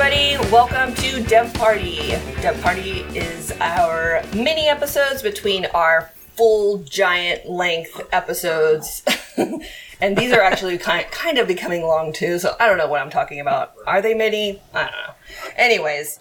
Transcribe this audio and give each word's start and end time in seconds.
everybody. 0.00 0.52
Welcome 0.52 0.94
to 0.94 1.24
Dev 1.24 1.52
Party. 1.54 2.10
Dev 2.40 2.62
Party 2.62 3.00
is 3.16 3.50
our 3.60 4.22
mini 4.32 4.68
episodes 4.68 5.22
between 5.22 5.66
our 5.66 6.12
full 6.36 6.78
giant 6.84 7.50
length 7.50 8.00
episodes. 8.12 9.02
and 10.00 10.16
these 10.16 10.32
are 10.32 10.40
actually 10.40 10.78
kind, 10.78 11.04
kind 11.10 11.36
of 11.38 11.48
becoming 11.48 11.82
long 11.82 12.12
too, 12.12 12.38
so 12.38 12.54
I 12.60 12.68
don't 12.68 12.78
know 12.78 12.86
what 12.86 13.00
I'm 13.00 13.10
talking 13.10 13.40
about. 13.40 13.72
Are 13.88 14.00
they 14.00 14.14
mini? 14.14 14.62
I 14.72 14.82
don't 14.82 14.92
know. 14.92 15.14
Anyways, 15.56 16.16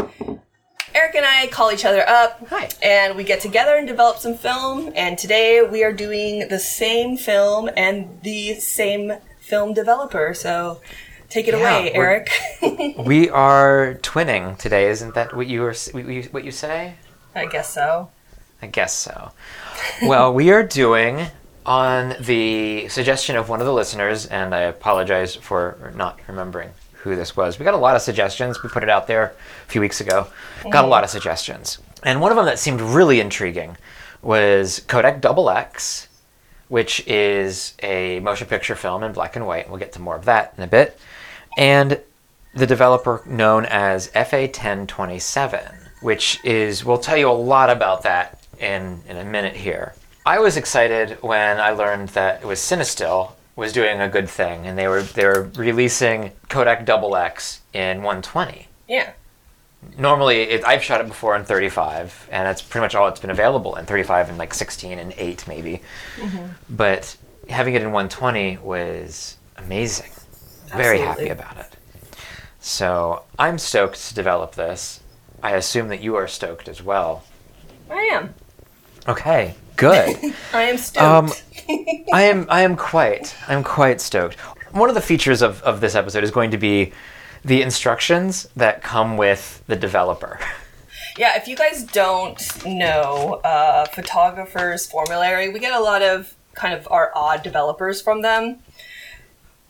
Eric 0.95 1.13
and 1.13 1.25
I 1.27 1.45
call 1.45 1.71
each 1.71 1.85
other 1.85 2.03
up. 2.09 2.47
Hi. 2.49 2.69
And 2.81 3.15
we 3.15 3.23
get 3.23 3.41
together 3.41 3.75
and 3.75 3.87
develop 3.87 4.17
some 4.17 4.33
film. 4.33 4.91
And 4.95 5.19
today 5.19 5.61
we 5.61 5.83
are 5.83 5.93
doing 5.93 6.47
the 6.47 6.59
same 6.59 7.15
film 7.15 7.69
and 7.77 8.23
the 8.23 8.55
same 8.55 9.13
film 9.39 9.75
developer. 9.75 10.33
So 10.33 10.81
take 11.29 11.47
it 11.47 11.53
Yeah, 11.53 11.77
away, 11.77 11.91
Eric. 11.93 12.29
We 12.97 13.29
are 13.47 13.99
twinning 14.01 14.57
today, 14.57 14.89
isn't 14.89 15.13
that 15.15 15.35
what 15.35 15.47
you 15.47 15.61
were 15.61 15.75
what 16.31 16.43
you, 16.43 16.51
say? 16.51 16.95
I 17.35 17.45
guess 17.45 17.73
so. 17.73 18.09
I 18.61 18.67
guess 18.67 18.93
so. 18.93 19.31
Well, 20.03 20.33
we 20.33 20.51
are 20.51 20.63
doing 20.63 21.27
on 21.65 22.15
the 22.19 22.87
suggestion 22.87 23.35
of 23.35 23.49
one 23.49 23.59
of 23.59 23.67
the 23.67 23.73
listeners, 23.73 24.25
and 24.25 24.55
I 24.55 24.61
apologize 24.61 25.35
for 25.35 25.93
not 25.95 26.19
remembering 26.27 26.71
who 26.93 27.15
this 27.15 27.35
was. 27.35 27.59
We 27.59 27.65
got 27.65 27.73
a 27.73 27.77
lot 27.77 27.95
of 27.95 28.01
suggestions. 28.01 28.63
We 28.63 28.69
put 28.69 28.83
it 28.83 28.89
out 28.89 29.07
there 29.07 29.23
a 29.65 29.69
few 29.69 29.81
weeks 29.81 30.01
ago. 30.01 30.27
Got 30.63 30.73
a 30.73 30.77
mm-hmm. 30.77 30.89
lot 30.89 31.03
of 31.03 31.09
suggestions, 31.09 31.77
and 32.03 32.21
one 32.21 32.31
of 32.31 32.37
them 32.37 32.45
that 32.45 32.59
seemed 32.59 32.81
really 32.81 33.19
intriguing 33.19 33.77
was 34.21 34.81
Kodak 34.87 35.21
Double 35.21 35.49
X, 35.49 36.07
which 36.67 37.05
is 37.07 37.73
a 37.81 38.19
motion 38.19 38.47
picture 38.47 38.75
film 38.75 39.03
in 39.03 39.13
black 39.13 39.35
and 39.35 39.45
white. 39.45 39.69
We'll 39.69 39.79
get 39.79 39.93
to 39.93 40.01
more 40.01 40.15
of 40.15 40.25
that 40.25 40.53
in 40.57 40.63
a 40.63 40.67
bit, 40.67 40.99
and 41.57 41.99
the 42.53 42.65
developer 42.65 43.21
known 43.25 43.65
as 43.65 44.09
FA1027, 44.11 45.75
which 46.01 46.39
is, 46.43 46.85
we'll 46.85 46.97
tell 46.97 47.17
you 47.17 47.29
a 47.29 47.31
lot 47.31 47.69
about 47.69 48.03
that 48.03 48.41
in, 48.59 49.01
in 49.07 49.17
a 49.17 49.25
minute 49.25 49.55
here. 49.55 49.93
I 50.25 50.39
was 50.39 50.57
excited 50.57 51.17
when 51.21 51.59
I 51.59 51.71
learned 51.71 52.09
that 52.09 52.41
it 52.41 52.45
was 52.45 52.59
Cinestill 52.59 53.31
was 53.55 53.73
doing 53.73 54.01
a 54.01 54.09
good 54.09 54.29
thing 54.29 54.67
and 54.67 54.77
they 54.77 54.87
were 54.87 55.01
they 55.01 55.25
were 55.25 55.49
releasing 55.55 56.31
Kodak 56.47 56.85
Double 56.85 57.15
X 57.15 57.61
in 57.73 58.03
120. 58.03 58.67
Yeah. 58.87 59.13
Normally, 59.97 60.41
it, 60.41 60.65
I've 60.65 60.83
shot 60.83 61.01
it 61.01 61.07
before 61.07 61.35
in 61.35 61.45
35, 61.45 62.29
and 62.31 62.45
that's 62.45 62.61
pretty 62.61 62.83
much 62.83 62.93
all 62.95 63.07
it's 63.07 63.19
been 63.19 63.29
available 63.29 63.75
in 63.75 63.85
35 63.85 64.29
and 64.29 64.37
like 64.37 64.53
16 64.53 64.99
and 64.99 65.13
8 65.15 65.47
maybe. 65.47 65.81
Mm-hmm. 66.17 66.47
But 66.69 67.15
having 67.49 67.75
it 67.75 67.81
in 67.81 67.91
120 67.91 68.57
was 68.57 69.37
amazing. 69.55 70.11
Very 70.75 70.99
happy 70.99 71.29
about 71.29 71.57
it. 71.57 71.77
So 72.59 73.23
I'm 73.39 73.57
stoked 73.57 74.07
to 74.09 74.13
develop 74.13 74.55
this. 74.55 74.99
I 75.41 75.51
assume 75.55 75.87
that 75.89 76.01
you 76.01 76.15
are 76.15 76.27
stoked 76.27 76.67
as 76.67 76.81
well. 76.81 77.23
I 77.89 78.01
am. 78.13 78.33
Okay, 79.07 79.55
good. 79.77 80.17
I 80.53 80.63
am 80.63 80.77
stoked. 80.77 81.03
Um, 81.03 81.31
I 82.11 82.23
am 82.23 82.47
I 82.49 82.61
am 82.61 82.75
quite 82.75 83.35
I'm 83.47 83.63
quite 83.63 84.01
stoked. 84.01 84.35
One 84.71 84.89
of 84.89 84.95
the 84.95 85.01
features 85.01 85.41
of, 85.41 85.61
of 85.63 85.79
this 85.79 85.95
episode 85.95 86.23
is 86.23 86.31
going 86.31 86.51
to 86.51 86.57
be 86.57 86.91
the 87.45 87.61
instructions 87.61 88.49
that 88.55 88.81
come 88.81 89.15
with 89.15 89.63
the 89.67 89.75
developer. 89.75 90.39
yeah, 91.17 91.37
if 91.37 91.47
you 91.47 91.55
guys 91.55 91.83
don't 91.83 92.65
know 92.65 93.35
uh, 93.43 93.85
photographers 93.85 94.85
formulary, 94.85 95.49
we 95.49 95.59
get 95.59 95.73
a 95.73 95.79
lot 95.79 96.01
of 96.01 96.33
kind 96.53 96.73
of 96.73 96.87
our 96.91 97.11
odd 97.15 97.43
developers 97.43 98.01
from 98.01 98.21
them. 98.21 98.59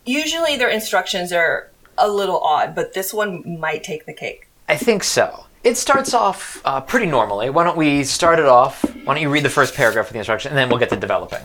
Usually 0.08 0.56
their 0.56 0.70
instructions 0.70 1.34
are 1.34 1.70
a 1.98 2.08
little 2.10 2.40
odd, 2.40 2.74
but 2.74 2.94
this 2.94 3.14
one 3.14 3.60
might 3.60 3.84
take 3.84 4.06
the 4.06 4.14
cake. 4.14 4.48
I 4.70 4.78
think 4.78 5.04
so. 5.04 5.46
It 5.64 5.76
starts 5.76 6.14
off 6.14 6.62
uh, 6.64 6.80
pretty 6.80 7.08
normally. 7.08 7.50
Why 7.50 7.66
don't 7.66 7.76
we 7.76 8.06
start 8.06 8.40
it 8.40 8.46
off? 8.46 8.84
Why 9.04 9.14
don't 9.14 9.22
you 9.22 9.30
read 9.30 9.44
the 9.44 9.50
first 9.50 9.74
paragraph 9.74 10.08
of 10.08 10.14
the 10.14 10.20
instruction, 10.20 10.50
and 10.50 10.58
then 10.58 10.70
we'll 10.70 10.80
get 10.80 10.90
to 10.90 10.96
developing. 10.96 11.42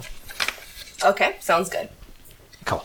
Okay, 1.04 1.37
sounds 1.41 1.69
good. 1.69 1.88
Cool. 2.64 2.84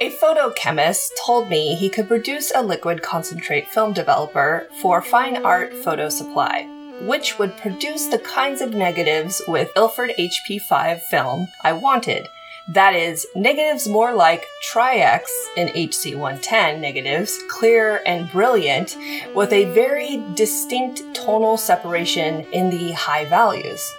A 0.00 0.10
photochemist 0.10 1.10
told 1.24 1.48
me 1.48 1.74
he 1.74 1.90
could 1.90 2.08
produce 2.08 2.50
a 2.54 2.62
liquid 2.62 3.02
concentrate 3.02 3.68
film 3.68 3.92
developer 3.92 4.68
for 4.80 5.02
fine 5.02 5.44
art 5.44 5.74
photo 5.74 6.08
supply, 6.08 6.66
which 7.02 7.38
would 7.38 7.56
produce 7.58 8.06
the 8.06 8.18
kinds 8.18 8.60
of 8.60 8.72
negatives 8.72 9.42
with 9.46 9.70
Ilford 9.76 10.12
HP5 10.18 11.02
film 11.02 11.48
I 11.62 11.74
wanted. 11.74 12.28
That 12.68 12.94
is, 12.94 13.26
negatives 13.36 13.86
more 13.86 14.14
like 14.14 14.46
Tri-X 14.62 15.30
and 15.58 15.68
HC110 15.70 16.80
negatives, 16.80 17.38
clear 17.50 18.00
and 18.06 18.30
brilliant, 18.32 18.96
with 19.34 19.52
a 19.52 19.66
very 19.74 20.24
distinct 20.34 21.02
tonal 21.14 21.58
separation 21.58 22.46
in 22.52 22.70
the 22.70 22.92
high 22.92 23.26
values. 23.26 23.92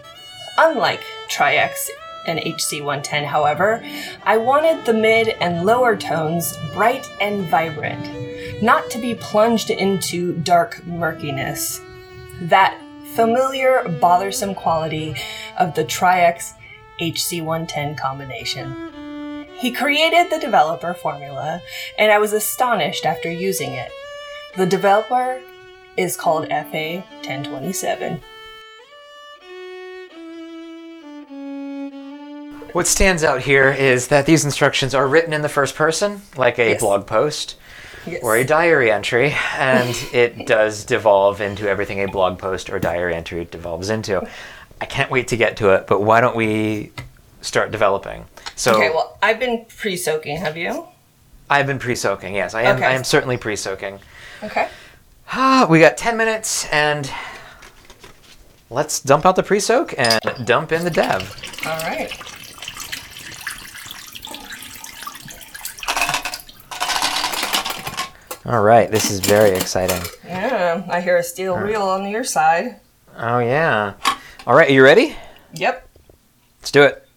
Unlike 0.57 1.01
Tri-X 1.29 1.91
and 2.25 2.39
HC110, 2.39 3.25
however, 3.25 3.83
I 4.23 4.37
wanted 4.37 4.83
the 4.83 4.93
mid 4.93 5.29
and 5.41 5.63
lower 5.63 5.95
tones 5.95 6.57
bright 6.73 7.07
and 7.21 7.47
vibrant, 7.49 8.63
not 8.63 8.89
to 8.89 8.97
be 8.97 9.13
plunged 9.13 9.69
into 9.69 10.33
dark 10.39 10.83
murkiness. 10.87 11.81
That 12.41 12.81
familiar, 13.13 13.87
bothersome 14.01 14.55
quality 14.55 15.15
of 15.59 15.75
the 15.75 15.83
Tri-X 15.83 16.55
HC110 16.99 17.97
combination. 17.97 19.45
He 19.57 19.71
created 19.71 20.29
the 20.29 20.39
developer 20.39 20.93
formula, 20.93 21.61
and 21.97 22.11
I 22.11 22.17
was 22.17 22.33
astonished 22.33 23.05
after 23.05 23.31
using 23.31 23.71
it. 23.73 23.91
The 24.57 24.65
developer 24.65 25.41
is 25.97 26.17
called 26.17 26.49
FA1027. 26.49 28.21
What 32.73 32.87
stands 32.87 33.23
out 33.23 33.41
here 33.41 33.69
is 33.71 34.07
that 34.09 34.25
these 34.25 34.43
instructions 34.43 34.93
are 34.93 35.07
written 35.07 35.31
in 35.31 35.41
the 35.41 35.49
first 35.49 35.75
person, 35.75 36.21
like 36.35 36.59
a 36.59 36.71
Yes. 36.71 36.81
blog 36.81 37.07
post 37.07 37.55
Yes. 38.05 38.19
or 38.21 38.35
a 38.35 38.43
diary 38.43 38.91
entry, 38.91 39.33
and 39.57 39.95
it 40.11 40.45
does 40.45 40.83
devolve 40.83 41.39
into 41.39 41.69
everything 41.69 42.01
a 42.03 42.07
blog 42.09 42.37
post 42.37 42.69
or 42.69 42.77
diary 42.77 43.15
entry 43.15 43.45
devolves 43.49 43.89
into. 43.89 44.27
I 44.81 44.85
can't 44.85 45.09
wait 45.09 45.27
to 45.29 45.37
get 45.37 45.57
to 45.57 45.69
it, 45.69 45.87
but 45.87 46.01
why 46.01 46.21
don't 46.21 46.35
we 46.35 46.91
start 47.41 47.71
developing? 47.71 48.25
So 48.55 48.75
Okay, 48.75 48.89
well, 48.89 49.17
I've 49.21 49.39
been 49.39 49.65
pre-soaking. 49.65 50.37
Have 50.37 50.57
you? 50.57 50.87
I've 51.49 51.67
been 51.67 51.79
pre-soaking. 51.79 52.35
Yes, 52.35 52.53
I 52.53 52.63
am. 52.63 52.77
Okay. 52.77 52.85
I 52.85 52.91
am 52.93 53.03
certainly 53.03 53.37
pre-soaking. 53.37 53.99
Okay. 54.43 54.67
Ah, 55.31 55.65
we 55.69 55.79
got 55.79 55.97
10 55.97 56.17
minutes 56.17 56.65
and 56.71 57.11
let's 58.69 58.99
dump 58.99 59.25
out 59.25 59.35
the 59.35 59.43
pre-soak 59.43 59.93
and 59.97 60.21
dump 60.45 60.71
in 60.71 60.83
the 60.83 60.89
dev. 60.89 61.21
All 61.65 61.77
right. 61.79 62.11
All 68.47 68.61
right, 68.61 68.91
this 68.91 69.09
is 69.09 69.21
very 69.21 69.51
exciting. 69.57 70.03
Yeah, 70.23 70.85
I 70.87 71.01
hear 71.01 71.17
a 71.17 71.23
steel 71.23 71.55
reel 71.57 71.81
on 71.81 72.07
your 72.07 72.23
side. 72.23 72.79
Oh 73.17 73.39
yeah. 73.39 73.93
All 74.47 74.53
right, 74.53 74.69
are 74.69 74.71
you 74.71 74.83
ready? 74.83 75.15
Yep. 75.55 75.89
Let's 76.59 76.69
do 76.69 76.83
it. 76.83 77.07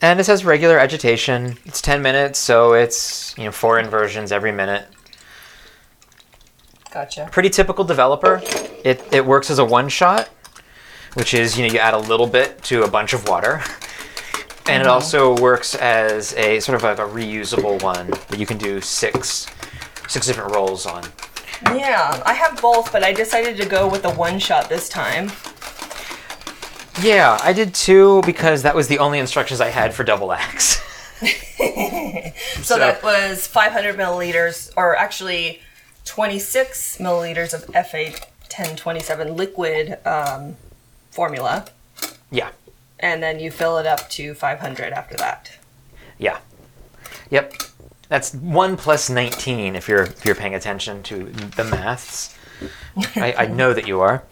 And 0.00 0.20
it 0.20 0.24
says 0.24 0.44
regular 0.44 0.78
agitation. 0.78 1.58
It's 1.64 1.82
10 1.82 2.00
minutes, 2.00 2.38
so 2.38 2.74
it's, 2.74 3.36
you 3.36 3.42
know, 3.42 3.50
four 3.50 3.80
inversions 3.80 4.30
every 4.30 4.52
minute. 4.52 4.86
Gotcha. 6.92 7.28
Pretty 7.32 7.50
typical 7.50 7.84
developer. 7.84 8.40
It, 8.84 9.02
it 9.10 9.26
works 9.26 9.50
as 9.50 9.58
a 9.58 9.64
one 9.64 9.88
shot, 9.88 10.28
which 11.14 11.34
is, 11.34 11.58
you 11.58 11.66
know, 11.66 11.72
you 11.72 11.80
add 11.80 11.94
a 11.94 11.98
little 11.98 12.28
bit 12.28 12.62
to 12.64 12.84
a 12.84 12.88
bunch 12.88 13.12
of 13.12 13.26
water. 13.26 13.62
And 14.68 14.80
it 14.80 14.86
mm-hmm. 14.86 14.90
also 14.90 15.36
works 15.40 15.74
as 15.74 16.34
a 16.34 16.60
sort 16.60 16.76
of 16.76 16.84
like 16.84 16.98
a 17.00 17.12
reusable 17.12 17.82
one 17.82 18.10
that 18.10 18.38
you 18.38 18.46
can 18.46 18.58
do 18.58 18.80
six 18.80 19.48
six 20.06 20.26
different 20.26 20.54
rolls 20.54 20.86
on. 20.86 21.04
Yeah, 21.66 22.22
I 22.24 22.32
have 22.34 22.60
both, 22.60 22.92
but 22.92 23.02
I 23.04 23.12
decided 23.12 23.56
to 23.58 23.66
go 23.66 23.88
with 23.88 24.02
the 24.02 24.10
one 24.10 24.38
shot 24.38 24.68
this 24.68 24.88
time. 24.88 25.30
Yeah, 27.02 27.38
I 27.42 27.52
did 27.52 27.74
too 27.74 28.22
because 28.26 28.62
that 28.62 28.74
was 28.74 28.88
the 28.88 28.98
only 28.98 29.18
instructions 29.18 29.60
I 29.60 29.68
had 29.68 29.94
for 29.94 30.04
double 30.04 30.32
X. 30.32 30.80
So, 32.62 32.78
that 32.78 33.02
was 33.02 33.46
500 33.46 33.96
milliliters, 33.96 34.70
or 34.76 34.94
actually 34.96 35.60
26 36.04 36.98
milliliters 36.98 37.54
of 37.54 37.66
FA1027 37.68 39.36
liquid 39.36 39.98
um, 40.06 40.56
formula, 41.10 41.66
yeah, 42.30 42.50
and 42.98 43.22
then 43.22 43.40
you 43.40 43.50
fill 43.50 43.78
it 43.78 43.86
up 43.86 44.08
to 44.10 44.34
500 44.34 44.92
after 44.92 45.16
that. 45.16 45.52
yeah, 46.18 46.38
yep. 47.30 47.54
That's 48.10 48.34
one 48.34 48.76
plus 48.76 49.08
nineteen 49.08 49.74
if 49.76 49.88
you're 49.88 50.02
if 50.02 50.26
you're 50.26 50.34
paying 50.34 50.54
attention 50.54 51.02
to 51.04 51.24
the 51.56 51.64
maths. 51.64 52.36
I, 53.16 53.32
I 53.38 53.46
know 53.60 53.72
that 53.72 53.86
you 53.86 54.00
are. 54.00 54.24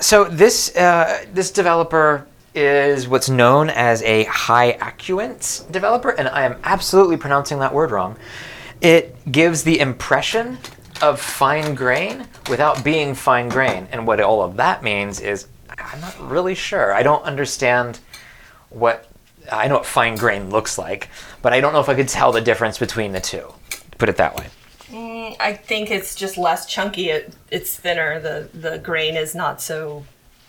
So 0.00 0.24
this 0.24 0.76
uh, 0.76 1.24
this 1.32 1.50
developer 1.50 2.26
is 2.54 3.06
what's 3.06 3.28
known 3.30 3.70
as 3.70 4.02
a 4.02 4.24
high 4.24 4.72
accurant 4.74 5.70
developer, 5.70 6.10
and 6.10 6.28
I 6.28 6.42
am 6.42 6.56
absolutely 6.64 7.16
pronouncing 7.16 7.60
that 7.60 7.72
word 7.72 7.92
wrong. 7.92 8.16
it 8.80 9.16
gives 9.30 9.62
the 9.62 9.78
impression 9.80 10.58
of 11.00 11.20
fine 11.20 11.74
grain 11.74 12.26
without 12.50 12.82
being 12.84 13.14
fine 13.14 13.48
grain. 13.48 13.86
And 13.92 14.06
what 14.06 14.20
all 14.20 14.42
of 14.42 14.56
that 14.56 14.82
means 14.82 15.20
is 15.20 15.46
I'm 15.70 16.00
not 16.00 16.18
really 16.20 16.54
sure. 16.54 16.92
I 16.92 17.02
don't 17.02 17.22
understand 17.22 18.00
what 18.70 19.07
I 19.50 19.68
know 19.68 19.76
what 19.76 19.86
fine 19.86 20.16
grain 20.16 20.50
looks 20.50 20.78
like, 20.78 21.08
but 21.42 21.52
I 21.52 21.60
don't 21.60 21.72
know 21.72 21.80
if 21.80 21.88
I 21.88 21.94
could 21.94 22.08
tell 22.08 22.32
the 22.32 22.40
difference 22.40 22.78
between 22.78 23.12
the 23.12 23.20
two. 23.20 23.52
Put 23.98 24.08
it 24.08 24.16
that 24.16 24.36
way. 24.36 24.46
I 25.40 25.52
think 25.52 25.90
it's 25.90 26.14
just 26.14 26.38
less 26.38 26.66
chunky. 26.66 27.10
It, 27.10 27.34
it's 27.50 27.76
thinner. 27.76 28.20
The 28.20 28.48
the 28.54 28.78
grain 28.78 29.16
is 29.16 29.34
not 29.34 29.60
so. 29.60 30.04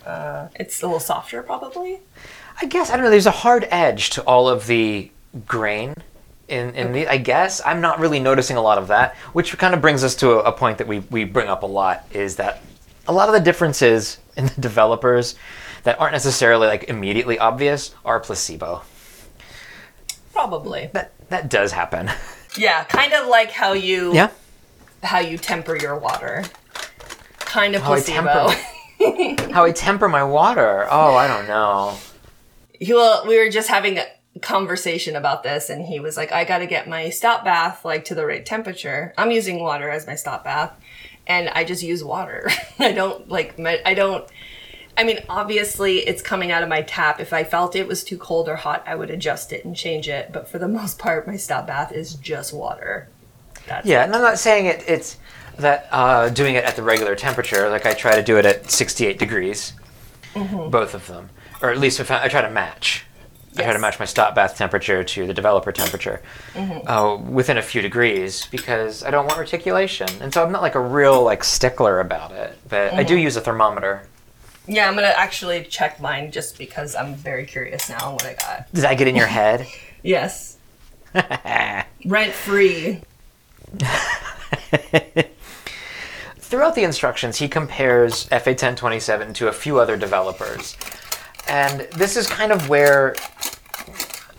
Uh, 0.06 0.48
it's 0.56 0.82
a 0.82 0.86
little 0.86 1.00
softer, 1.00 1.44
probably. 1.44 2.00
I 2.62 2.66
guess 2.66 2.90
I 2.90 2.96
don't 2.96 3.06
know. 3.06 3.12
There's 3.12 3.26
a 3.26 3.32
hard 3.32 3.68
edge 3.70 4.12
to 4.12 4.24
all 4.24 4.48
of 4.48 4.68
the 4.68 5.12
grain 5.46 5.96
in 6.48 6.74
in 6.76 6.94
the. 6.94 7.08
I 7.08 7.18
guess 7.18 7.62
I'm 7.66 7.82
not 7.82 8.00
really 8.00 8.20
noticing 8.20 8.58
a 8.58 8.62
lot 8.62 8.78
of 8.78 8.88
that, 8.88 9.16
which 9.34 9.58
kind 9.58 9.74
of 9.74 9.82
brings 9.82 10.04
us 10.04 10.16
to 10.16 10.32
a, 10.32 10.40
a 10.40 10.52
point 10.52 10.78
that 10.78 10.88
we 10.88 11.00
we 11.00 11.24
bring 11.26 11.50
up 11.50 11.64
a 11.64 11.68
lot 11.68 12.06
is 12.12 12.38
that 12.38 12.62
a 13.08 13.14
lot 13.14 13.28
of 13.28 13.34
the 13.34 13.42
differences 13.42 14.18
in 14.38 14.46
the 14.46 14.62
developers 14.62 15.36
that 15.84 16.00
aren't 16.00 16.14
necessarily 16.14 16.68
like 16.68 16.86
immediately 16.86 17.38
obvious 17.40 17.94
are 18.06 18.20
placebo. 18.20 18.84
Probably. 20.34 20.90
That 20.94 21.12
that 21.30 21.50
does 21.50 21.72
happen. 21.72 22.10
Yeah, 22.58 22.84
kind 22.86 23.14
of 23.14 23.28
like 23.28 23.52
how 23.52 23.74
you 23.74 24.12
yeah. 24.16 24.32
how 25.04 25.20
you 25.20 25.38
temper 25.38 25.78
your 25.80 25.96
water. 25.96 26.44
Kind 27.38 27.76
of 27.76 27.84
How 27.84 27.94
I 27.94 28.02
placebo. 28.02 28.50
temper- 28.98 29.52
How 29.54 29.66
I 29.66 29.72
temper 29.72 30.10
my 30.10 30.24
water. 30.24 30.88
Oh, 30.90 31.16
I 31.16 31.28
don't 31.28 31.48
know. 31.48 31.96
He- 32.74 32.92
well, 32.92 33.24
we 33.28 33.38
were 33.38 33.52
just 33.52 33.70
having 33.70 34.00
a 34.00 34.06
conversation 34.42 35.16
about 35.16 35.44
this, 35.44 35.70
and 35.70 35.86
he 35.86 36.00
was 36.00 36.18
like, 36.18 36.32
"I 36.32 36.44
got 36.44 36.58
to 36.58 36.66
get 36.66 36.90
my 36.90 37.12
stop 37.12 37.46
bath 37.46 37.86
like 37.86 38.06
to 38.06 38.16
the 38.16 38.26
right 38.26 38.44
temperature. 38.44 39.14
I'm 39.16 39.30
using 39.30 39.60
water 39.62 39.88
as 39.88 40.08
my 40.08 40.16
stop 40.16 40.44
bath, 40.44 40.74
and 41.28 41.50
I 41.50 41.64
just 41.64 41.84
use 41.84 42.04
water. 42.04 42.50
I 42.80 42.94
don't 42.94 43.30
like 43.30 43.60
me- 43.60 43.80
I 43.86 43.94
don't." 43.94 44.28
I 45.00 45.06
mean, 45.06 45.22
obviously, 45.30 46.00
it's 46.00 46.22
coming 46.22 46.52
out 46.52 46.62
of 46.62 46.68
my 46.68 46.82
tap. 46.82 47.22
If 47.22 47.32
I 47.32 47.46
felt 47.46 47.74
it 47.74 47.88
was 47.88 48.04
too 48.04 48.18
cold 48.18 48.50
or 48.50 48.58
hot, 48.58 48.84
I 48.86 48.96
would 48.96 49.10
adjust 49.10 49.54
it 49.54 49.64
and 49.64 49.74
change 49.74 50.10
it. 50.10 50.34
But 50.34 50.50
for 50.50 50.60
the 50.60 50.68
most 50.80 51.00
part, 51.00 51.26
my 51.26 51.38
stop 51.38 51.68
bath 51.68 51.94
is 51.94 52.16
just 52.16 52.54
water. 52.54 53.08
That's 53.66 53.88
Yeah, 53.88 54.04
and 54.04 54.14
I'm 54.14 54.22
not 54.22 54.40
saying 54.40 54.66
it, 54.66 54.84
it's 54.90 55.18
that 55.58 55.88
uh, 55.92 56.28
doing 56.28 56.56
it 56.56 56.66
at 56.66 56.76
the 56.76 56.84
regular 56.84 57.16
temperature. 57.16 57.70
Like 57.70 57.86
I 57.86 57.94
try 57.94 58.14
to 58.14 58.22
do 58.22 58.38
it 58.40 58.46
at 58.46 58.70
68 58.70 59.18
degrees, 59.18 59.72
both 60.36 60.94
of 60.94 61.08
them, 61.08 61.30
or 61.62 61.70
at 61.70 61.78
least 61.78 62.02
if 62.02 62.12
I, 62.12 62.26
I 62.26 62.28
try 62.28 62.42
to 62.42 62.50
match. 62.50 63.06
I 63.58 63.64
try 63.64 63.74
to 63.74 63.80
match 63.80 64.00
my 64.00 64.06
stop 64.06 64.36
bath 64.36 64.58
temperature 64.58 65.04
to 65.04 65.28
the 65.28 65.34
developer 65.34 65.72
temperature 65.72 66.22
uh, 66.56 67.18
within 67.30 67.58
a 67.58 67.62
few 67.62 67.82
degrees 67.82 68.48
because 68.52 69.04
I 69.04 69.12
don't 69.12 69.26
want 69.26 69.40
reticulation, 69.40 70.10
and 70.22 70.34
so 70.34 70.44
I'm 70.44 70.52
not 70.52 70.62
like 70.62 70.76
a 70.76 70.82
real 70.82 71.24
like 71.24 71.46
stickler 71.46 72.02
about 72.02 72.34
it. 72.34 72.58
But 72.68 72.94
I 72.94 73.04
do 73.04 73.18
use 73.18 73.38
a 73.38 73.42
thermometer. 73.42 74.09
Yeah, 74.72 74.88
I'm 74.88 74.94
gonna 74.94 75.08
actually 75.08 75.64
check 75.64 76.00
mine 76.00 76.32
just 76.32 76.58
because 76.58 76.96
I'm 76.96 77.16
very 77.16 77.46
curious 77.46 77.90
now 77.90 78.06
on 78.10 78.14
what 78.14 78.26
I 78.26 78.36
got. 78.36 78.72
Did 78.72 78.86
I 78.86 78.94
get 78.94 79.08
in 79.08 79.16
your 79.16 79.28
head? 79.28 79.66
Yes. 80.02 80.56
Rent 82.06 82.32
free. 82.32 83.02
Throughout 86.38 86.76
the 86.76 86.84
instructions, 86.84 87.38
he 87.38 87.50
compares 87.50 88.28
FA1027 88.30 89.34
to 89.36 89.50
a 89.50 89.52
few 89.52 89.78
other 89.78 89.98
developers. 89.98 90.78
And 91.50 91.82
this 91.98 92.16
is 92.16 92.28
kind 92.28 92.54
of 92.54 92.70
where 92.70 93.16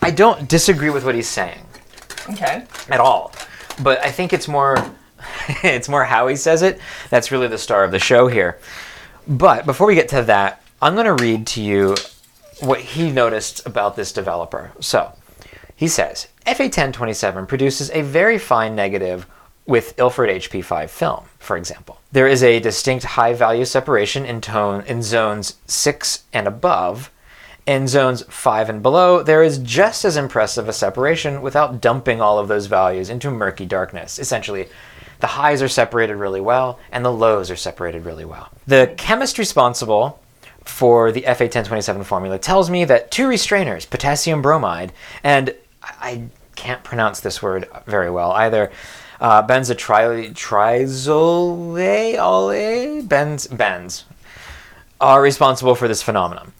I 0.01 0.09
don't 0.11 0.49
disagree 0.49 0.89
with 0.89 1.05
what 1.05 1.13
he's 1.13 1.29
saying 1.29 1.63
Okay. 2.31 2.65
at 2.89 2.99
all. 2.99 3.33
But 3.83 4.03
I 4.03 4.11
think 4.11 4.33
it's 4.33 4.47
more 4.47 4.77
it's 5.63 5.87
more 5.87 6.03
how 6.05 6.27
he 6.27 6.35
says 6.35 6.63
it. 6.63 6.79
That's 7.11 7.31
really 7.31 7.47
the 7.47 7.57
star 7.59 7.83
of 7.83 7.91
the 7.91 7.99
show 7.99 8.27
here. 8.27 8.57
But 9.31 9.65
before 9.65 9.87
we 9.87 9.95
get 9.95 10.09
to 10.09 10.23
that, 10.23 10.61
I'm 10.81 10.93
going 10.93 11.05
to 11.05 11.23
read 11.23 11.47
to 11.47 11.61
you 11.61 11.95
what 12.59 12.81
he 12.81 13.09
noticed 13.09 13.65
about 13.65 13.95
this 13.95 14.11
developer. 14.11 14.73
So, 14.81 15.13
he 15.73 15.87
says, 15.87 16.27
FA1027 16.45 17.47
produces 17.47 17.89
a 17.91 18.01
very 18.01 18.37
fine 18.37 18.75
negative 18.75 19.25
with 19.65 19.97
Ilford 19.97 20.29
HP5 20.29 20.89
film, 20.89 21.23
for 21.39 21.55
example. 21.55 22.01
There 22.11 22.27
is 22.27 22.43
a 22.43 22.59
distinct 22.59 23.05
high 23.05 23.31
value 23.31 23.63
separation 23.63 24.25
in 24.25 24.41
tone 24.41 24.83
in 24.85 25.01
zones 25.01 25.55
6 25.65 26.25
and 26.33 26.45
above. 26.45 27.09
In 27.65 27.87
zones 27.87 28.23
5 28.27 28.69
and 28.69 28.83
below, 28.83 29.23
there 29.23 29.43
is 29.43 29.59
just 29.59 30.03
as 30.03 30.17
impressive 30.17 30.67
a 30.67 30.73
separation 30.73 31.41
without 31.41 31.79
dumping 31.79 32.19
all 32.19 32.37
of 32.37 32.49
those 32.49 32.65
values 32.65 33.09
into 33.09 33.31
murky 33.31 33.65
darkness. 33.65 34.19
Essentially, 34.19 34.67
the 35.21 35.27
highs 35.27 35.61
are 35.61 35.69
separated 35.69 36.15
really 36.15 36.41
well 36.41 36.79
and 36.91 37.05
the 37.05 37.11
lows 37.11 37.49
are 37.49 37.55
separated 37.55 38.05
really 38.05 38.25
well. 38.25 38.49
The 38.67 38.93
chemist 38.97 39.37
responsible 39.37 40.19
for 40.65 41.11
the 41.11 41.21
FA1027 41.21 42.03
formula 42.03 42.37
tells 42.37 42.69
me 42.69 42.85
that 42.85 43.11
two 43.11 43.27
restrainers, 43.27 43.89
potassium 43.89 44.41
bromide, 44.41 44.91
and 45.23 45.55
I 45.83 46.23
can't 46.55 46.83
pronounce 46.83 47.19
this 47.21 47.41
word 47.41 47.67
very 47.87 48.11
well 48.11 48.31
either, 48.31 48.71
uh, 49.19 49.41
benz, 53.01 53.47
benz, 53.47 54.05
are 54.99 55.21
responsible 55.21 55.75
for 55.75 55.87
this 55.87 56.03
phenomenon. 56.03 56.53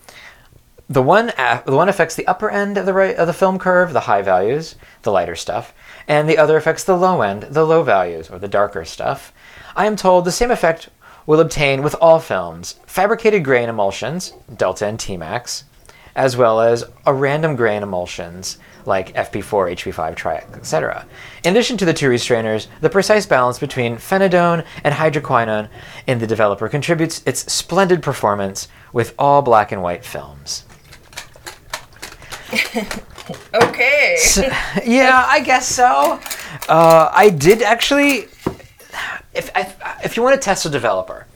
The 0.91 1.01
one, 1.01 1.27
the 1.27 1.77
one 1.77 1.87
affects 1.87 2.15
the 2.15 2.27
upper 2.27 2.49
end 2.49 2.77
of 2.77 2.85
the 2.85 2.91
right 2.91 3.15
of 3.15 3.25
the 3.25 3.31
film 3.31 3.57
curve, 3.57 3.93
the 3.93 4.01
high 4.01 4.21
values, 4.21 4.75
the 5.03 5.11
lighter 5.13 5.37
stuff, 5.37 5.73
and 6.05 6.27
the 6.27 6.37
other 6.37 6.57
affects 6.57 6.83
the 6.83 6.97
low 6.97 7.21
end, 7.21 7.43
the 7.43 7.63
low 7.63 7.81
values, 7.81 8.29
or 8.29 8.37
the 8.39 8.49
darker 8.49 8.83
stuff. 8.83 9.31
I 9.73 9.85
am 9.85 9.95
told 9.95 10.25
the 10.25 10.33
same 10.33 10.51
effect 10.51 10.89
will 11.25 11.39
obtain 11.39 11.81
with 11.81 11.95
all 12.01 12.19
films, 12.19 12.75
fabricated 12.85 13.45
grain 13.45 13.69
emulsions, 13.69 14.33
Delta 14.53 14.85
and 14.85 14.99
T-Max, 14.99 15.63
as 16.13 16.35
well 16.35 16.59
as 16.59 16.83
a 17.05 17.13
random 17.13 17.55
grain 17.55 17.83
emulsions 17.83 18.57
like 18.85 19.13
FP4, 19.13 19.71
HP5, 19.71 20.13
Tri-X, 20.17 20.57
etc. 20.57 21.05
In 21.45 21.51
addition 21.51 21.77
to 21.77 21.85
the 21.85 21.93
two 21.93 22.09
restrainers, 22.09 22.67
the 22.81 22.89
precise 22.89 23.25
balance 23.25 23.59
between 23.59 23.95
phenidone 23.95 24.65
and 24.83 24.93
hydroquinone 24.93 25.69
in 26.05 26.19
the 26.19 26.27
developer 26.27 26.67
contributes 26.67 27.21
its 27.25 27.49
splendid 27.49 28.03
performance 28.03 28.67
with 28.91 29.15
all 29.17 29.41
black 29.41 29.71
and 29.71 29.81
white 29.81 30.03
films. 30.03 30.65
Okay. 33.53 34.17
yeah, 34.85 35.25
I 35.27 35.39
guess 35.41 35.67
so. 35.67 36.19
Uh, 36.67 37.09
I 37.13 37.29
did 37.29 37.61
actually. 37.61 38.27
If 39.33 39.49
if, 39.55 39.77
if 40.03 40.17
you 40.17 40.23
want 40.23 40.35
to 40.35 40.43
test 40.43 40.65
a 40.65 40.69
developer, 40.69 41.27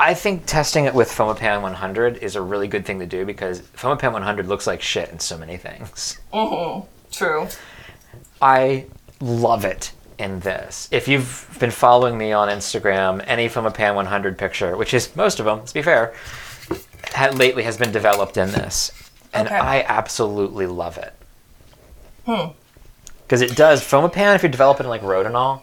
I 0.00 0.14
think 0.14 0.46
testing 0.46 0.86
it 0.86 0.94
with 0.94 1.08
Fomapan 1.08 1.62
100 1.62 2.16
is 2.18 2.34
a 2.34 2.42
really 2.42 2.66
good 2.66 2.84
thing 2.84 2.98
to 2.98 3.06
do 3.06 3.24
because 3.24 3.60
Fomapan 3.60 4.12
100 4.12 4.48
looks 4.48 4.66
like 4.66 4.82
shit 4.82 5.10
in 5.10 5.20
so 5.20 5.38
many 5.38 5.56
things. 5.56 6.18
True. 7.12 7.46
I 8.42 8.86
love 9.20 9.64
it 9.64 9.92
in 10.18 10.40
this. 10.40 10.88
If 10.90 11.06
you've 11.06 11.56
been 11.60 11.70
following 11.70 12.18
me 12.18 12.32
on 12.32 12.48
Instagram, 12.48 13.22
any 13.26 13.48
Fomapan 13.48 13.94
100 13.94 14.36
picture, 14.38 14.76
which 14.76 14.92
is 14.94 15.14
most 15.14 15.38
of 15.38 15.46
them, 15.46 15.58
let's 15.58 15.72
be 15.72 15.82
fair, 15.82 16.14
lately 17.34 17.62
has 17.62 17.76
been 17.76 17.92
developed 17.92 18.36
in 18.36 18.50
this, 18.50 18.90
and 19.34 19.48
Okay. 19.48 19.56
I 19.56 19.82
absolutely 19.82 20.66
love 20.66 20.98
it. 20.98 21.12
Hmm. 22.26 22.52
Because 23.22 23.42
it 23.42 23.56
does 23.56 23.82
Fomapan. 23.82 24.34
If 24.34 24.42
you 24.42 24.48
develop 24.48 24.80
it 24.80 24.84
in 24.84 24.88
like 24.88 25.02
Rodinal, 25.02 25.62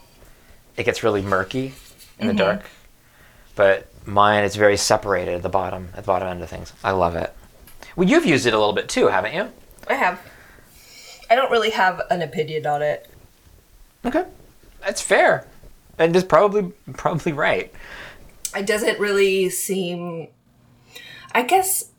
it 0.78 0.84
gets 0.84 1.04
really 1.04 1.22
murky 1.22 1.74
in 2.20 2.28
the 2.28 2.34
mm-hmm. 2.34 2.38
dark. 2.38 2.66
But 3.56 3.88
mine, 4.06 4.44
it's 4.44 4.56
very 4.56 4.78
separated 4.78 5.36
at 5.36 5.44
the 5.44 5.50
bottom, 5.50 5.90
at 5.94 6.04
the 6.04 6.08
bottom 6.08 6.28
end 6.28 6.42
of 6.42 6.50
things. 6.50 6.74
I 6.84 6.92
love 6.92 7.16
it. 7.16 7.34
Well, 7.96 8.08
you've 8.08 8.26
used 8.26 8.46
it 8.46 8.54
a 8.54 8.58
little 8.60 8.74
bit 8.74 8.90
too, 8.90 9.08
haven't 9.08 9.34
you? 9.34 9.50
I 9.88 9.96
have. 9.96 10.20
I 11.30 11.36
don't 11.36 11.52
really 11.52 11.72
have 11.72 12.02
an 12.10 12.22
opinion 12.22 12.66
on 12.66 12.82
it. 12.82 13.10
Okay, 14.06 14.26
that's 14.82 15.02
fair, 15.02 15.48
and 15.98 16.16
it's 16.16 16.26
probably 16.26 16.72
probably 16.94 17.34
right. 17.34 17.72
It 18.56 18.66
doesn't 18.66 19.00
really 19.00 19.50
seem. 19.50 20.28
I 21.34 21.44
guess 21.44 21.91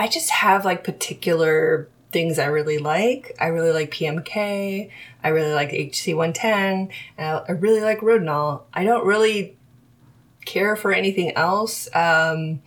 I 0.00 0.08
just 0.08 0.30
have 0.30 0.64
like 0.64 0.82
particular 0.82 1.86
things 2.10 2.38
I 2.38 2.46
really 2.46 2.78
like. 2.78 3.36
I 3.38 3.48
really 3.48 3.70
like 3.70 3.90
PMK. 3.90 4.90
I 5.22 5.28
really 5.28 5.52
like 5.52 5.72
HC110. 5.72 6.42
And 6.42 6.90
I 7.18 7.44
I 7.46 7.52
really 7.52 7.82
like 7.82 8.00
Rodinal. 8.00 8.62
I 8.72 8.84
don't 8.84 9.04
really 9.04 9.58
care 10.46 10.74
for 10.74 10.90
anything 10.90 11.32
else. 11.36 11.94
Um, 11.94 12.62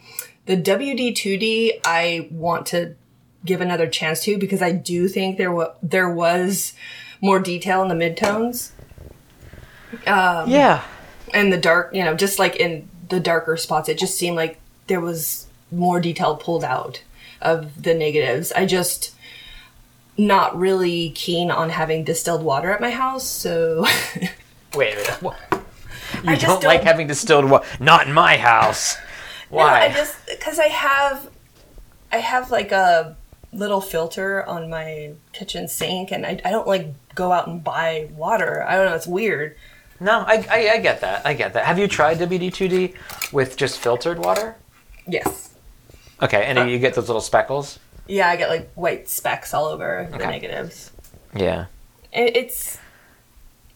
the 0.46 0.56
WD2D, 0.56 1.80
I 1.84 2.28
want 2.30 2.68
to 2.68 2.96
give 3.44 3.62
another 3.62 3.88
chance 3.88 4.24
to 4.25 4.38
because 4.38 4.62
I 4.62 4.72
do 4.72 5.08
think 5.08 5.38
there 5.38 5.52
wa- 5.52 5.74
there 5.82 6.10
was 6.10 6.74
more 7.20 7.40
detail 7.40 7.82
in 7.82 7.88
the 7.88 7.96
midtones 7.96 8.74
yeah, 10.48 10.84
and 11.34 11.52
the 11.52 11.58
dark, 11.58 11.96
you 11.96 12.04
know, 12.04 12.13
just 12.13 12.38
like 12.38 12.58
in 12.58 12.88
the 13.10 13.20
darker 13.20 13.58
spots, 13.58 13.90
it 13.90 13.98
just 13.98 14.18
seemed 14.20 14.36
like 14.36 14.60
there 14.86 15.02
was 15.02 15.48
more 15.72 16.00
detail 16.00 16.36
pulled 16.36 16.63
out 16.63 17.02
of 17.44 17.84
the 17.84 17.94
negatives. 17.94 18.52
I 18.54 18.66
just, 18.66 19.14
not 20.18 20.58
really 20.58 21.10
keen 21.12 21.50
on 21.52 21.70
having 21.70 22.04
distilled 22.04 22.44
water 22.44 22.72
at 22.72 22.82
my 22.82 22.92
house, 22.92 23.28
so 23.28 23.86
Wait 24.76 24.94
a 24.94 24.98
minute. 24.98 25.22
What? 25.22 25.38
You 25.52 25.60
I 26.30 26.36
don't, 26.36 26.40
just 26.40 26.64
like 26.64 26.80
don't- 26.82 26.88
having 26.88 27.08
distilled 27.08 27.46
water? 27.50 27.66
Not 27.80 28.08
in 28.08 28.14
my 28.14 28.38
house. 28.38 28.96
No, 29.52 29.58
Why? 29.58 29.86
I 29.86 29.90
just 29.94 30.16
because 30.28 30.58
I 30.60 30.68
have, 30.68 31.30
I 32.12 32.18
have 32.18 32.50
like 32.52 32.72
a 32.72 33.16
little 33.52 33.82
filter 33.82 34.44
on 34.48 34.70
my 34.70 35.14
kitchen 35.32 35.68
sink, 35.68 36.12
and 36.12 36.26
I, 36.26 36.40
I 36.44 36.50
don't 36.52 36.68
like 36.68 36.88
go 37.16 37.32
out 37.32 37.48
and 37.48 37.64
buy 37.64 38.10
water. 38.16 38.64
I 38.68 38.76
don't 38.78 38.86
know. 38.88 38.96
It's 38.96 39.06
weird. 39.08 39.56
No, 40.00 40.22
I, 40.22 40.46
I, 40.50 40.70
I 40.72 40.78
get 40.80 41.02
that. 41.02 41.26
I 41.26 41.34
get 41.34 41.54
that. 41.54 41.66
Have 41.66 41.78
you 41.80 41.88
tried 41.88 42.18
WD2D 42.18 42.96
with 43.32 43.56
just 43.56 43.80
filtered 43.80 44.18
water? 44.20 44.56
Yes. 45.08 45.53
Okay, 46.22 46.41
Uh, 46.46 46.60
and 46.62 46.70
you 46.72 46.79
get 46.79 46.93
those 46.93 47.08
little 47.08 47.22
speckles? 47.22 47.79
Yeah, 48.08 48.27
I 48.29 48.36
get 48.36 48.50
like 48.50 48.72
white 48.75 49.10
specks 49.10 49.53
all 49.53 49.65
over 49.65 50.08
the 50.12 50.17
negatives. 50.17 50.91
Yeah. 51.36 51.65
It, 52.12 52.36
it's, 52.38 52.77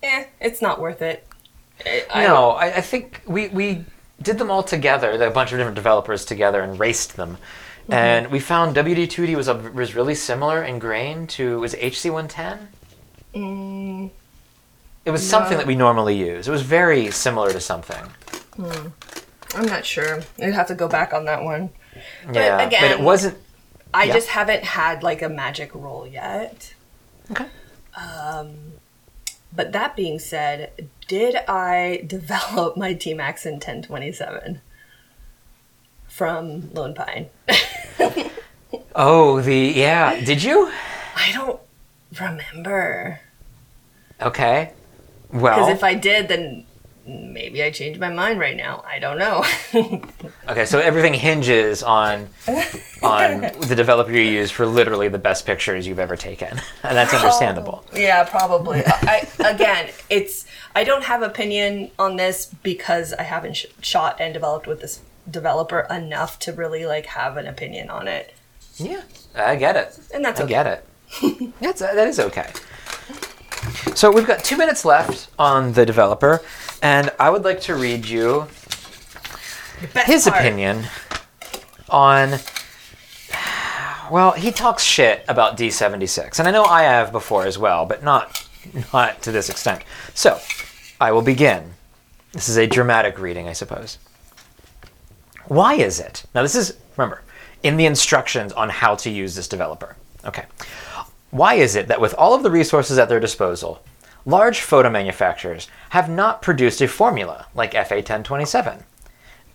eh, 0.03 0.25
it's 0.39 0.61
not 0.61 0.79
worth 0.79 1.01
it. 1.01 1.25
It- 1.85 2.07
I- 2.09 2.25
No, 2.27 2.51
I, 2.51 2.65
I 2.77 2.81
think 2.81 3.21
we, 3.25 3.47
we 3.49 3.85
did 4.21 4.37
them 4.37 4.51
all 4.51 4.63
together, 4.63 5.11
a 5.11 5.31
bunch 5.31 5.51
of 5.51 5.57
different 5.57 5.75
developers 5.75 6.25
together, 6.25 6.61
and 6.61 6.79
raced 6.79 7.15
them. 7.17 7.37
Mm-hmm. 7.83 7.93
And 7.93 8.31
we 8.31 8.39
found 8.39 8.75
WD2D 8.75 9.35
was, 9.35 9.47
a, 9.47 9.55
was 9.55 9.95
really 9.95 10.15
similar 10.15 10.61
in 10.63 10.77
grain 10.79 11.25
to, 11.27 11.59
was 11.61 11.73
HC110? 11.73 12.59
Mm, 13.35 14.09
It 15.05 15.11
was 15.11 15.27
something 15.27 15.57
that 15.57 15.67
we 15.67 15.75
normally 15.75 16.17
use. 16.17 16.47
It 16.47 16.51
was 16.51 16.63
very 16.63 17.11
similar 17.11 17.51
to 17.51 17.61
something. 17.61 18.03
I'm 18.59 19.65
not 19.65 19.85
sure. 19.85 20.21
I'd 20.41 20.53
have 20.53 20.67
to 20.67 20.75
go 20.75 20.87
back 20.89 21.13
on 21.13 21.25
that 21.25 21.43
one. 21.43 21.69
Yeah, 22.31 22.57
but 22.57 22.63
it 22.63 22.67
again- 22.67 23.03
wasn't. 23.03 23.37
I 23.93 24.03
Yeah. 24.05 24.13
just 24.13 24.27
haven't 24.29 24.63
had 24.63 25.01
like 25.03 25.21
a 25.21 25.29
magic 25.29 25.73
roll 25.73 26.05
yet. 26.05 26.73
Okay. 27.31 27.45
Um, 27.95 28.73
but 29.55 29.71
that 29.71 29.95
being 29.95 30.19
said, 30.19 30.89
did 31.07 31.35
I 31.47 32.03
develop 32.07 32.77
my 32.77 32.93
T-Max 32.93 33.45
in 33.45 33.53
1027 33.55 34.61
from 36.07 36.73
Lone 36.73 36.93
Pine? 36.93 37.29
Oh, 38.99 39.39
the 39.41 39.55
yeah. 39.55 40.19
Did 40.25 40.43
you? 40.43 40.69
I 41.15 41.31
don't 41.31 41.59
remember. 42.19 43.21
Okay. 44.21 44.73
Well, 45.31 45.55
because 45.55 45.71
if 45.71 45.83
I 45.83 45.93
did, 45.93 46.27
then 46.27 46.65
maybe 47.07 47.63
I 47.63 47.71
changed 47.71 47.99
my 47.99 48.09
mind 48.09 48.39
right 48.39 48.55
now. 48.55 48.83
I 48.85 48.99
don't 48.99 49.17
know. 49.17 49.45
okay. 50.49 50.65
So 50.65 50.79
everything 50.79 51.13
hinges 51.13 51.81
on 51.81 52.27
on 53.01 53.41
the 53.61 53.73
developer 53.75 54.11
you 54.11 54.21
use 54.21 54.51
for 54.51 54.65
literally 54.65 55.07
the 55.07 55.17
best 55.17 55.45
pictures 55.45 55.87
you've 55.87 55.99
ever 55.99 56.15
taken, 56.15 56.49
and 56.83 56.97
that's 56.97 57.13
understandable. 57.13 57.83
yeah, 57.93 58.23
probably. 58.23 58.83
I 58.85 59.27
again, 59.39 59.89
it's 60.09 60.45
I 60.75 60.83
don't 60.83 61.03
have 61.05 61.21
opinion 61.23 61.91
on 61.97 62.17
this 62.17 62.47
because 62.63 63.13
I 63.13 63.23
haven't 63.23 63.55
sh- 63.55 63.65
shot 63.81 64.17
and 64.19 64.33
developed 64.33 64.67
with 64.67 64.81
this 64.81 64.99
developer 65.29 65.81
enough 65.89 66.39
to 66.39 66.53
really 66.53 66.85
like 66.85 67.05
have 67.07 67.37
an 67.37 67.47
opinion 67.47 67.89
on 67.89 68.07
it, 68.07 68.33
Yeah, 68.77 69.01
I 69.35 69.55
get 69.55 69.75
it. 69.75 69.97
and 70.13 70.23
that's 70.23 70.39
I 70.39 70.43
okay. 70.43 70.49
get 70.53 70.67
it. 70.67 71.53
That's 71.61 71.79
that 71.79 72.07
is 72.07 72.19
okay. 72.19 72.49
So 73.95 74.11
we've 74.11 74.27
got 74.27 74.43
two 74.43 74.57
minutes 74.57 74.85
left 74.85 75.29
on 75.39 75.73
the 75.73 75.85
developer, 75.85 76.41
and 76.81 77.11
I 77.19 77.29
would 77.29 77.43
like 77.43 77.61
to 77.61 77.75
read 77.75 78.05
you 78.05 78.47
his 80.05 80.25
part. 80.27 80.39
opinion 80.39 80.85
on. 81.89 82.39
Well, 84.11 84.31
he 84.31 84.51
talks 84.51 84.83
shit 84.83 85.25
about 85.27 85.57
D76, 85.57 86.39
and 86.39 86.47
I 86.47 86.51
know 86.51 86.63
I 86.63 86.83
have 86.83 87.11
before 87.11 87.45
as 87.45 87.57
well, 87.57 87.85
but 87.85 88.03
not 88.03 88.47
not 88.93 89.21
to 89.23 89.31
this 89.31 89.49
extent. 89.49 89.83
So, 90.13 90.39
I 90.99 91.11
will 91.11 91.21
begin. 91.21 91.73
This 92.33 92.49
is 92.49 92.57
a 92.57 92.67
dramatic 92.67 93.19
reading, 93.19 93.47
I 93.47 93.53
suppose. 93.53 93.97
Why 95.45 95.75
is 95.75 95.99
it? 95.99 96.23
Now, 96.35 96.41
this 96.41 96.55
is 96.55 96.77
remember 96.95 97.21
in 97.63 97.77
the 97.77 97.85
instructions 97.85 98.53
on 98.53 98.69
how 98.69 98.95
to 98.95 99.09
use 99.09 99.35
this 99.35 99.47
developer. 99.47 99.95
Okay. 100.25 100.45
Why 101.29 101.55
is 101.55 101.75
it 101.75 101.89
that 101.89 101.99
with 101.99 102.13
all 102.13 102.33
of 102.33 102.43
the 102.43 102.51
resources 102.51 102.97
at 102.97 103.09
their 103.09 103.19
disposal, 103.19 103.83
large 104.25 104.61
photo 104.61 104.89
manufacturers 104.89 105.67
have 105.89 106.09
not 106.09 106.41
produced 106.41 106.81
a 106.81 106.87
formula 106.87 107.47
like 107.53 107.73
FA1027? 107.73 108.83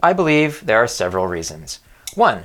I 0.03 0.13
believe 0.13 0.67
there 0.67 0.79
are 0.79 0.87
several 0.87 1.27
reasons. 1.27 1.81
One 2.15 2.43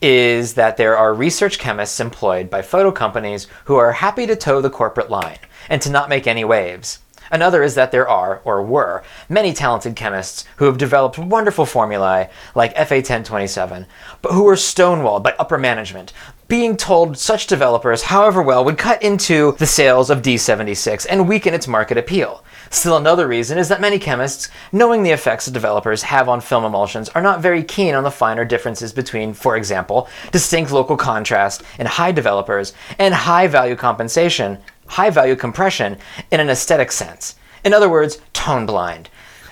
is 0.00 0.54
that 0.54 0.76
there 0.76 0.96
are 0.96 1.12
research 1.12 1.58
chemists 1.58 1.98
employed 1.98 2.50
by 2.50 2.62
photo 2.62 2.92
companies 2.92 3.48
who 3.64 3.74
are 3.74 3.92
happy 3.92 4.26
to 4.28 4.36
toe 4.36 4.60
the 4.60 4.70
corporate 4.70 5.10
line 5.10 5.38
and 5.68 5.82
to 5.82 5.90
not 5.90 6.08
make 6.08 6.28
any 6.28 6.44
waves. 6.44 7.00
Another 7.30 7.62
is 7.62 7.74
that 7.74 7.92
there 7.92 8.08
are, 8.08 8.40
or 8.44 8.62
were, 8.62 9.02
many 9.28 9.52
talented 9.52 9.96
chemists 9.96 10.44
who 10.56 10.64
have 10.64 10.78
developed 10.78 11.18
wonderful 11.18 11.66
formulae 11.66 12.30
like 12.54 12.74
FA1027, 12.74 13.86
but 14.22 14.32
who 14.32 14.44
were 14.44 14.54
stonewalled 14.54 15.22
by 15.22 15.34
upper 15.38 15.58
management, 15.58 16.12
being 16.48 16.76
told 16.78 17.18
such 17.18 17.46
developers, 17.46 18.04
however 18.04 18.42
well, 18.42 18.64
would 18.64 18.78
cut 18.78 19.02
into 19.02 19.52
the 19.58 19.66
sales 19.66 20.08
of 20.08 20.22
D76 20.22 21.06
and 21.08 21.28
weaken 21.28 21.52
its 21.52 21.68
market 21.68 21.98
appeal. 21.98 22.42
Still 22.70 22.96
another 22.96 23.28
reason 23.28 23.58
is 23.58 23.68
that 23.68 23.80
many 23.80 23.98
chemists, 23.98 24.48
knowing 24.72 25.02
the 25.02 25.10
effects 25.10 25.44
that 25.44 25.52
developers 25.52 26.02
have 26.02 26.28
on 26.28 26.40
film 26.40 26.64
emulsions, 26.64 27.08
are 27.10 27.22
not 27.22 27.40
very 27.40 27.62
keen 27.62 27.94
on 27.94 28.02
the 28.02 28.10
finer 28.10 28.44
differences 28.44 28.92
between, 28.92 29.34
for 29.34 29.56
example, 29.56 30.08
distinct 30.32 30.72
local 30.72 30.96
contrast 30.96 31.62
in 31.78 31.86
high 31.86 32.12
developers 32.12 32.72
and 32.98 33.14
high 33.14 33.46
value 33.46 33.76
compensation, 33.76 34.58
high 34.86 35.10
value 35.10 35.36
compression 35.36 35.96
in 36.30 36.40
an 36.40 36.50
aesthetic 36.50 36.90
sense. 36.90 37.36
In 37.64 37.74
other 37.74 37.88
words, 37.88 38.20
tone 38.32 38.66
blind. 38.66 39.10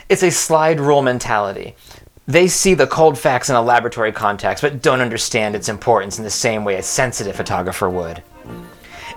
It's 0.09 0.23
a 0.23 0.31
slide 0.31 0.81
rule 0.81 1.03
mentality. 1.03 1.75
They 2.29 2.49
see 2.49 2.75
the 2.75 2.89
cold 2.89 3.17
facts 3.17 3.51
in 3.51 3.55
a 3.55 3.63
laboratory 3.63 4.11
context, 4.11 4.61
but 4.63 4.83
don't 4.83 5.01
understand 5.01 5.55
its 5.55 5.69
importance 5.69 6.19
in 6.19 6.25
the 6.25 6.31
same 6.31 6.65
way 6.65 6.75
a 6.75 6.83
sensitive 6.83 7.37
photographer 7.37 7.89
would. 7.89 8.21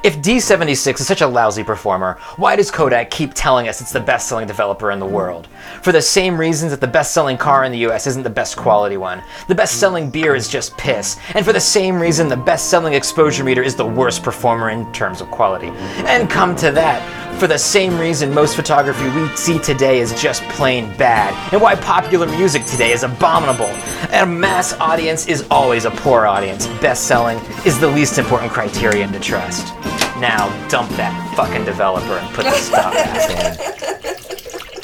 If 0.01 0.19
D76 0.19 1.01
is 1.01 1.07
such 1.07 1.19
a 1.19 1.27
lousy 1.27 1.61
performer, 1.61 2.17
why 2.37 2.55
does 2.55 2.71
Kodak 2.71 3.11
keep 3.11 3.33
telling 3.33 3.67
us 3.67 3.81
it's 3.81 3.91
the 3.91 3.99
best 3.99 4.29
selling 4.29 4.47
developer 4.47 4.91
in 4.91 4.99
the 4.99 5.05
world? 5.05 5.49
For 5.81 5.91
the 5.91 6.01
same 6.01 6.37
reasons 6.37 6.71
that 6.71 6.79
the 6.79 6.87
best 6.87 7.13
selling 7.13 7.37
car 7.37 7.65
in 7.65 7.73
the 7.73 7.79
US 7.79 8.07
isn't 8.07 8.23
the 8.23 8.29
best 8.29 8.55
quality 8.55 8.95
one. 8.95 9.21
The 9.49 9.55
best 9.55 9.77
selling 9.77 10.09
beer 10.09 10.35
is 10.35 10.47
just 10.47 10.77
piss. 10.77 11.17
And 11.35 11.45
for 11.45 11.51
the 11.51 11.59
same 11.59 11.99
reason 11.99 12.29
the 12.29 12.37
best 12.37 12.69
selling 12.69 12.93
exposure 12.93 13.43
meter 13.43 13.61
is 13.61 13.75
the 13.75 13.85
worst 13.85 14.23
performer 14.23 14.69
in 14.69 14.89
terms 14.93 15.19
of 15.19 15.29
quality. 15.31 15.67
And 16.07 16.29
come 16.29 16.55
to 16.57 16.71
that, 16.71 17.03
for 17.37 17.47
the 17.47 17.57
same 17.57 17.97
reason 17.97 18.33
most 18.33 18.55
photography 18.55 19.09
we 19.09 19.27
see 19.35 19.59
today 19.59 19.99
is 19.99 20.13
just 20.21 20.43
plain 20.43 20.95
bad, 20.97 21.33
and 21.53 21.61
why 21.61 21.75
popular 21.75 22.27
music 22.27 22.65
today 22.65 22.91
is 22.91 23.03
abominable. 23.03 23.69
And 24.11 24.29
a 24.29 24.33
mass 24.33 24.73
audience 24.73 25.27
is 25.27 25.45
always 25.49 25.85
a 25.85 25.91
poor 25.91 26.25
audience. 26.25 26.67
Best 26.81 27.07
selling 27.07 27.37
is 27.65 27.79
the 27.79 27.87
least 27.87 28.17
important 28.17 28.51
criterion 28.51 29.11
to 29.13 29.19
trust. 29.19 29.73
Now 30.19 30.49
dump 30.67 30.89
that 30.91 31.33
fucking 31.35 31.63
developer 31.65 32.13
and 32.17 32.35
put 32.35 32.45
the 32.45 32.51
stuff 32.51 32.93
back 32.93 33.29
in. 33.29 34.79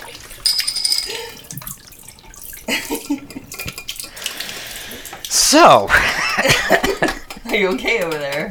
So, 5.23 5.87
Are 7.45 7.55
you 7.55 7.69
okay 7.75 8.01
over 8.03 8.17
there? 8.17 8.49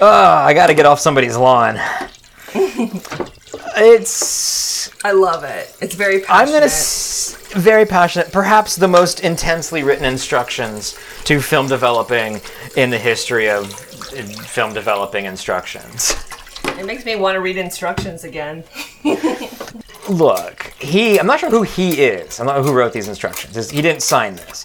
oh, 0.00 0.08
I 0.10 0.52
gotta 0.54 0.74
get 0.74 0.86
off 0.86 1.00
somebody's 1.00 1.36
lawn. 1.36 1.78
It's 3.76 4.90
I 5.04 5.12
love 5.12 5.44
it. 5.44 5.74
It's 5.80 5.94
very 5.94 6.22
I'm 6.28 6.48
gonna 6.48 6.66
s- 6.66 7.36
very 7.54 7.86
passionate, 7.86 8.32
perhaps 8.32 8.76
the 8.76 8.88
most 8.88 9.20
intensely 9.20 9.82
written 9.82 10.04
instructions 10.04 10.98
to 11.24 11.40
film 11.40 11.66
developing 11.68 12.40
in 12.76 12.90
the 12.90 12.98
history 12.98 13.48
of 13.50 13.70
film 14.10 14.72
developing 14.74 15.24
instructions. 15.24 16.14
It 16.78 16.86
makes 16.86 17.04
me 17.04 17.16
want 17.16 17.36
to 17.36 17.40
read 17.40 17.56
instructions 17.56 18.24
again. 18.24 18.64
Look, 20.08 20.72
he 20.78 21.18
I'm 21.20 21.26
not 21.26 21.40
sure 21.40 21.50
who 21.50 21.62
he 21.62 22.00
is. 22.02 22.40
I'm 22.40 22.46
not 22.46 22.56
sure 22.56 22.64
who 22.64 22.72
wrote 22.72 22.92
these 22.92 23.08
instructions. 23.08 23.70
He 23.70 23.82
didn't 23.82 24.02
sign 24.02 24.36
this, 24.36 24.64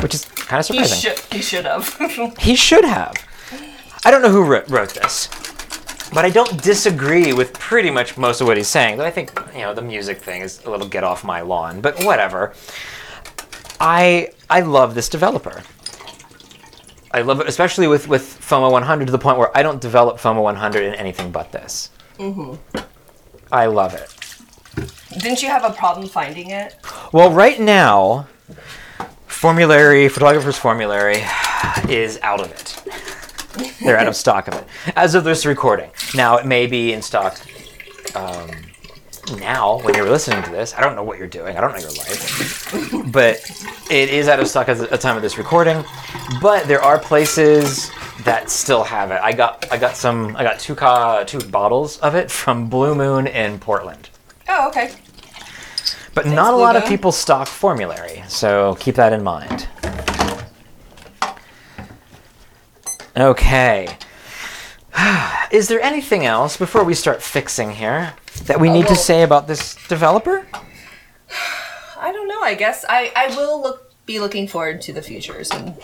which 0.00 0.14
is 0.14 0.24
kind 0.24 0.60
of 0.60 0.66
He 0.66 0.84
surprising. 0.84 1.10
should. 1.16 1.34
He 1.34 1.42
should 1.42 1.64
have. 1.64 2.34
He 2.40 2.56
should 2.56 2.84
have. 2.84 3.14
I 4.04 4.10
don't 4.10 4.22
know 4.22 4.28
who 4.30 4.44
wrote, 4.44 4.68
wrote 4.68 4.90
this, 4.94 5.28
but 6.12 6.24
I 6.24 6.30
don't 6.30 6.62
disagree 6.62 7.32
with 7.32 7.52
pretty 7.54 7.90
much 7.90 8.16
most 8.16 8.40
of 8.40 8.46
what 8.46 8.56
he's 8.56 8.68
saying. 8.68 8.98
Though 8.98 9.04
I 9.04 9.10
think 9.10 9.32
you 9.54 9.60
know 9.62 9.74
the 9.74 9.82
music 9.82 10.18
thing 10.18 10.42
is 10.42 10.64
a 10.64 10.70
little 10.70 10.86
get 10.88 11.04
off 11.04 11.24
my 11.24 11.40
lawn, 11.40 11.80
but 11.80 12.04
whatever. 12.04 12.54
I 13.80 14.30
I 14.50 14.60
love 14.60 14.94
this 14.94 15.08
developer. 15.08 15.62
I 17.16 17.22
love 17.22 17.40
it, 17.40 17.48
especially 17.48 17.86
with 17.86 18.08
with 18.08 18.22
Foma 18.22 18.70
100 18.70 19.06
to 19.06 19.12
the 19.12 19.18
point 19.18 19.38
where 19.38 19.50
I 19.56 19.62
don't 19.62 19.80
develop 19.80 20.18
Foma 20.18 20.42
100 20.42 20.84
in 20.84 20.94
anything 20.94 21.32
but 21.32 21.50
this. 21.50 21.90
I 23.50 23.64
love 23.66 23.94
it. 23.94 24.14
Didn't 25.22 25.42
you 25.42 25.48
have 25.48 25.64
a 25.64 25.72
problem 25.72 26.08
finding 26.08 26.50
it? 26.50 26.76
Well, 27.12 27.32
right 27.32 27.58
now, 27.58 28.28
formulary, 29.26 30.10
photographer's 30.10 30.58
formulary 30.58 31.22
is 31.88 32.18
out 32.20 32.42
of 32.42 32.50
it. 32.50 33.74
They're 33.80 33.96
out 33.96 34.08
of 34.08 34.16
stock 34.24 34.48
of 34.48 34.54
it 34.54 34.64
as 34.94 35.14
of 35.14 35.24
this 35.24 35.46
recording. 35.46 35.90
Now 36.14 36.36
it 36.36 36.44
may 36.44 36.66
be 36.66 36.92
in 36.92 37.00
stock 37.00 37.40
um, 38.14 38.50
now 39.34 39.80
when 39.80 39.94
you're 39.94 40.08
listening 40.08 40.42
to 40.44 40.50
this. 40.50 40.74
I 40.74 40.80
don't 40.80 40.94
know 40.94 41.02
what 41.02 41.18
you're 41.18 41.26
doing. 41.26 41.56
I 41.56 41.60
don't 41.60 41.72
know 41.72 41.78
your 41.78 41.90
life, 41.90 43.12
but 43.12 43.36
it 43.90 44.08
is 44.10 44.28
out 44.28 44.40
of 44.40 44.48
stock 44.48 44.68
at 44.68 44.78
the 44.78 44.98
time 44.98 45.16
of 45.16 45.22
this 45.22 45.38
recording. 45.38 45.84
But 46.40 46.66
there 46.66 46.82
are 46.82 46.98
places 46.98 47.90
that 48.24 48.50
still 48.50 48.84
have 48.84 49.10
it. 49.10 49.20
I 49.22 49.32
got 49.32 49.70
I 49.70 49.76
got 49.76 49.96
some 49.96 50.36
I 50.36 50.42
got 50.42 50.58
two 50.58 50.74
ca- 50.74 51.24
two 51.24 51.40
bottles 51.40 51.98
of 51.98 52.14
it 52.14 52.30
from 52.30 52.68
Blue 52.68 52.94
Moon 52.94 53.26
in 53.26 53.58
Portland. 53.58 54.10
Oh, 54.48 54.68
okay. 54.68 54.92
But 56.14 56.26
not 56.26 56.54
a 56.54 56.56
lot 56.56 56.76
of 56.76 56.86
people 56.86 57.12
stock 57.12 57.46
formulary, 57.46 58.22
so 58.26 58.76
keep 58.80 58.94
that 58.94 59.12
in 59.12 59.22
mind. 59.22 59.68
Okay. 63.16 63.98
Is 65.50 65.68
there 65.68 65.80
anything 65.80 66.24
else 66.24 66.56
before 66.56 66.84
we 66.84 66.94
start 66.94 67.22
fixing 67.22 67.72
here 67.72 68.14
that 68.44 68.60
we 68.60 68.68
need 68.70 68.82
to 68.86 68.92
well- 68.92 68.96
say 68.96 69.22
about 69.22 69.46
this 69.46 69.74
developer? 69.88 70.46
I 71.98 72.12
don't 72.12 72.28
know. 72.28 72.40
I 72.42 72.54
guess 72.54 72.84
I, 72.88 73.12
I 73.16 73.34
will 73.36 73.60
look 73.62 73.92
be 74.06 74.20
looking 74.20 74.46
forward 74.46 74.80
to 74.82 74.92
the 74.92 75.02
futures 75.02 75.50
and 75.50 75.74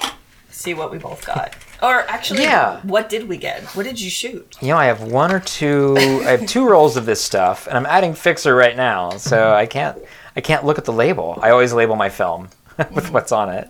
see 0.51 0.75
what 0.75 0.93
we 0.93 0.99
both 0.99 1.27
got. 1.27 1.57
Or 1.83 2.03
actually, 2.09 2.43
Yeah. 2.43 2.79
what 2.83 3.09
did 3.09 3.29
we 3.29 3.37
get? 3.37 3.65
What 3.75 3.83
did 3.85 4.01
you 4.01 4.09
shoot? 4.11 4.57
You 4.61 4.69
know, 4.69 4.77
I 4.77 4.85
have 4.85 5.03
one 5.03 5.33
or 5.33 5.41
two. 5.41 5.97
I 5.99 6.31
have 6.37 6.47
two 6.47 6.69
rolls 6.69 6.97
of 6.97 7.05
this 7.07 7.21
stuff, 7.21 7.67
and 7.67 7.77
I'm 7.77 7.87
adding 7.87 8.15
fixer 8.15 8.55
right 8.55 8.77
now, 8.77 9.11
so 9.17 9.53
I 9.53 9.67
can't. 9.67 9.99
I 10.37 10.41
can't 10.41 10.65
look 10.65 10.79
at 10.79 10.85
the 10.85 10.93
label. 10.93 11.39
I 11.43 11.51
always 11.51 11.73
label 11.73 11.97
my 11.97 12.09
film 12.09 12.49
with 12.95 13.11
what's 13.11 13.33
on 13.33 13.49
it. 13.51 13.69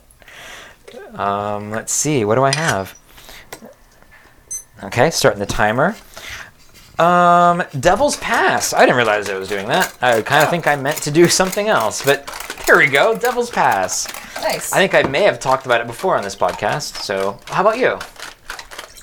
Um, 1.15 1.71
let's 1.71 1.93
see. 1.93 2.25
What 2.27 2.35
do 2.35 2.43
I 2.45 2.55
have? 2.55 2.95
Okay, 4.85 5.11
starting 5.11 5.41
the 5.41 5.47
timer. 5.47 5.97
Um, 7.03 7.63
Devil's 7.81 8.17
Pass. 8.19 8.73
I 8.73 8.81
didn't 8.81 8.97
realize 8.97 9.29
I 9.29 9.37
was 9.37 9.49
doing 9.49 9.67
that. 9.69 9.93
I 10.01 10.23
kind 10.23 10.43
of 10.45 10.51
think 10.51 10.67
I 10.67 10.77
meant 10.77 10.99
to 10.99 11.11
do 11.11 11.27
something 11.41 11.69
else, 11.69 12.05
but 12.05 12.29
here 12.67 12.79
we 12.79 12.87
go. 12.87 13.17
Devil's 13.17 13.51
Pass. 13.51 14.07
Nice. 14.43 14.73
I 14.73 14.77
think 14.77 14.95
I 14.95 15.03
may 15.09 15.23
have 15.23 15.41
talked 15.41 15.67
about 15.67 15.81
it 15.81 15.87
before 15.87 16.17
on 16.17 16.23
this 16.23 16.37
podcast. 16.37 17.03
So, 17.03 17.39
how 17.47 17.63
about 17.63 17.79
you? 17.79 17.99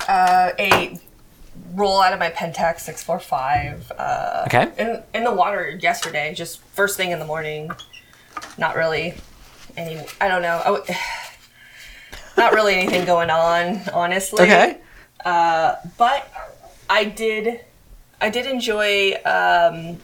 uh, 0.08 0.52
a 0.58 1.00
roll 1.76 2.02
out 2.02 2.14
of 2.14 2.20
my 2.20 2.30
Pentax 2.32 2.80
645 2.80 3.92
uh, 3.98 4.44
Okay. 4.48 4.72
in, 4.80 5.04
in 5.14 5.24
the 5.24 5.32
water 5.32 5.78
yesterday, 5.82 6.34
just 6.34 6.62
first 6.74 6.98
thing 6.98 7.12
in 7.12 7.20
the 7.20 7.26
morning. 7.26 7.70
Not 8.58 8.76
really 8.76 9.14
any, 9.78 10.04
I 10.20 10.28
don't 10.30 10.42
know. 10.42 10.62
I 10.66 10.72
w- 10.72 10.84
not 12.38 12.54
really 12.54 12.76
anything 12.76 13.06
going 13.06 13.30
on, 13.30 13.82
honestly. 13.94 14.44
Okay. 14.44 14.78
But 15.24 16.28
I 16.90 17.04
did, 17.06 17.62
I 18.22 18.30
did 18.30 18.46
enjoy 18.46 19.14
um, 19.26 19.98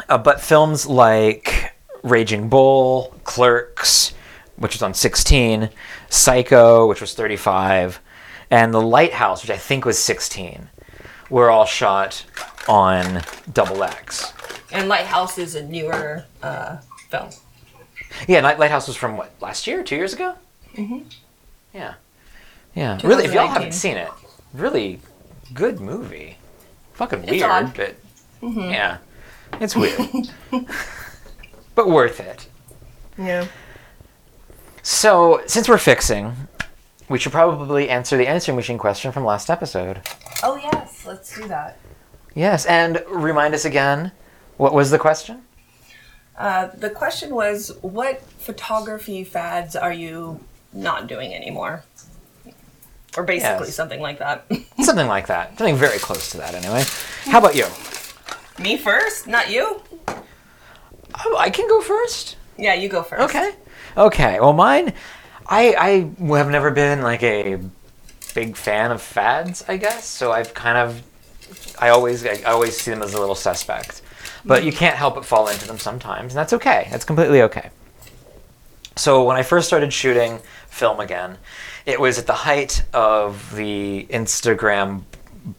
Uh, 0.08 0.18
but 0.18 0.40
films 0.40 0.86
like 0.86 1.74
Raging 2.02 2.48
Bull, 2.48 3.14
Clerks, 3.24 4.14
which 4.56 4.74
was 4.74 4.82
on 4.82 4.94
16, 4.94 5.70
Psycho, 6.10 6.86
which 6.86 7.00
was 7.00 7.14
35, 7.14 8.00
and 8.50 8.74
The 8.74 8.82
Lighthouse, 8.82 9.42
which 9.42 9.50
I 9.50 9.56
think 9.56 9.84
was 9.84 9.98
16, 9.98 10.68
were 11.30 11.50
all 11.50 11.64
shot 11.66 12.24
on 12.68 13.22
double 13.52 13.82
X. 13.82 14.32
And 14.72 14.88
Lighthouse 14.88 15.38
is 15.38 15.54
a 15.54 15.62
newer 15.64 16.24
uh, 16.42 16.78
film. 17.08 17.30
Yeah, 18.28 18.40
Night 18.40 18.58
Lighthouse 18.58 18.86
was 18.86 18.96
from 18.96 19.16
what 19.16 19.32
last 19.40 19.66
year, 19.66 19.82
two 19.82 19.96
years 19.96 20.12
ago. 20.12 20.34
Mm-hmm. 20.74 21.00
Yeah, 21.72 21.94
yeah. 22.74 22.98
Really, 23.04 23.24
if 23.24 23.32
y'all 23.32 23.46
haven't 23.48 23.72
seen 23.74 23.96
it, 23.96 24.08
really 24.52 25.00
good 25.52 25.80
movie. 25.80 26.38
Fucking 26.94 27.22
It's 27.24 27.30
weird, 27.32 27.42
odd. 27.50 27.74
but 27.74 27.94
yeah, 28.42 28.98
it's 29.60 29.74
weird, 29.74 29.98
but 31.74 31.88
worth 31.88 32.20
it. 32.20 32.46
Yeah. 33.18 33.46
So, 34.82 35.40
since 35.46 35.68
we're 35.68 35.78
fixing, 35.78 36.34
we 37.08 37.18
should 37.18 37.32
probably 37.32 37.88
answer 37.88 38.16
the 38.16 38.26
answering 38.28 38.56
machine 38.56 38.78
question 38.78 39.10
from 39.12 39.24
last 39.24 39.50
episode. 39.50 40.02
Oh 40.42 40.56
yes, 40.56 40.83
let's 41.06 41.34
do 41.36 41.46
that. 41.48 41.78
Yes, 42.34 42.66
and 42.66 43.02
remind 43.08 43.54
us 43.54 43.64
again. 43.64 44.12
What 44.56 44.72
was 44.74 44.90
the 44.90 44.98
question? 44.98 45.42
Uh, 46.36 46.66
the 46.74 46.90
question 46.90 47.34
was, 47.34 47.72
what 47.82 48.22
photography 48.22 49.22
fads 49.24 49.76
are 49.76 49.92
you 49.92 50.40
not 50.72 51.06
doing 51.06 51.32
anymore? 51.34 51.84
Or 53.16 53.22
basically 53.22 53.66
Yes. 53.68 53.76
something 53.76 54.00
like 54.00 54.18
that. 54.18 54.44
Something 54.82 55.06
like 55.06 55.28
that. 55.28 55.56
Something 55.56 55.76
very 55.76 55.98
close 56.00 56.30
to 56.30 56.38
that, 56.38 56.54
anyway. 56.54 56.82
How 57.26 57.38
about 57.38 57.54
you? 57.54 57.66
Me 58.58 58.76
first, 58.76 59.28
not 59.28 59.50
you. 59.50 59.80
Oh, 61.24 61.36
I 61.38 61.48
can 61.50 61.68
go 61.68 61.80
first. 61.80 62.36
Yeah, 62.58 62.74
you 62.74 62.88
go 62.88 63.04
first. 63.04 63.22
Okay. 63.22 63.52
Okay. 63.96 64.40
Well, 64.40 64.52
mine, 64.52 64.92
I 65.46 65.74
I 66.28 66.34
have 66.36 66.50
never 66.50 66.72
been 66.72 67.02
like 67.02 67.22
a 67.22 67.60
big 68.34 68.56
fan 68.56 68.90
of 68.90 69.00
fads. 69.00 69.64
I 69.68 69.76
guess 69.76 70.04
so. 70.04 70.32
I've 70.32 70.54
kind 70.54 70.76
of, 70.76 71.02
I 71.78 71.90
always 71.90 72.26
I 72.26 72.42
always 72.44 72.76
see 72.76 72.90
them 72.90 73.02
as 73.02 73.14
a 73.14 73.20
little 73.20 73.34
suspect, 73.34 74.02
but 74.44 74.64
you 74.64 74.72
can't 74.72 74.96
help 74.96 75.14
but 75.14 75.24
fall 75.24 75.48
into 75.48 75.66
them 75.66 75.78
sometimes, 75.78 76.32
and 76.32 76.38
that's 76.38 76.52
okay. 76.52 76.88
That's 76.90 77.04
completely 77.04 77.42
okay. 77.42 77.70
So 78.96 79.24
when 79.24 79.36
I 79.36 79.42
first 79.42 79.66
started 79.66 79.92
shooting 79.92 80.40
film 80.68 81.00
again, 81.00 81.38
it 81.86 82.00
was 82.00 82.18
at 82.18 82.26
the 82.26 82.32
height 82.32 82.84
of 82.92 83.54
the 83.54 84.06
Instagram 84.10 85.02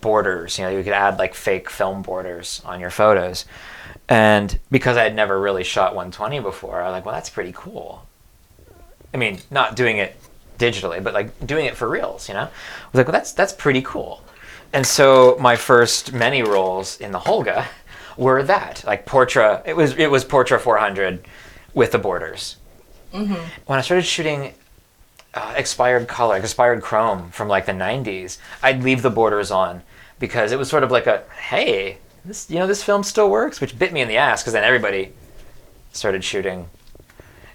borders. 0.01 0.57
You 0.57 0.65
know, 0.65 0.71
you 0.71 0.83
could 0.83 0.93
add 0.93 1.19
like 1.19 1.33
fake 1.33 1.69
film 1.69 2.01
borders 2.01 2.61
on 2.65 2.79
your 2.79 2.89
photos. 2.89 3.45
And 4.07 4.57
because 4.69 4.97
I 4.97 5.03
had 5.03 5.15
never 5.15 5.39
really 5.39 5.63
shot 5.63 5.95
120 5.95 6.39
before, 6.39 6.81
I 6.81 6.85
was 6.85 6.93
like, 6.93 7.05
well, 7.05 7.15
that's 7.15 7.29
pretty 7.29 7.53
cool. 7.55 8.05
I 9.13 9.17
mean, 9.17 9.39
not 9.49 9.75
doing 9.75 9.97
it 9.97 10.15
digitally, 10.57 11.03
but 11.03 11.13
like 11.13 11.45
doing 11.45 11.65
it 11.65 11.75
for 11.75 11.87
reals, 11.87 12.27
you 12.27 12.33
know? 12.33 12.41
I 12.41 12.87
was 12.91 12.95
like, 12.95 13.07
well, 13.07 13.13
that's 13.13 13.31
that's 13.33 13.53
pretty 13.53 13.81
cool. 13.81 14.21
And 14.73 14.85
so 14.85 15.37
my 15.39 15.55
first 15.55 16.13
many 16.13 16.41
roles 16.43 16.99
in 16.99 17.11
the 17.11 17.19
Holga 17.19 17.65
were 18.17 18.43
that, 18.43 18.83
like 18.85 19.05
Portra. 19.05 19.61
It 19.65 19.75
was 19.75 19.95
it 19.97 20.11
was 20.11 20.25
Portra 20.25 20.59
400 20.59 21.25
with 21.73 21.91
the 21.91 21.99
borders. 21.99 22.57
When 23.65 23.79
I 23.79 23.81
started 23.81 24.03
shooting 24.03 24.53
uh, 25.33 25.53
expired 25.55 26.07
color, 26.07 26.37
expired 26.37 26.81
chrome 26.81 27.29
from 27.31 27.47
like 27.47 27.65
the 27.65 27.71
90s, 27.71 28.37
I'd 28.61 28.83
leave 28.83 29.01
the 29.01 29.09
borders 29.09 29.51
on 29.51 29.81
because 30.19 30.51
it 30.51 30.57
was 30.57 30.69
sort 30.69 30.83
of 30.83 30.91
like 30.91 31.07
a 31.07 31.23
hey, 31.49 31.97
this 32.25 32.49
you 32.49 32.59
know 32.59 32.67
this 32.67 32.83
film 32.83 33.03
still 33.03 33.29
works, 33.29 33.61
which 33.61 33.77
bit 33.77 33.93
me 33.93 34.01
in 34.01 34.07
the 34.07 34.17
ass 34.17 34.41
because 34.41 34.53
then 34.53 34.63
everybody 34.63 35.13
started 35.93 36.23
shooting 36.23 36.69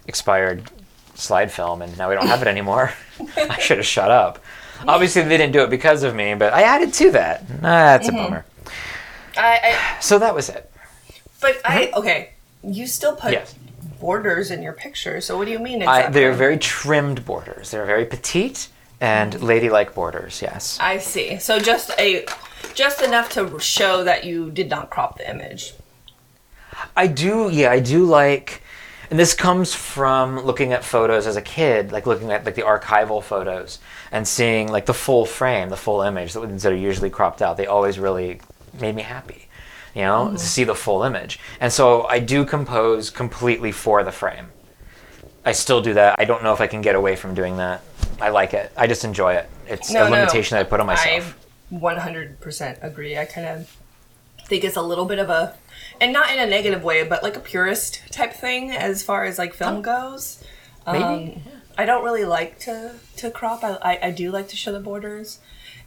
expired 0.07 0.71
slide 1.21 1.51
film, 1.51 1.81
and 1.81 1.97
now 1.97 2.09
we 2.09 2.15
don't 2.15 2.27
have 2.27 2.41
it 2.41 2.47
anymore. 2.55 2.93
I 3.37 3.59
should 3.59 3.77
have 3.77 3.85
shut 3.85 4.11
up. 4.11 4.39
Obviously, 4.87 5.21
they 5.21 5.37
didn't 5.37 5.53
do 5.53 5.61
it 5.63 5.69
because 5.69 6.03
of 6.03 6.15
me, 6.15 6.33
but 6.33 6.53
I 6.53 6.63
added 6.63 6.93
to 6.95 7.11
that. 7.11 7.43
Ah, 7.57 7.61
that's 7.95 8.07
a 8.09 8.11
bummer. 8.11 8.45
I, 9.37 9.59
I 9.63 9.99
So 10.01 10.17
that 10.19 10.33
was 10.33 10.49
it. 10.49 10.71
but 11.39 11.61
I 11.63 11.91
okay. 11.95 12.31
You 12.63 12.85
still 12.87 13.15
put 13.15 13.31
Yes. 13.31 13.55
borders 13.99 14.51
in 14.51 14.61
your 14.61 14.73
picture. 14.73 15.21
So 15.21 15.37
what 15.37 15.45
do 15.45 15.51
you 15.51 15.59
mean 15.59 15.83
I, 15.83 16.09
they're 16.09 16.33
very 16.33 16.57
trimmed 16.57 17.25
borders. 17.25 17.71
They're 17.71 17.85
very 17.85 18.05
petite 18.05 18.67
and 18.99 19.41
ladylike 19.41 19.93
borders. 19.95 20.41
Yes. 20.41 20.77
I 20.81 20.97
see. 20.97 21.37
So 21.39 21.59
just 21.59 21.91
a 21.97 22.25
just 22.73 23.01
enough 23.01 23.29
to 23.31 23.59
show 23.59 24.03
that 24.03 24.23
you 24.25 24.51
did 24.51 24.69
not 24.69 24.89
crop 24.89 25.17
the 25.17 25.29
image. 25.29 25.73
I 26.95 27.07
do, 27.07 27.49
yeah, 27.51 27.71
I 27.71 27.79
do 27.79 28.05
like, 28.05 28.61
and 29.11 29.19
this 29.19 29.33
comes 29.33 29.75
from 29.75 30.39
looking 30.39 30.71
at 30.71 30.85
photos 30.85 31.27
as 31.27 31.35
a 31.35 31.41
kid, 31.41 31.91
like 31.91 32.07
looking 32.07 32.31
at 32.31 32.45
like 32.45 32.55
the 32.55 32.61
archival 32.61 33.21
photos 33.21 33.77
and 34.09 34.25
seeing 34.25 34.71
like 34.71 34.85
the 34.85 34.93
full 34.93 35.25
frame, 35.25 35.67
the 35.67 35.75
full 35.75 36.01
image 36.01 36.31
that, 36.31 36.59
that 36.59 36.71
are 36.71 36.75
usually 36.75 37.09
cropped 37.09 37.41
out. 37.41 37.57
They 37.57 37.67
always 37.67 37.99
really 37.99 38.39
made 38.79 38.95
me 38.95 39.01
happy, 39.01 39.49
you 39.93 40.03
know, 40.03 40.23
to 40.23 40.29
mm-hmm. 40.29 40.37
see 40.37 40.63
the 40.63 40.75
full 40.75 41.03
image. 41.03 41.39
And 41.59 41.73
so 41.73 42.03
I 42.03 42.19
do 42.19 42.45
compose 42.45 43.09
completely 43.09 43.73
for 43.73 44.01
the 44.01 44.13
frame. 44.13 44.47
I 45.43 45.51
still 45.51 45.81
do 45.81 45.93
that. 45.95 46.15
I 46.17 46.23
don't 46.23 46.41
know 46.41 46.53
if 46.53 46.61
I 46.61 46.67
can 46.67 46.81
get 46.81 46.95
away 46.95 47.17
from 47.17 47.35
doing 47.35 47.57
that. 47.57 47.81
I 48.21 48.29
like 48.29 48.53
it. 48.53 48.71
I 48.77 48.87
just 48.87 49.03
enjoy 49.03 49.33
it. 49.33 49.49
It's 49.67 49.91
No, 49.91 50.05
a 50.05 50.09
no. 50.09 50.15
limitation 50.15 50.55
that 50.55 50.65
I 50.65 50.69
put 50.69 50.79
on 50.79 50.85
myself. 50.85 51.37
I 51.69 51.75
100% 51.75 52.81
agree. 52.81 53.17
I 53.17 53.25
kind 53.25 53.47
of 53.47 53.77
think 54.45 54.63
it's 54.63 54.77
a 54.77 54.81
little 54.81 55.05
bit 55.05 55.19
of 55.19 55.29
a, 55.29 55.57
and 56.01 56.11
not 56.11 56.31
in 56.33 56.39
a 56.39 56.45
negative 56.45 56.83
way, 56.83 57.03
but 57.03 57.23
like 57.23 57.37
a 57.37 57.39
purist 57.39 58.01
type 58.11 58.33
thing 58.33 58.71
as 58.71 59.01
far 59.03 59.23
as 59.23 59.37
like 59.37 59.53
film 59.53 59.81
goes. 59.81 60.43
Maybe. 60.85 61.03
Um, 61.03 61.41
I 61.77 61.85
don't 61.85 62.03
really 62.03 62.25
like 62.25 62.59
to 62.61 62.95
to 63.17 63.31
crop. 63.31 63.63
I, 63.63 63.77
I 63.81 63.99
I 64.07 64.11
do 64.11 64.31
like 64.31 64.49
to 64.49 64.57
show 64.57 64.73
the 64.73 64.79
borders, 64.81 65.39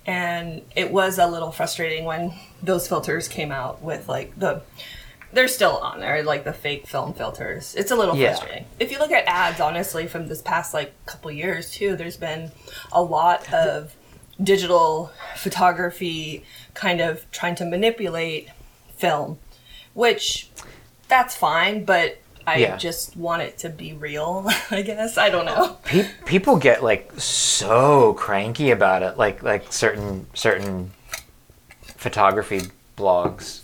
and 0.06 0.62
it 0.74 0.90
was 0.90 1.18
a 1.18 1.26
little 1.26 1.52
frustrating 1.52 2.04
when 2.06 2.32
those 2.62 2.88
filters 2.88 3.28
came 3.28 3.52
out 3.52 3.82
with 3.82 4.08
like 4.08 4.38
the. 4.38 4.62
They're 5.32 5.48
still 5.48 5.78
on 5.78 5.98
there, 5.98 6.22
like 6.22 6.44
the 6.44 6.52
fake 6.52 6.86
film 6.86 7.12
filters. 7.12 7.74
It's 7.74 7.90
a 7.90 7.96
little 7.96 8.16
Yeah. 8.16 8.28
frustrating. 8.36 8.66
If 8.78 8.92
you 8.92 9.00
look 9.00 9.10
at 9.10 9.24
ads, 9.26 9.60
honestly, 9.60 10.06
from 10.06 10.28
this 10.28 10.40
past 10.40 10.72
like 10.72 10.92
couple 11.06 11.28
years 11.32 11.72
too, 11.72 11.96
there's 11.96 12.16
been 12.16 12.52
a 12.92 13.02
lot 13.02 13.52
of 13.52 13.96
digital 14.40 15.10
photography 15.36 16.44
kind 16.74 17.00
of 17.00 17.28
trying 17.32 17.56
to 17.56 17.64
manipulate 17.64 18.48
film, 18.96 19.38
which 19.94 20.50
that's 21.08 21.34
fine, 21.34 21.84
but 21.84 22.18
I 22.46 22.56
Yeah. 22.56 22.76
just 22.76 23.16
want 23.16 23.40
it 23.42 23.56
to 23.58 23.68
be 23.70 23.94
real, 23.94 24.46
I 24.70 24.82
guess. 24.82 25.16
I 25.16 25.30
don't 25.30 25.46
know. 25.46 25.78
Pe- 25.84 26.08
people 26.26 26.56
get 26.58 26.82
like 26.82 27.10
so 27.18 28.12
cranky 28.14 28.70
about 28.70 29.02
it 29.02 29.16
like 29.16 29.42
like 29.42 29.72
certain 29.72 30.26
certain 30.34 30.90
photography 31.82 32.62
blogs 32.96 33.60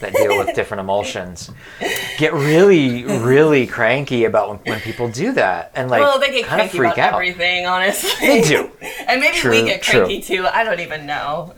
that 0.00 0.12
deal 0.14 0.38
with 0.38 0.54
different 0.54 0.80
emulsions 0.80 1.50
get 2.18 2.32
really 2.32 3.04
really 3.04 3.66
cranky 3.66 4.24
about 4.24 4.48
when, 4.48 4.58
when 4.60 4.80
people 4.80 5.08
do 5.08 5.32
that 5.32 5.70
and 5.74 5.90
like 5.90 6.00
well, 6.02 6.18
they 6.18 6.30
get 6.30 6.46
kind 6.46 6.62
of 6.62 6.70
freak 6.70 6.98
out 6.98 7.12
everything, 7.14 7.66
honestly. 7.66 8.10
They 8.26 8.40
do. 8.42 8.70
and 9.06 9.20
maybe 9.20 9.34
we 9.36 9.40
True, 9.40 9.64
get 9.64 9.82
true. 9.82 10.00
cranky 10.00 10.20
too. 10.22 10.46
I 10.46 10.64
don't 10.64 10.80
even 10.80 11.06
know. 11.06 11.52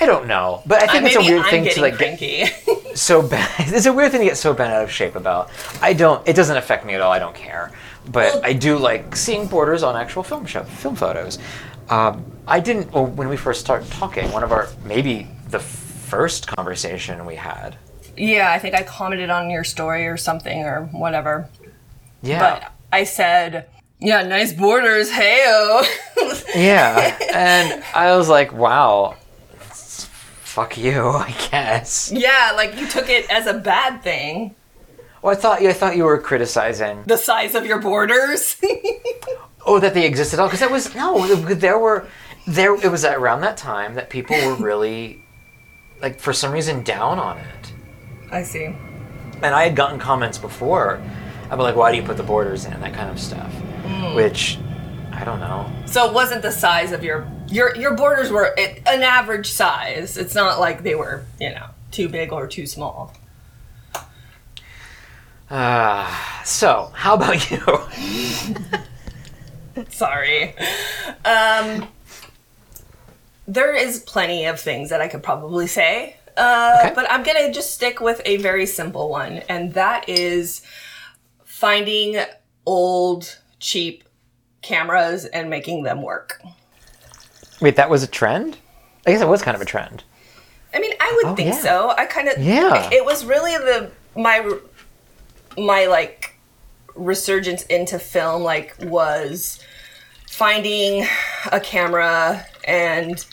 i 0.00 0.06
don't 0.06 0.26
know 0.26 0.62
but 0.66 0.82
i 0.82 0.86
Uh, 0.86 0.92
think 0.92 1.04
it's 1.06 1.16
a 1.16 1.20
weird 1.20 1.42
I'm 1.44 1.50
thing 1.50 1.64
to 1.74 1.80
like 1.80 1.94
cranky. 1.96 2.44
get 2.44 2.96
so 2.98 3.22
bad 3.22 3.50
it's 3.58 3.86
a 3.86 3.92
weird 3.92 4.12
thing 4.12 4.20
to 4.20 4.26
get 4.26 4.36
so 4.36 4.52
bent 4.52 4.72
out 4.72 4.84
of 4.84 4.90
shape 4.90 5.16
about 5.16 5.50
i 5.80 5.92
don't 5.92 6.26
it 6.28 6.34
doesn't 6.36 6.56
affect 6.56 6.84
me 6.84 6.94
at 6.94 7.00
all 7.00 7.10
i 7.10 7.18
don't 7.18 7.34
care 7.34 7.72
but 8.10 8.34
Well- 8.34 8.40
i 8.44 8.52
do 8.52 8.76
like 8.76 9.16
seeing 9.16 9.46
borders 9.46 9.82
on 9.82 9.96
actual 9.96 10.22
film 10.22 10.44
show 10.46 10.62
film 10.64 10.94
photos 10.94 11.38
um, 11.88 12.24
i 12.46 12.60
didn't 12.60 12.92
well, 12.92 13.06
when 13.06 13.28
we 13.28 13.36
first 13.36 13.60
started 13.60 13.90
talking 13.90 14.30
one 14.30 14.44
of 14.44 14.52
our 14.52 14.68
maybe 14.84 15.26
the 15.48 15.58
first 16.12 16.46
conversation 16.46 17.24
we 17.24 17.36
had 17.36 17.76
yeah, 18.14 18.52
I 18.52 18.58
think 18.58 18.74
I 18.74 18.82
commented 18.82 19.30
on 19.30 19.48
your 19.48 19.64
story 19.64 20.06
or 20.06 20.18
something 20.18 20.64
or 20.64 20.84
whatever. 20.92 21.48
yeah 22.20 22.38
But 22.60 22.72
I 22.92 23.04
said, 23.04 23.70
yeah, 23.98 24.22
nice 24.22 24.52
borders, 24.52 25.10
heyo. 25.10 25.82
yeah 26.54 27.16
and 27.34 27.82
i 27.94 28.14
was 28.14 28.28
like 28.28 28.52
wow 28.52 29.16
fuck 30.54 30.76
you 30.76 31.00
i 31.28 31.34
guess 31.50 32.12
yeah, 32.14 32.52
like 32.54 32.78
you 32.78 32.86
took 32.86 33.08
it 33.08 33.24
as 33.30 33.46
a 33.46 33.54
bad 33.54 34.02
thing. 34.02 34.54
well 35.22 35.32
i 35.32 35.38
thought 35.42 35.62
you 35.62 35.70
i 35.70 35.72
thought 35.72 35.96
you 35.96 36.04
were 36.04 36.18
criticizing 36.18 37.02
The 37.06 37.16
size 37.16 37.54
of 37.54 37.64
your 37.64 37.80
borders. 37.80 38.56
Oh, 39.64 39.78
that 39.78 39.94
they 39.94 40.04
existed 40.06 40.38
at 40.38 40.42
all 40.42 40.48
because 40.48 40.58
that 40.58 40.72
was 40.72 40.92
no. 40.96 41.24
There 41.36 41.78
were 41.78 42.08
there. 42.48 42.74
It 42.74 42.90
was 42.90 43.04
around 43.04 43.42
that 43.42 43.56
time 43.56 43.94
that 43.94 44.10
people 44.10 44.34
were 44.44 44.56
really 44.56 45.21
like 46.02 46.18
for 46.18 46.32
some 46.32 46.52
reason 46.52 46.82
down 46.82 47.18
on 47.18 47.38
it, 47.38 47.72
I 48.30 48.42
see. 48.42 48.64
and 48.66 49.54
I 49.54 49.64
had 49.64 49.76
gotten 49.76 49.98
comments 49.98 50.36
before 50.36 51.00
about 51.46 51.62
like 51.62 51.76
why 51.76 51.90
do 51.92 51.96
you 51.96 52.02
put 52.02 52.16
the 52.16 52.22
borders 52.22 52.64
in 52.64 52.78
that 52.80 52.92
kind 52.92 53.08
of 53.08 53.20
stuff, 53.20 53.52
which 54.14 54.58
I 55.12 55.24
don't 55.24 55.40
know. 55.40 55.70
So 55.86 56.06
it 56.08 56.12
wasn't 56.12 56.42
the 56.42 56.52
size 56.52 56.92
of 56.92 57.04
your 57.04 57.26
your 57.48 57.74
your 57.76 57.94
borders 57.96 58.30
were 58.30 58.52
it, 58.56 58.82
an 58.86 59.02
average 59.02 59.50
size. 59.50 60.16
It's 60.18 60.34
not 60.34 60.58
like 60.58 60.82
they 60.82 60.94
were, 60.94 61.24
you 61.40 61.50
know, 61.50 61.66
too 61.90 62.08
big 62.08 62.32
or 62.32 62.46
too 62.46 62.66
small. 62.66 63.14
Uh, 65.50 66.08
so 66.44 66.90
how 66.94 67.14
about 67.14 67.50
you? 67.50 67.60
Sorry. 69.90 70.54
Um 71.24 71.88
there 73.46 73.74
is 73.74 74.00
plenty 74.00 74.44
of 74.46 74.60
things 74.60 74.90
that 74.90 75.00
I 75.00 75.08
could 75.08 75.22
probably 75.22 75.66
say. 75.66 76.16
Uh, 76.36 76.78
Okay. 76.80 76.92
but 76.94 77.10
I'm 77.10 77.22
gonna 77.22 77.52
just 77.52 77.74
stick 77.74 78.00
with 78.00 78.20
a 78.24 78.38
very 78.38 78.64
simple 78.66 79.08
one, 79.10 79.42
and 79.48 79.74
that 79.74 80.08
is 80.08 80.62
finding 81.44 82.18
old, 82.64 83.38
cheap 83.60 84.04
cameras 84.62 85.24
and 85.26 85.50
making 85.50 85.82
them 85.82 86.02
work. 86.02 86.40
Wait, 87.60 87.76
that 87.76 87.90
was 87.90 88.02
a 88.02 88.06
trend. 88.06 88.56
I 89.06 89.10
guess 89.12 89.20
it 89.20 89.28
was 89.28 89.42
kind 89.42 89.54
of 89.54 89.60
a 89.60 89.64
trend. 89.66 90.04
I 90.74 90.78
mean, 90.80 90.92
I 91.00 91.12
would 91.16 91.32
Oh, 91.32 91.36
think 91.36 91.50
yeah. 91.54 91.60
so. 91.60 91.90
I 91.98 92.06
kind 92.06 92.28
of 92.28 92.38
Yeah. 92.38 92.88
It 92.92 93.04
was 93.04 93.24
really 93.24 93.52
the 93.56 93.90
my 94.16 94.58
my 95.58 95.86
like 95.86 96.34
resurgence 96.94 97.62
into 97.64 97.98
film 97.98 98.42
like 98.42 98.74
was 98.80 99.58
finding 100.30 101.06
a 101.50 101.60
camera 101.60 102.46
and 102.64 103.24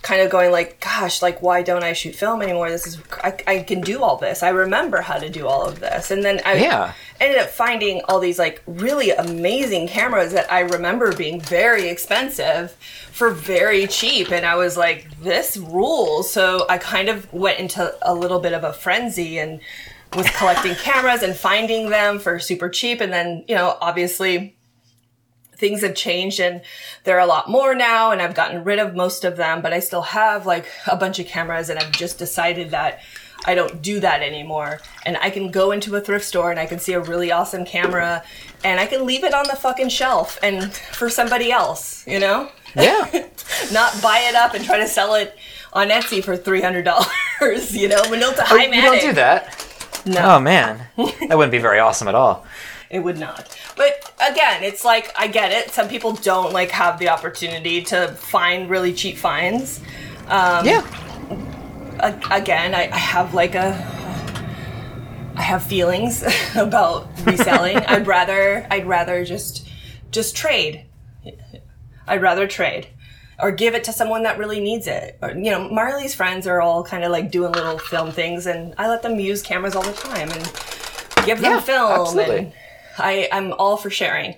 kind 0.00 0.22
of 0.22 0.30
going 0.30 0.52
like 0.52 0.80
gosh 0.80 1.20
like 1.22 1.42
why 1.42 1.60
don't 1.60 1.82
i 1.82 1.92
shoot 1.92 2.14
film 2.14 2.40
anymore? 2.40 2.70
This 2.70 2.86
is 2.86 2.98
i, 3.22 3.36
I 3.46 3.58
can 3.60 3.80
do 3.80 4.02
all 4.02 4.16
this. 4.16 4.42
I 4.42 4.50
remember 4.50 5.00
how 5.00 5.18
to 5.18 5.28
do 5.28 5.46
all 5.46 5.66
of 5.66 5.80
this. 5.80 6.10
And 6.10 6.22
then 6.24 6.40
i 6.46 6.54
Yeah. 6.54 6.92
ended 7.20 7.38
up 7.38 7.48
finding 7.50 8.00
all 8.08 8.20
these 8.20 8.38
like 8.38 8.62
really 8.66 9.10
amazing 9.10 9.88
cameras 9.88 10.32
that 10.32 10.50
i 10.52 10.60
remember 10.60 11.12
being 11.14 11.40
very 11.40 11.88
expensive 11.88 12.70
for 13.12 13.30
very 13.30 13.86
cheap. 13.88 14.30
And 14.30 14.46
i 14.46 14.54
was 14.54 14.76
like 14.76 15.08
this 15.20 15.56
rules. 15.56 16.30
So 16.32 16.64
i 16.70 16.78
kind 16.78 17.08
of 17.08 17.30
went 17.32 17.58
into 17.58 17.92
a 18.02 18.14
little 18.14 18.38
bit 18.38 18.52
of 18.52 18.62
a 18.64 18.72
frenzy 18.72 19.38
and 19.38 19.60
was 20.16 20.30
collecting 20.30 20.74
cameras 20.90 21.22
and 21.24 21.36
finding 21.36 21.90
them 21.90 22.18
for 22.20 22.38
super 22.38 22.68
cheap. 22.68 23.00
And 23.00 23.12
then 23.12 23.44
you 23.48 23.56
know 23.56 23.76
obviously 23.80 24.54
things 25.58 25.82
have 25.82 25.94
changed 25.94 26.40
and 26.40 26.62
there 27.04 27.16
are 27.16 27.20
a 27.20 27.26
lot 27.26 27.50
more 27.50 27.74
now 27.74 28.10
and 28.10 28.22
I've 28.22 28.34
gotten 28.34 28.64
rid 28.64 28.78
of 28.78 28.94
most 28.94 29.24
of 29.24 29.36
them, 29.36 29.60
but 29.60 29.72
I 29.72 29.80
still 29.80 30.02
have 30.02 30.46
like 30.46 30.66
a 30.86 30.96
bunch 30.96 31.18
of 31.18 31.26
cameras 31.26 31.68
and 31.68 31.78
I've 31.78 31.92
just 31.92 32.18
decided 32.18 32.70
that 32.70 33.00
I 33.44 33.54
don't 33.54 33.82
do 33.82 34.00
that 34.00 34.22
anymore. 34.22 34.80
And 35.06 35.16
I 35.18 35.30
can 35.30 35.50
go 35.50 35.70
into 35.70 35.94
a 35.96 36.00
thrift 36.00 36.24
store 36.24 36.50
and 36.50 36.58
I 36.58 36.66
can 36.66 36.78
see 36.78 36.92
a 36.92 37.00
really 37.00 37.30
awesome 37.30 37.64
camera 37.64 38.22
and 38.64 38.80
I 38.80 38.86
can 38.86 39.06
leave 39.06 39.24
it 39.24 39.34
on 39.34 39.46
the 39.46 39.56
fucking 39.56 39.88
shelf 39.90 40.38
and 40.42 40.72
for 40.72 41.08
somebody 41.08 41.52
else, 41.52 42.06
you 42.06 42.18
know? 42.18 42.50
Yeah. 42.74 43.04
Not 43.72 44.00
buy 44.02 44.20
it 44.28 44.34
up 44.34 44.54
and 44.54 44.64
try 44.64 44.78
to 44.78 44.88
sell 44.88 45.14
it 45.14 45.36
on 45.72 45.88
Etsy 45.88 46.22
for 46.22 46.36
$300, 46.36 47.72
you 47.72 47.88
know? 47.88 48.02
Minolta 48.02 48.44
Oh, 48.50 48.56
you 48.56 48.82
don't 48.82 49.00
do 49.00 49.12
that. 49.12 49.64
No. 50.06 50.36
Oh 50.36 50.40
man, 50.40 50.86
that 50.96 51.36
wouldn't 51.36 51.52
be 51.52 51.58
very 51.58 51.78
awesome 51.78 52.08
at 52.08 52.14
all. 52.14 52.46
It 52.90 53.00
would 53.00 53.18
not. 53.18 53.56
But 53.76 54.12
again, 54.20 54.62
it's 54.62 54.84
like 54.84 55.12
I 55.18 55.26
get 55.26 55.52
it. 55.52 55.70
Some 55.70 55.88
people 55.88 56.12
don't 56.14 56.52
like 56.52 56.70
have 56.70 56.98
the 56.98 57.10
opportunity 57.10 57.82
to 57.84 58.08
find 58.08 58.70
really 58.70 58.92
cheap 58.94 59.16
finds. 59.18 59.80
Um, 60.28 60.64
yeah. 60.64 60.86
Again, 62.30 62.74
I, 62.74 62.88
I 62.92 62.96
have 62.96 63.34
like 63.34 63.54
a 63.54 63.72
I 65.36 65.42
have 65.42 65.62
feelings 65.62 66.24
about 66.56 67.08
reselling. 67.26 67.76
I'd 67.88 68.06
rather 68.06 68.66
I'd 68.70 68.86
rather 68.86 69.24
just 69.24 69.68
just 70.10 70.34
trade. 70.36 70.84
I'd 72.06 72.22
rather 72.22 72.46
trade 72.46 72.88
or 73.40 73.52
give 73.52 73.74
it 73.74 73.84
to 73.84 73.92
someone 73.92 74.22
that 74.24 74.38
really 74.38 74.58
needs 74.60 74.86
it. 74.86 75.16
Or, 75.22 75.30
you 75.30 75.50
know, 75.50 75.68
Marley's 75.68 76.14
friends 76.14 76.46
are 76.46 76.60
all 76.60 76.82
kind 76.82 77.04
of 77.04 77.12
like 77.12 77.30
doing 77.30 77.52
little 77.52 77.78
film 77.78 78.10
things, 78.10 78.46
and 78.46 78.74
I 78.78 78.88
let 78.88 79.02
them 79.02 79.20
use 79.20 79.42
cameras 79.42 79.76
all 79.76 79.82
the 79.82 79.92
time 79.92 80.28
and 80.30 80.42
give 81.26 81.40
them 81.40 81.52
Yeah, 81.52 81.60
film. 81.60 82.00
absolutely. 82.00 82.36
And 82.38 82.52
I 82.98 83.28
I'm 83.32 83.52
all 83.52 83.76
for 83.76 83.90
sharing. 83.90 84.36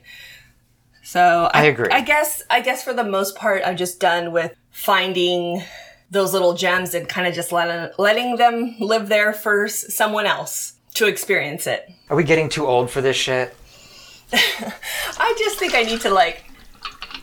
So 1.03 1.51
I 1.53 1.64
agree. 1.64 1.88
I 1.90 2.03
guess 2.03 2.42
I 2.51 2.61
guess 2.61 2.85
for 2.85 2.92
the 2.92 3.05
most 3.05 3.37
part, 3.37 3.62
I'm 3.64 3.77
just 3.77 4.01
done 4.01 4.33
with 4.33 4.55
finding 4.70 5.62
those 6.11 6.33
little 6.33 6.55
gems 6.55 6.94
and 6.94 7.09
kind 7.09 7.27
of 7.27 7.35
just 7.35 7.53
letting 7.53 7.92
letting 7.99 8.37
them 8.37 8.77
live 8.79 9.09
there 9.09 9.33
for 9.33 9.68
someone 9.68 10.27
else 10.27 10.75
to 10.94 11.07
experience 11.07 11.66
it. 11.66 11.90
Are 12.09 12.16
we 12.16 12.25
getting 12.25 12.49
too 12.49 12.66
old 12.66 12.90
for 12.90 13.01
this 13.01 13.16
shit? 13.16 13.55
I 14.33 15.35
just 15.38 15.59
think 15.59 15.75
I 15.75 15.83
need 15.83 16.01
to 16.03 16.11
like 16.11 16.44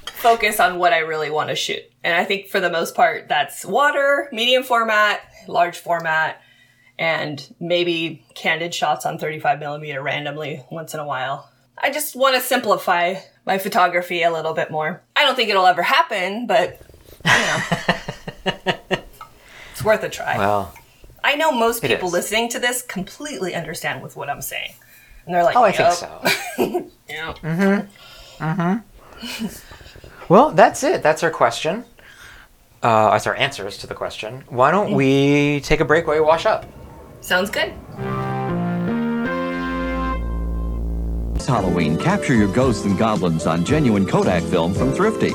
focus 0.07 0.59
on 0.59 0.79
what 0.79 0.93
I 0.93 0.99
really 0.99 1.29
want 1.29 1.49
to 1.49 1.55
shoot. 1.55 1.83
And 2.03 2.15
I 2.15 2.25
think 2.25 2.47
for 2.47 2.59
the 2.59 2.69
most 2.69 2.95
part, 2.95 3.27
that's 3.27 3.65
water, 3.65 4.29
medium 4.31 4.63
format, 4.63 5.21
large 5.47 5.77
format, 5.77 6.41
and 6.99 7.53
maybe 7.59 8.25
candid 8.33 8.73
shots 8.73 9.05
on 9.05 9.17
35 9.17 9.59
millimeter 9.59 10.01
randomly 10.01 10.63
once 10.69 10.93
in 10.93 10.99
a 10.99 11.05
while. 11.05 11.49
I 11.77 11.91
just 11.91 12.15
want 12.15 12.35
to 12.35 12.41
simplify 12.41 13.15
my 13.45 13.57
photography 13.57 14.23
a 14.23 14.31
little 14.31 14.53
bit 14.53 14.71
more. 14.71 15.03
I 15.15 15.23
don't 15.23 15.35
think 15.35 15.49
it'll 15.49 15.67
ever 15.67 15.83
happen, 15.83 16.47
but 16.47 16.81
you 17.23 17.31
know, 17.31 18.73
it's 19.71 19.83
worth 19.83 20.03
a 20.03 20.09
try. 20.09 20.37
Well, 20.37 20.73
I 21.23 21.35
know 21.35 21.51
most 21.51 21.83
people 21.83 22.09
listening 22.09 22.49
to 22.49 22.59
this 22.59 22.81
completely 22.81 23.53
understand 23.53 24.01
with 24.01 24.15
what 24.15 24.29
I'm 24.29 24.41
saying. 24.41 24.73
And 25.25 25.35
they're 25.35 25.43
like, 25.43 25.55
oh, 25.55 25.63
I 25.63 25.71
think 25.71 25.93
so. 25.93 26.21
Yeah. 27.09 27.33
Mm-hmm. 27.41 28.43
Mm-hmm. 28.43 30.33
well, 30.33 30.51
that's 30.51 30.83
it. 30.83 31.01
That's 31.03 31.23
our 31.23 31.31
question. 31.31 31.85
Uh, 32.83 33.11
that's 33.11 33.27
our 33.27 33.35
answers 33.35 33.77
to 33.79 33.87
the 33.87 33.95
question. 33.95 34.43
Why 34.49 34.71
don't 34.71 34.93
we 34.93 35.61
take 35.61 35.79
a 35.79 35.85
break 35.85 36.05
while 36.05 36.17
we 36.17 36.21
wash 36.21 36.45
up? 36.45 36.65
Sounds 37.27 37.49
good. 37.49 37.73
This 41.35 41.45
Halloween, 41.45 41.97
capture 41.97 42.33
your 42.33 42.47
ghosts 42.53 42.85
and 42.85 42.97
goblins 42.97 43.45
on 43.45 43.65
genuine 43.65 44.05
Kodak 44.05 44.43
film 44.43 44.73
from 44.73 44.93
Thrifty. 44.93 45.31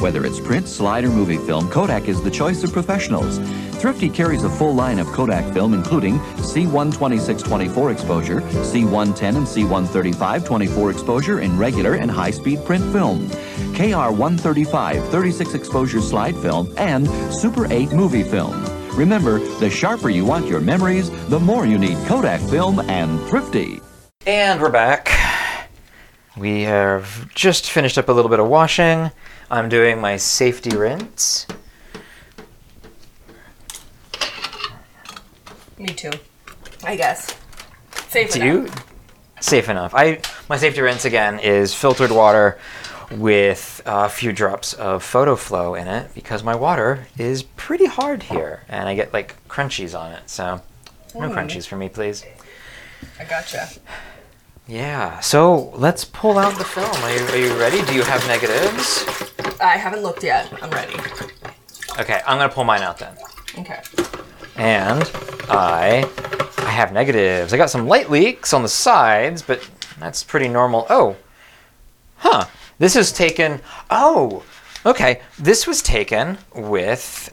Whether 0.00 0.24
it's 0.24 0.40
print, 0.40 0.66
slide, 0.66 1.04
or 1.04 1.10
movie 1.10 1.36
film, 1.36 1.68
Kodak 1.68 2.08
is 2.08 2.22
the 2.22 2.30
choice 2.30 2.64
of 2.64 2.72
professionals. 2.72 3.36
Thrifty 3.78 4.08
carries 4.08 4.44
a 4.44 4.48
full 4.48 4.74
line 4.74 4.98
of 4.98 5.06
Kodak 5.08 5.52
film, 5.52 5.74
including 5.74 6.18
C12624 6.38 7.92
exposure, 7.92 8.40
C110 8.40 9.36
and 9.36 9.46
C135 9.46 10.46
24 10.46 10.90
exposure 10.90 11.40
in 11.40 11.58
regular 11.58 11.96
and 11.96 12.10
high-speed 12.10 12.64
print 12.64 12.90
film, 12.90 13.28
KR135 13.76 15.10
36 15.10 15.52
exposure 15.52 16.00
slide 16.00 16.36
film, 16.36 16.72
and 16.78 17.06
Super 17.34 17.70
8 17.70 17.92
movie 17.92 18.22
film. 18.22 18.83
Remember, 18.96 19.40
the 19.58 19.68
sharper 19.68 20.08
you 20.08 20.24
want 20.24 20.46
your 20.46 20.60
memories, 20.60 21.10
the 21.28 21.40
more 21.40 21.66
you 21.66 21.78
need 21.78 21.98
Kodak 22.06 22.40
film 22.42 22.78
and 22.88 23.20
Thrifty. 23.28 23.80
And 24.24 24.60
we're 24.60 24.70
back. 24.70 25.10
We 26.36 26.62
have 26.62 27.28
just 27.34 27.70
finished 27.72 27.98
up 27.98 28.08
a 28.08 28.12
little 28.12 28.28
bit 28.28 28.38
of 28.38 28.46
washing. 28.46 29.10
I'm 29.50 29.68
doing 29.68 30.00
my 30.00 30.16
safety 30.16 30.76
rinse. 30.76 31.46
Me 35.76 35.86
too. 35.86 36.10
I 36.84 36.94
guess. 36.94 37.36
Safe 38.08 38.32
Do 38.32 38.42
enough. 38.42 38.76
you? 38.76 38.82
Safe 39.40 39.68
enough. 39.68 39.92
I 39.94 40.20
my 40.48 40.56
safety 40.56 40.80
rinse 40.80 41.04
again 41.04 41.40
is 41.40 41.74
filtered 41.74 42.12
water 42.12 42.58
with 43.18 43.82
a 43.86 44.08
few 44.08 44.32
drops 44.32 44.72
of 44.74 45.02
photo 45.02 45.36
flow 45.36 45.74
in 45.74 45.86
it 45.86 46.12
because 46.14 46.42
my 46.42 46.54
water 46.54 47.06
is 47.18 47.42
pretty 47.42 47.86
hard 47.86 48.24
here 48.24 48.62
and 48.68 48.88
I 48.88 48.94
get 48.94 49.12
like 49.12 49.36
crunchies 49.48 49.98
on 49.98 50.12
it. 50.12 50.28
So 50.28 50.60
no 51.14 51.28
hmm. 51.28 51.34
crunchies 51.34 51.66
for 51.66 51.76
me, 51.76 51.88
please. 51.88 52.24
I 53.18 53.24
gotcha. 53.24 53.68
Yeah. 54.66 55.20
So 55.20 55.70
let's 55.74 56.04
pull 56.04 56.38
out 56.38 56.56
the 56.56 56.64
film. 56.64 56.86
Are 56.86 57.14
you, 57.14 57.24
are 57.26 57.36
you 57.36 57.60
ready? 57.60 57.82
Do 57.82 57.94
you 57.94 58.02
have 58.02 58.26
negatives? 58.26 59.04
I 59.60 59.76
haven't 59.76 60.02
looked 60.02 60.22
yet. 60.22 60.52
I'm 60.62 60.70
ready. 60.70 60.94
Okay, 62.00 62.20
I'm 62.26 62.38
gonna 62.38 62.48
pull 62.48 62.64
mine 62.64 62.82
out 62.82 62.98
then. 62.98 63.16
Okay. 63.58 63.80
And 64.56 65.10
I 65.48 66.08
I 66.58 66.70
have 66.70 66.92
negatives. 66.92 67.52
I 67.52 67.56
got 67.56 67.70
some 67.70 67.86
light 67.86 68.10
leaks 68.10 68.52
on 68.52 68.62
the 68.62 68.68
sides, 68.68 69.42
but 69.42 69.68
that's 70.00 70.24
pretty 70.24 70.48
normal. 70.48 70.86
Oh. 70.90 71.16
Huh. 72.16 72.46
This 72.78 72.96
is 72.96 73.12
taken 73.12 73.60
Oh. 73.90 74.42
Okay. 74.86 75.20
This 75.38 75.66
was 75.66 75.82
taken 75.82 76.38
with 76.54 77.32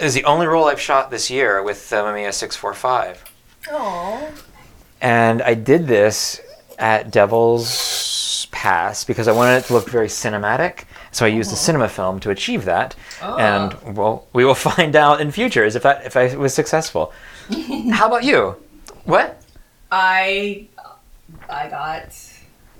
is 0.00 0.14
the 0.14 0.24
only 0.24 0.46
roll 0.46 0.64
I've 0.64 0.80
shot 0.80 1.10
this 1.10 1.30
year 1.30 1.62
with 1.62 1.90
the 1.90 1.96
Mamiya 1.96 2.32
645. 2.32 3.24
Oh. 3.70 4.32
And 5.00 5.42
I 5.42 5.54
did 5.54 5.86
this 5.86 6.40
at 6.78 7.10
Devil's 7.10 8.46
Pass 8.50 9.04
because 9.04 9.28
I 9.28 9.32
wanted 9.32 9.58
it 9.58 9.64
to 9.66 9.74
look 9.74 9.88
very 9.88 10.08
cinematic. 10.08 10.84
So 11.12 11.24
I 11.24 11.28
used 11.28 11.52
a 11.52 11.56
cinema 11.56 11.88
film 11.88 12.20
to 12.20 12.30
achieve 12.30 12.64
that. 12.64 12.96
Ah. 13.22 13.36
And 13.36 13.96
well, 13.96 14.26
we 14.32 14.44
will 14.44 14.54
find 14.72 14.96
out 14.96 15.20
in 15.20 15.30
futures 15.30 15.76
if 15.76 15.82
that 15.82 16.04
if 16.04 16.16
I 16.16 16.34
was 16.36 16.54
successful. 16.54 17.12
How 17.92 18.06
about 18.06 18.24
you? 18.24 18.56
What? 19.04 19.42
I 19.90 20.66
I 21.48 21.68
got 21.68 22.14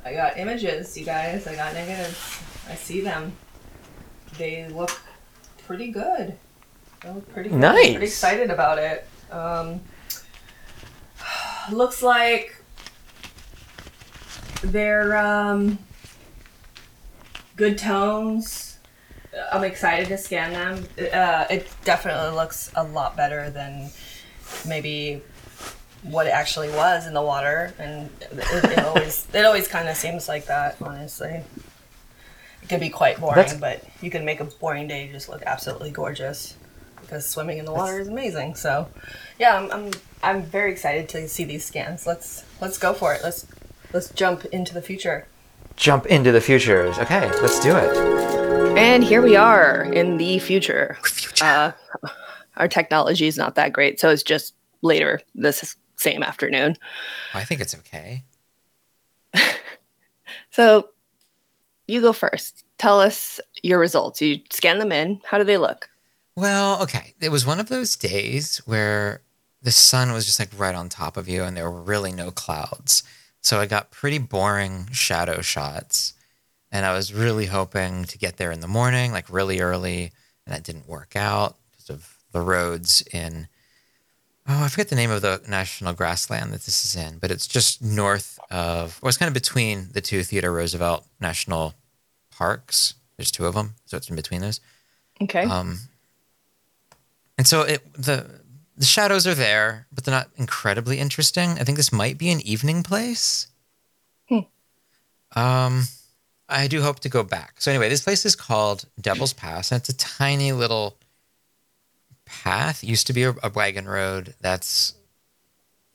I 0.05 0.15
got 0.15 0.39
images, 0.39 0.97
you 0.97 1.05
guys. 1.05 1.47
I 1.47 1.55
got 1.55 1.75
negatives. 1.75 2.41
I 2.69 2.75
see 2.75 3.01
them. 3.01 3.33
They 4.39 4.69
look 4.69 4.91
pretty 5.67 5.91
good. 5.91 6.37
They 7.03 7.11
look 7.11 7.31
pretty 7.33 7.51
good. 7.51 7.57
I'm 7.57 7.61
Nice. 7.61 7.91
pretty 7.91 8.07
excited 8.07 8.51
about 8.51 8.79
it. 8.79 9.07
Um, 9.31 9.81
looks 11.73 12.03
like 12.03 12.57
they're 14.63 15.17
um, 15.17 15.79
good 17.57 17.77
tones. 17.79 18.79
I'm 19.53 19.65
excited 19.65 20.09
to 20.09 20.19
scan 20.19 20.53
them. 20.53 20.85
Uh, 21.13 21.47
it 21.51 21.69
definitely 21.85 22.35
looks 22.35 22.71
a 22.75 22.83
lot 22.83 23.17
better 23.17 23.49
than 23.51 23.91
maybe 24.67 25.23
what 26.03 26.27
it 26.27 26.31
actually 26.31 26.71
was 26.71 27.07
in 27.07 27.15
the 27.15 27.23
water, 27.23 27.75
and 27.79 28.09
it, 28.21 28.65
it 28.65 28.79
always 28.85 29.27
it 29.35 29.45
always 29.45 29.69
kind 29.69 29.89
of 29.89 29.97
seems 29.97 30.29
like 30.29 30.47
that. 30.47 30.77
Honestly, 30.81 31.43
it 32.63 32.69
can 32.69 32.81
be 32.81 32.89
quite 32.89 33.21
boring, 33.21 33.37
That's- 33.37 33.59
but 33.59 33.85
you 34.03 34.11
can 34.11 34.25
make 34.25 34.41
a 34.41 34.45
boring 34.45 34.89
day 34.89 35.09
just 35.13 35.29
look 35.29 35.43
absolutely 35.47 35.91
gorgeous 35.91 36.57
because 37.01 37.27
swimming 37.29 37.59
in 37.59 37.65
the 37.65 37.73
water 37.73 37.99
is 37.99 38.09
amazing. 38.09 38.55
So, 38.55 38.89
yeah, 39.39 39.57
I'm, 39.59 39.71
I'm 39.71 39.91
I'm 40.23 40.43
very 40.43 40.71
excited 40.73 41.09
to 41.11 41.29
see 41.29 41.45
these 41.45 41.65
scans. 41.65 42.07
Let's 42.07 42.45
let's 42.61 42.79
go 42.79 42.93
for 42.93 43.13
it. 43.15 43.21
Let's 43.23 43.47
let's 43.93 44.11
jump 44.11 44.45
into 44.47 44.75
the 44.75 44.83
future. 44.83 45.27
Jump 45.77 46.07
into 46.07 46.31
the 46.31 46.41
futures. 46.41 46.99
Okay, 46.99 47.31
let's 47.41 47.59
do 47.61 47.75
it. 47.77 48.77
And 48.77 49.03
here 49.03 49.23
we 49.23 49.35
are 49.37 49.83
in 49.83 50.19
the 50.19 50.39
future. 50.39 50.99
Uh, 51.41 51.73
our 52.57 52.69
technology 52.69 53.27
is 53.27 53.37
not 53.39 53.55
that 53.55 53.73
great, 53.73 53.99
so 53.99 54.11
it's 54.11 54.23
just 54.23 54.55
later 54.83 55.21
this 55.35 55.77
same 56.01 56.23
afternoon. 56.23 56.77
I 57.35 57.45
think 57.45 57.61
it's 57.61 57.75
okay. 57.75 58.25
So 60.51 60.91
you 61.87 62.01
go 62.01 62.13
first. 62.13 62.65
Tell 62.79 63.01
us 63.01 63.41
your 63.63 63.79
results. 63.79 64.21
You 64.21 64.41
scan 64.51 64.79
them 64.79 64.93
in. 64.93 65.21
How 65.25 65.39
do 65.39 65.45
they 65.45 65.59
look? 65.59 65.89
Well, 66.37 66.83
okay. 66.83 67.15
It 67.21 67.31
was 67.31 67.47
one 67.47 67.61
of 67.61 67.69
those 67.69 67.97
days 67.97 68.59
where 68.67 69.23
the 69.63 69.71
sun 69.71 70.13
was 70.13 70.27
just 70.27 70.39
like 70.39 70.51
right 70.57 70.75
on 70.75 70.89
top 70.89 71.17
of 71.17 71.29
you 71.29 71.43
and 71.43 71.57
there 71.57 71.71
were 71.71 71.83
really 71.83 72.13
no 72.13 72.31
clouds. 72.31 73.03
So 73.43 73.61
I 73.61 73.67
got 73.67 73.91
pretty 73.91 74.19
boring 74.19 74.89
shadow 74.93 75.41
shots. 75.41 76.15
And 76.73 76.87
I 76.87 76.93
was 76.95 77.13
really 77.13 77.47
hoping 77.47 78.05
to 78.05 78.19
get 78.19 78.37
there 78.37 78.53
in 78.53 78.61
the 78.61 78.69
morning, 78.69 79.11
like 79.13 79.29
really 79.29 79.61
early. 79.61 80.13
And 80.47 80.55
that 80.55 80.63
didn't 80.63 80.89
work 80.89 81.17
out 81.17 81.57
because 81.71 81.91
of 81.91 82.17
the 82.33 82.41
roads 82.41 83.03
in, 83.13 83.49
oh, 84.51 84.65
I 84.65 84.69
forget 84.69 84.89
the 84.89 84.97
name 84.97 85.11
of 85.11 85.23
the 85.23 85.41
national 85.49 85.93
grassland 85.93 86.53
that 86.53 86.63
this 86.63 86.85
is 86.85 86.97
in, 86.97 87.19
but 87.19 87.31
it's 87.31 87.47
just 87.47 87.81
north 87.81 88.39
of, 88.51 89.01
well, 89.01 89.09
it's 89.09 89.17
kind 89.17 89.29
of 89.29 89.35
between 89.35 89.89
the 89.93 90.01
two 90.01 90.25
Theodore 90.25 90.53
Roosevelt 90.53 91.07
national 91.21 91.75
parks. 92.31 92.95
There's 93.17 93.31
two 93.31 93.47
of 93.47 93.55
them. 93.55 93.75
So 93.87 93.97
it's 93.97 94.11
in 94.11 94.17
between 94.17 94.41
those. 94.41 94.61
Okay. 95.23 95.45
Um, 95.45 95.79
and 97.39 97.47
so 97.47 97.63
it 97.63 97.93
the 97.95 98.41
the 98.77 98.87
shadows 98.87 99.27
are 99.27 99.35
there, 99.35 99.87
but 99.93 100.05
they're 100.05 100.15
not 100.15 100.31
incredibly 100.37 100.99
interesting. 100.99 101.51
I 101.51 101.65
think 101.65 101.77
this 101.77 101.93
might 101.93 102.19
be 102.19 102.31
an 102.31 102.41
evening 102.41 102.83
place. 102.83 103.47
Hmm. 104.29 104.41
Um, 105.37 105.85
I 106.49 106.67
do 106.67 106.83
hope 106.83 107.01
to 107.01 107.09
go 107.09 107.23
back. 107.23 107.61
So 107.61 107.71
anyway, 107.71 107.89
this 107.89 108.03
place 108.03 108.25
is 108.25 108.35
called 108.35 108.87
Devil's 109.01 109.35
Pass, 109.35 109.71
and 109.71 109.81
it's 109.81 109.91
a 109.91 109.97
tiny 109.97 110.53
little 110.53 110.97
path. 112.31 112.83
Used 112.85 113.07
to 113.09 113.13
be 113.13 113.25
a, 113.25 113.35
a 113.43 113.51
wagon 113.55 113.87
road 113.89 114.35
that's 114.41 114.95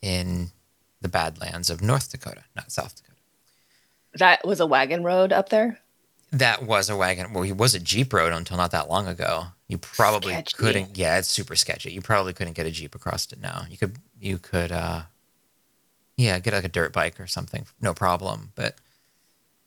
in 0.02 0.50
the 1.00 1.08
Badlands 1.08 1.70
of 1.70 1.82
North 1.82 2.10
Dakota, 2.10 2.44
not 2.54 2.70
South 2.72 2.94
Dakota. 2.96 3.12
that 4.14 4.46
was 4.46 4.60
a 4.60 4.66
wagon 4.66 5.02
road 5.04 5.32
up 5.32 5.48
there. 5.48 5.78
That 6.32 6.62
was 6.64 6.90
a 6.90 6.96
wagon. 6.96 7.32
Well, 7.32 7.44
it 7.44 7.56
was 7.56 7.74
a 7.74 7.78
Jeep 7.80 8.12
road 8.12 8.32
until 8.32 8.56
not 8.56 8.72
that 8.72 8.88
long 8.90 9.06
ago. 9.06 9.44
You 9.68 9.78
probably 9.78 10.32
Sketchy. 10.32 10.56
couldn't. 10.56 10.96
Yeah, 10.98 11.18
it's 11.18 11.28
super 11.28 11.54
sketchy. 11.56 11.92
You 11.92 12.00
probably 12.00 12.32
couldn't 12.32 12.54
get 12.54 12.66
a 12.66 12.70
Jeep 12.70 12.94
across 12.94 13.30
it 13.32 13.40
now. 13.40 13.64
You 13.70 13.76
could. 13.78 13.96
You 14.20 14.38
could. 14.38 14.72
uh 14.72 15.02
Yeah, 16.16 16.38
get 16.40 16.52
like 16.54 16.64
a 16.64 16.68
dirt 16.68 16.92
bike 16.92 17.18
or 17.20 17.26
something, 17.26 17.66
no 17.80 17.94
problem. 17.94 18.52
But 18.54 18.76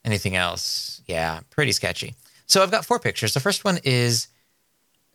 anything 0.05 0.36
else, 0.36 1.01
yeah, 1.08 1.39
pretty 1.49 1.71
sketchy. 1.71 2.15
So 2.45 2.62
I've 2.63 2.71
got 2.71 2.86
four 2.86 2.99
pictures. 2.99 3.34
The 3.34 3.39
first 3.39 3.63
one 3.63 3.79
is. 3.84 4.27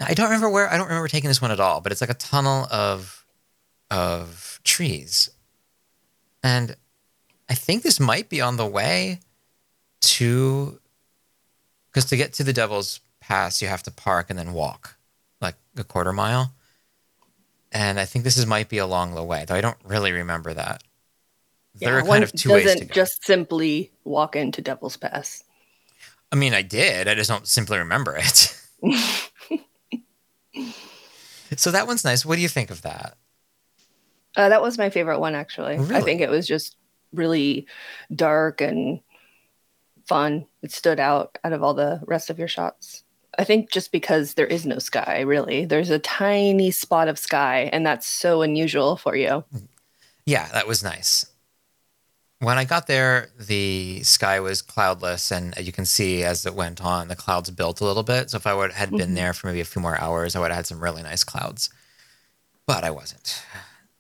I 0.09 0.15
don't 0.15 0.27
remember 0.27 0.49
where. 0.49 0.69
I 0.71 0.77
don't 0.77 0.87
remember 0.87 1.09
taking 1.09 1.29
this 1.29 1.43
one 1.43 1.51
at 1.51 1.61
all. 1.61 1.81
But 1.81 1.93
it's 1.93 2.01
like 2.01 2.11
a 2.11 2.15
tunnel 2.15 2.67
of 2.71 3.25
of 3.91 4.61
trees 4.65 5.31
And 6.43 6.77
I 7.49 7.55
think 7.55 7.83
this 7.83 8.01
might 8.01 8.29
be 8.29 8.41
on 8.41 8.57
the 8.57 8.67
way 8.67 9.21
to, 10.01 10.81
because 11.87 12.07
to 12.07 12.17
get 12.17 12.33
to 12.35 12.45
the 12.45 12.53
Devil's 12.53 13.01
Pass, 13.21 13.63
you 13.63 13.69
have 13.69 13.83
to 13.85 13.91
park 13.91 14.29
and 14.29 14.39
then 14.39 14.53
walk 14.53 14.97
like 15.41 15.55
a 15.79 15.85
quarter 15.85 16.13
mile. 16.13 16.53
And 17.73 17.99
I 17.99 18.05
think 18.05 18.25
this 18.25 18.37
is 18.37 18.47
might 18.47 18.69
be 18.69 18.79
along 18.79 19.15
the 19.15 19.25
way, 19.25 19.45
though 19.47 19.55
I 19.55 19.61
don't 19.61 19.79
really 19.85 20.13
remember 20.13 20.53
that. 20.55 20.83
there 21.75 21.99
are 21.99 22.03
kind 22.03 22.23
of 22.23 22.33
two 22.33 22.51
ways 22.51 22.65
to 22.65 22.73
doesn't 22.73 22.89
go. 22.89 22.95
just 22.95 23.25
simply 23.25 23.93
walk 24.05 24.37
into 24.37 24.61
Devil's 24.61 24.97
Pass. 24.97 25.43
I 26.31 26.37
mean, 26.37 26.53
I 26.53 26.63
did. 26.63 27.09
I 27.09 27.15
just 27.15 27.31
don't 27.31 27.49
simply 27.49 27.79
remember 27.79 28.17
it. 28.17 28.61
so 31.61 31.71
that 31.71 31.87
one's 31.87 32.05
nice. 32.05 32.25
What 32.25 32.37
do 32.37 32.43
you 32.43 32.49
think 32.49 32.71
of 32.71 32.83
that? 32.83 33.17
Uh, 34.37 34.49
that 34.49 34.63
was 34.63 34.79
my 34.79 34.91
favorite 34.91 35.21
one, 35.21 35.35
actually. 35.35 35.77
I 35.77 36.01
think 36.01 36.21
it 36.21 36.31
was 36.31 36.47
just 36.47 36.77
really 37.13 37.67
dark 38.15 38.61
and 38.61 39.01
fun. 40.07 40.47
It 40.63 40.73
stood 40.73 40.99
out 40.99 41.39
out 41.45 41.53
of 41.53 41.63
all 41.63 41.75
the 41.75 42.01
rest 42.07 42.31
of 42.31 42.39
your 42.39 42.49
shots. 42.49 43.05
I 43.39 43.45
think 43.45 43.71
just 43.71 43.91
because 43.93 44.35
there 44.35 44.47
is 44.47 44.65
no 44.67 44.79
sky, 44.79 45.21
really. 45.21 45.65
There's 45.65 45.91
a 45.91 45.99
tiny 45.99 46.71
spot 46.71 47.09
of 47.09 47.19
sky, 47.19 47.71
and 47.73 47.85
that's 47.85 48.07
so 48.07 48.43
unusual 48.43 48.97
for 48.97 49.17
you. 49.17 49.45
Yeah, 50.25 50.49
that 50.53 50.67
was 50.67 50.83
nice. 50.83 51.27
When 52.45 52.59
I 52.59 52.65
got 52.65 52.87
there, 52.87 53.31
the 53.39 54.03
sky 54.03 54.39
was 54.41 54.61
cloudless, 54.61 55.31
and 55.33 55.55
you 55.59 55.73
can 55.73 55.87
see 55.87 56.23
as 56.23 56.45
it 56.45 56.55
went 56.55 56.83
on, 56.83 57.09
the 57.09 57.17
clouds 57.17 57.51
built 57.51 57.81
a 57.81 57.85
little 57.85 58.03
bit. 58.03 58.31
So 58.31 58.37
if 58.37 58.47
I 58.47 58.53
would 58.55 58.73
had 58.73 58.91
been 58.91 59.13
Mhm. 59.13 59.15
there 59.15 59.33
for 59.33 59.47
maybe 59.47 59.61
a 59.61 59.65
few 59.65 59.81
more 59.81 59.99
hours, 60.01 60.37
I 60.37 60.41
would 60.41 60.51
have 60.51 60.57
had 60.57 60.67
some 60.67 60.81
really 60.81 61.03
nice 61.03 61.25
clouds. 61.25 61.71
But 62.67 62.85
I 62.85 62.91
wasn't. 62.91 63.43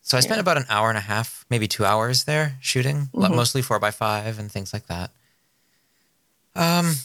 So 0.02 0.18
I 0.18 0.20
spent 0.20 0.36
Yeah. 0.36 0.40
about 0.42 0.58
an 0.58 0.66
hour 0.68 0.90
and 0.90 0.98
a 0.98 1.02
half, 1.02 1.46
maybe 1.48 1.66
two 1.66 1.86
hours 1.86 2.24
there 2.24 2.56
shooting, 2.60 3.08
Mhm. 3.14 3.34
mostly 3.34 3.62
four 3.62 3.78
by 3.78 3.90
five 3.90 4.38
and 4.38 4.52
things 4.52 4.72
like 4.74 4.86
that. 4.88 5.10
Um, 6.54 6.96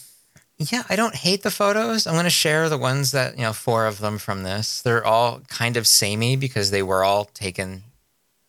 yeah, 0.58 0.84
I 0.90 0.96
don't 0.98 1.16
hate 1.16 1.44
the 1.44 1.52
photos. 1.52 2.06
I'm 2.06 2.14
going 2.14 2.26
to 2.26 2.30
share 2.30 2.68
the 2.70 2.78
ones 2.78 3.12
that 3.12 3.38
you 3.38 3.44
know, 3.44 3.54
four 3.54 3.86
of 3.88 4.00
them 4.00 4.18
from 4.18 4.44
this. 4.44 4.82
They're 4.82 5.06
all 5.06 5.40
kind 5.48 5.78
of 5.78 5.88
samey 5.88 6.36
because 6.36 6.72
they 6.72 6.84
were 6.84 7.04
all 7.04 7.26
taken 7.26 7.84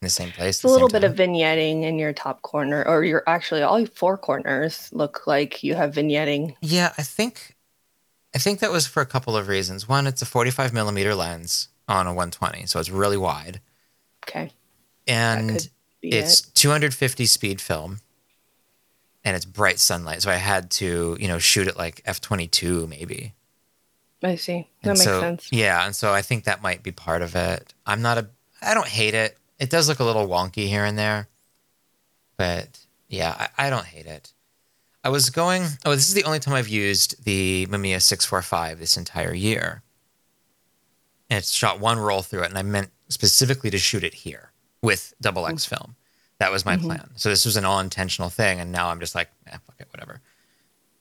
in 0.01 0.07
the 0.07 0.11
same 0.11 0.31
place. 0.33 0.57
It's 0.57 0.65
a 0.65 0.69
little 0.69 0.89
bit 0.89 1.05
of 1.05 1.15
vignetting 1.15 1.83
in 1.83 1.99
your 1.99 2.13
top 2.13 2.41
corner, 2.43 2.83
or 2.87 3.05
your 3.05 3.23
actually 3.27 3.63
all 3.63 3.85
four 3.87 4.17
corners 4.17 4.89
look 4.93 5.27
like 5.27 5.63
you 5.63 5.75
have 5.75 5.95
vignetting. 5.95 6.57
Yeah, 6.63 6.93
I 6.97 7.03
think 7.03 7.57
I 8.35 8.39
think 8.39 8.61
that 8.61 8.73
was 8.73 8.87
for 8.87 9.03
a 9.03 9.07
couple 9.07 9.37
of 9.37 9.49
reasons. 9.49 9.89
One, 9.89 10.07
it's 10.07 10.23
a 10.23 10.27
45 10.27 10.73
millimeter 10.73 11.15
lens 11.15 11.69
on 11.87 12.07
a 12.07 12.11
120, 12.15 12.67
so 12.67 12.79
it's 12.81 12.89
really 12.89 13.19
wide, 13.19 13.61
Okay. 14.27 14.53
and 15.07 15.69
it's 16.03 16.41
it. 16.41 16.55
250 16.55 17.27
speed 17.27 17.61
film, 17.61 17.99
and 19.23 19.37
it's 19.37 19.45
bright 19.45 19.79
sunlight. 19.79 20.23
So 20.23 20.31
I 20.31 20.37
had 20.37 20.71
to, 20.73 21.19
you 21.21 21.29
know, 21.29 21.39
shoot 21.39 21.67
it 21.69 21.77
like 21.77 22.03
f22 22.05 22.89
maybe. 22.89 23.35
I 24.23 24.37
see. 24.37 24.69
That 24.83 24.91
And 24.91 24.99
makes 24.99 25.05
so, 25.05 25.21
sense. 25.21 25.49
Yeah, 25.53 25.85
and 25.85 25.95
so 25.95 26.13
I 26.15 26.23
think 26.23 26.45
that 26.45 26.63
might 26.63 26.83
be 26.83 26.93
part 26.93 27.21
of 27.21 27.35
it. 27.37 27.75
I'm 27.85 28.01
not 28.01 28.17
a. 28.17 28.29
I 28.63 28.73
don't 28.75 28.87
hate 28.89 29.15
it. 29.15 29.37
It 29.61 29.71
does 29.71 29.89
look 29.89 30.01
a 30.01 30.05
little 30.05 30.27
wonky 30.27 30.67
here 30.69 30.85
and 30.85 30.99
there, 30.99 31.29
but 32.37 32.79
yeah, 33.09 33.49
I, 33.59 33.67
I 33.67 33.71
don't 33.71 33.85
hate 33.85 34.07
it. 34.07 34.33
I 35.05 35.11
was 35.11 35.31
going. 35.31 35.65
Oh, 35.85 35.95
this 35.95 36.09
is 36.09 36.15
the 36.15 36.25
only 36.25 36.39
time 36.41 36.55
I've 36.55 36.69
used 36.69 37.25
the 37.25 37.67
Mamiya 37.67 38.01
645 38.03 38.79
this 38.79 38.97
entire 38.97 39.33
year. 39.35 39.83
And 41.29 41.39
it's 41.39 41.53
shot 41.53 41.79
one 41.79 41.99
roll 41.99 42.23
through 42.23 42.43
it, 42.43 42.49
and 42.51 42.59
I 42.59 42.63
meant 42.63 42.91
specifically 43.09 43.71
to 43.71 43.79
shoot 43.79 44.03
it 44.03 44.15
here 44.15 44.51
with 44.83 45.15
double 45.21 45.47
X 45.47 45.65
film. 45.65 45.95
That 46.39 46.51
was 46.51 46.65
my 46.65 46.77
Mhm. 46.77 46.83
plan. 46.83 47.11
So 47.17 47.29
this 47.29 47.45
was 47.45 47.57
an 47.57 47.65
all 47.67 47.81
intentional 47.81 48.31
thing, 48.31 48.61
and 48.61 48.73
now 48.73 48.89
I'm 48.89 48.99
just 48.99 49.15
like, 49.15 49.31
eh, 49.47 49.59
fuck 49.67 49.77
it, 49.79 49.89
whatever. 49.93 50.21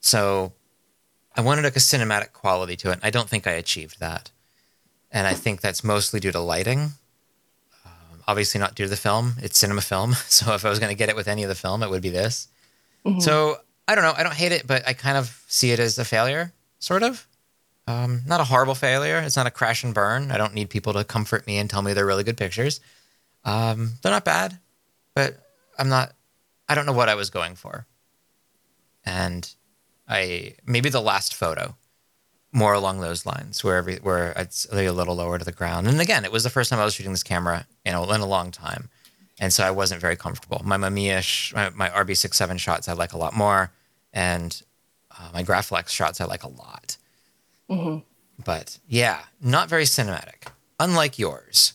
So 0.02 0.54
I 1.36 1.42
wanted 1.42 1.64
like 1.64 1.76
a 1.78 1.80
cinematic 1.80 2.34
quality 2.34 2.76
to 2.78 2.90
it. 2.90 2.96
and 2.96 3.04
I 3.06 3.10
don't 3.10 3.30
think 3.30 3.48
I 3.48 3.52
achieved 3.52 4.00
that, 4.02 4.32
and 5.12 5.26
I 5.28 5.34
think 5.34 5.62
that's 5.62 5.84
mostly 5.84 6.20
due 6.20 6.32
to 6.34 6.40
lighting. 6.40 6.94
Obviously, 8.30 8.60
not 8.60 8.76
due 8.76 8.84
to 8.84 8.90
the 8.90 8.96
film. 8.96 9.34
It's 9.42 9.58
cinema 9.58 9.82
film, 9.82 10.14
so 10.28 10.54
if 10.54 10.64
I 10.66 10.70
was 10.70 10.78
going 10.80 10.92
to 10.92 10.96
get 10.98 11.10
it 11.10 11.16
with 11.16 11.28
any 11.28 11.44
of 11.44 11.50
the 11.50 11.56
film, 11.56 11.82
it 11.84 11.90
would 11.90 12.02
be 12.04 12.10
this. 12.12 12.48
Mhm. 13.06 13.22
So 13.22 13.58
I 13.88 13.96
don't 13.96 14.04
know. 14.04 14.14
I 14.16 14.22
don't 14.24 14.36
hate 14.36 14.52
it, 14.52 14.68
but 14.68 14.88
I 14.88 14.94
kind 14.94 15.18
of 15.18 15.44
see 15.48 15.72
it 15.72 15.80
as 15.80 15.98
a 15.98 16.06
failure, 16.06 16.54
sort 16.78 17.02
of. 17.04 17.26
Um, 17.88 18.22
not 18.28 18.40
a 18.40 18.44
horrible 18.44 18.76
failure. 18.76 19.18
It's 19.18 19.36
not 19.36 19.48
a 19.48 19.52
crash 19.52 19.84
and 19.84 19.96
burn. 19.96 20.30
I 20.32 20.38
don't 20.38 20.54
need 20.54 20.70
people 20.70 20.94
to 20.94 21.04
comfort 21.04 21.48
me 21.48 21.58
and 21.58 21.68
tell 21.68 21.82
me 21.82 21.94
they're 21.94 22.06
really 22.06 22.24
good 22.24 22.38
pictures. 22.38 22.82
Um, 23.46 23.94
they're 24.04 24.12
not 24.12 24.26
bad, 24.26 24.60
but 25.16 25.40
I'm 25.80 25.90
not. 25.90 26.14
I 26.68 26.76
don't 26.76 26.86
know 26.86 26.94
what 26.94 27.10
I 27.10 27.16
was 27.16 27.32
going 27.32 27.56
for. 27.56 27.88
And 29.06 29.50
I 30.08 30.54
maybe 30.68 30.90
the 30.90 31.02
last 31.02 31.34
photo, 31.34 31.76
more 32.52 32.74
along 32.74 33.00
those 33.00 33.26
lines, 33.26 33.64
where 33.64 33.78
every 33.78 33.98
where 33.98 34.32
it's 34.36 34.66
a 34.72 34.92
little 34.92 35.16
lower 35.16 35.38
to 35.38 35.46
the 35.46 35.52
ground. 35.52 35.88
And 35.88 36.02
again, 36.02 36.26
it 36.26 36.32
was 36.32 36.44
the 36.44 36.50
first 36.50 36.70
time 36.70 36.80
I 36.80 36.86
was 36.86 36.94
shooting 36.96 37.12
this 37.14 37.24
camera 37.24 37.66
in 37.86 37.94
a, 37.94 38.04
in 38.14 38.22
a 38.22 38.26
long 38.26 38.52
time, 38.52 38.90
and 39.40 39.54
so 39.54 39.64
I 39.64 39.72
wasn't 39.72 40.02
very 40.02 40.16
comfortable. 40.16 40.62
My 40.66 40.78
Mamiya, 40.78 41.54
my, 41.54 41.70
my 41.72 41.90
RB67 41.90 42.60
shots 42.60 42.88
I 42.88 42.94
like 42.94 43.14
a 43.14 43.18
lot 43.18 43.36
more, 43.36 43.72
and 44.14 44.62
uh, 45.12 45.30
my 45.34 45.44
Graflex 45.44 45.90
shots 45.90 46.20
I 46.20 46.26
like 46.26 46.44
a 46.44 46.50
lot. 46.50 46.98
Mhm. 47.70 48.04
But 48.44 48.80
yeah, 48.88 49.20
not 49.42 49.70
very 49.70 49.84
cinematic. 49.84 50.48
Unlike 50.80 51.20
yours, 51.20 51.74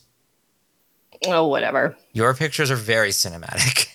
Oh, 1.26 1.46
whatever. 1.46 1.96
your 2.12 2.34
pictures 2.34 2.70
are 2.70 2.76
very 2.76 3.10
cinematic. 3.10 3.88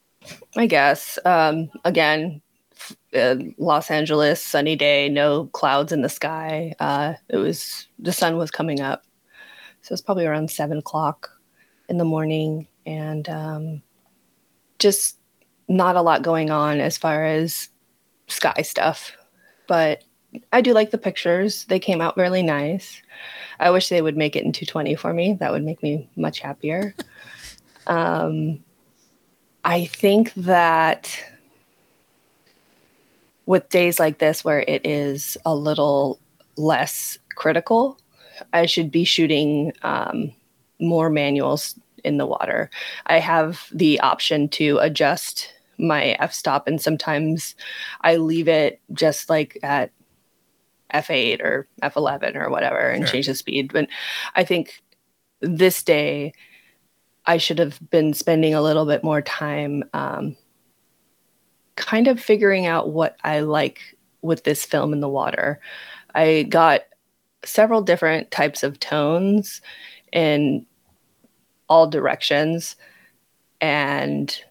I 0.56 0.66
guess. 0.66 1.18
Um, 1.24 1.70
again, 1.84 2.40
Los 3.12 3.90
Angeles, 3.90 4.44
sunny 4.44 4.76
day, 4.76 5.08
no 5.08 5.46
clouds 5.46 5.92
in 5.92 6.02
the 6.02 6.08
sky. 6.08 6.74
Uh, 6.78 7.14
it 7.28 7.36
was 7.36 7.88
the 7.98 8.12
sun 8.12 8.36
was 8.36 8.50
coming 8.50 8.80
up, 8.80 9.04
so 9.82 9.92
it's 9.92 10.02
probably 10.02 10.26
around 10.26 10.50
seven 10.50 10.78
o'clock 10.78 11.30
in 11.88 11.98
the 11.98 12.04
morning, 12.04 12.68
and 12.86 13.28
um, 13.28 13.82
just 14.78 15.16
not 15.68 15.96
a 15.96 16.02
lot 16.02 16.22
going 16.22 16.50
on 16.50 16.80
as 16.80 16.96
far 16.96 17.24
as 17.24 17.68
sky 18.28 18.62
stuff. 18.62 19.12
But 19.66 20.04
I 20.52 20.60
do 20.60 20.72
like 20.72 20.92
the 20.92 20.98
pictures; 20.98 21.64
they 21.64 21.80
came 21.80 22.00
out 22.00 22.16
really 22.16 22.42
nice. 22.42 23.02
I 23.58 23.70
wish 23.70 23.88
they 23.88 24.02
would 24.02 24.16
make 24.16 24.36
it 24.36 24.44
in 24.44 24.52
220 24.52 24.94
for 24.94 25.12
me. 25.12 25.34
That 25.34 25.50
would 25.52 25.64
make 25.64 25.82
me 25.82 26.08
much 26.16 26.40
happier. 26.40 26.94
Um, 27.86 28.62
I 29.64 29.86
think 29.86 30.32
that 30.34 31.18
with 33.50 33.68
days 33.68 33.98
like 33.98 34.18
this 34.18 34.44
where 34.44 34.60
it 34.60 34.86
is 34.86 35.36
a 35.44 35.52
little 35.52 36.20
less 36.56 37.18
critical, 37.34 37.98
I 38.52 38.64
should 38.66 38.92
be 38.92 39.02
shooting 39.02 39.72
um, 39.82 40.30
more 40.78 41.10
manuals 41.10 41.74
in 42.04 42.16
the 42.16 42.26
water. 42.26 42.70
I 43.06 43.18
have 43.18 43.66
the 43.72 43.98
option 43.98 44.48
to 44.50 44.78
adjust 44.78 45.52
my 45.78 46.16
f 46.20 46.32
stop, 46.32 46.68
and 46.68 46.80
sometimes 46.80 47.56
I 48.02 48.16
leave 48.18 48.46
it 48.46 48.80
just 48.92 49.28
like 49.28 49.58
at 49.64 49.90
f8 50.94 51.40
or 51.40 51.66
f11 51.82 52.36
or 52.36 52.50
whatever 52.50 52.78
and 52.78 53.02
Sure. 53.02 53.14
change 53.14 53.26
the 53.26 53.34
speed. 53.34 53.72
But 53.72 53.88
I 54.36 54.44
think 54.44 54.80
this 55.40 55.82
day 55.82 56.34
I 57.26 57.38
should 57.38 57.58
have 57.58 57.80
been 57.90 58.14
spending 58.14 58.54
a 58.54 58.62
little 58.62 58.86
bit 58.86 59.02
more 59.02 59.22
time 59.22 59.82
um, 59.92 60.36
kind 61.80 62.08
of 62.08 62.20
figuring 62.20 62.66
out 62.66 62.90
what 62.90 63.16
I 63.24 63.40
like 63.40 63.96
with 64.20 64.44
this 64.44 64.64
film 64.64 64.92
in 64.92 65.00
the 65.00 65.08
water. 65.08 65.60
I 66.14 66.44
got 66.48 66.82
several 67.42 67.80
different 67.80 68.30
types 68.30 68.62
of 68.62 68.78
tones 68.78 69.62
in 70.12 70.66
all 71.68 71.86
directions, 71.88 72.76
and 73.62 74.44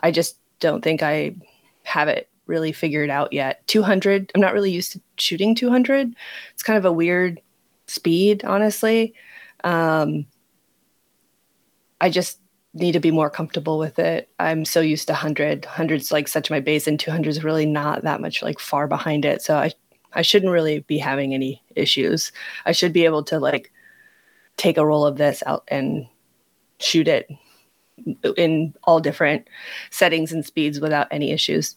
I 0.00 0.12
just 0.12 0.36
don't 0.60 0.82
think 0.82 1.02
I 1.02 1.34
have 1.82 2.06
it 2.08 2.28
really 2.46 2.72
figured 2.72 3.10
out 3.10 3.32
yet. 3.32 3.66
200, 3.66 4.30
I'm 4.34 4.40
not 4.40 4.54
really 4.54 4.70
used 4.70 4.92
to 4.92 5.00
shooting 5.16 5.56
200. 5.56 6.14
It's 6.52 6.62
kind 6.62 6.78
of 6.78 6.84
a 6.84 6.92
weird 6.92 7.40
speed, 7.86 8.44
honestly. 8.44 9.14
Um, 9.64 10.26
I 12.00 12.10
just 12.10 12.38
need 12.74 12.92
to 12.92 13.00
be 13.00 13.10
more 13.12 13.30
comfortable 13.30 13.78
with 13.78 13.98
it. 13.98 14.28
I'm 14.38 14.64
so 14.64 14.80
used 14.80 15.06
to 15.06 15.12
100. 15.12 15.62
100's 15.62 16.10
like 16.10 16.28
such 16.28 16.50
my 16.50 16.60
base, 16.60 16.86
and 16.86 16.98
200 16.98 17.28
is 17.28 17.44
really 17.44 17.66
not 17.66 18.02
that 18.02 18.20
much 18.20 18.42
like 18.42 18.58
far 18.58 18.86
behind 18.86 19.24
it. 19.24 19.42
So 19.42 19.56
I, 19.56 19.72
I 20.12 20.22
shouldn't 20.22 20.52
really 20.52 20.80
be 20.80 20.98
having 20.98 21.34
any 21.34 21.62
issues. 21.74 22.32
I 22.66 22.72
should 22.72 22.92
be 22.92 23.04
able 23.04 23.22
to 23.24 23.38
like 23.38 23.72
take 24.56 24.76
a 24.76 24.84
roll 24.84 25.06
of 25.06 25.16
this 25.16 25.42
out 25.46 25.64
and 25.68 26.06
shoot 26.78 27.08
it 27.08 27.30
in 28.36 28.74
all 28.82 29.00
different 29.00 29.48
settings 29.90 30.32
and 30.32 30.44
speeds 30.44 30.80
without 30.80 31.06
any 31.10 31.30
issues. 31.30 31.76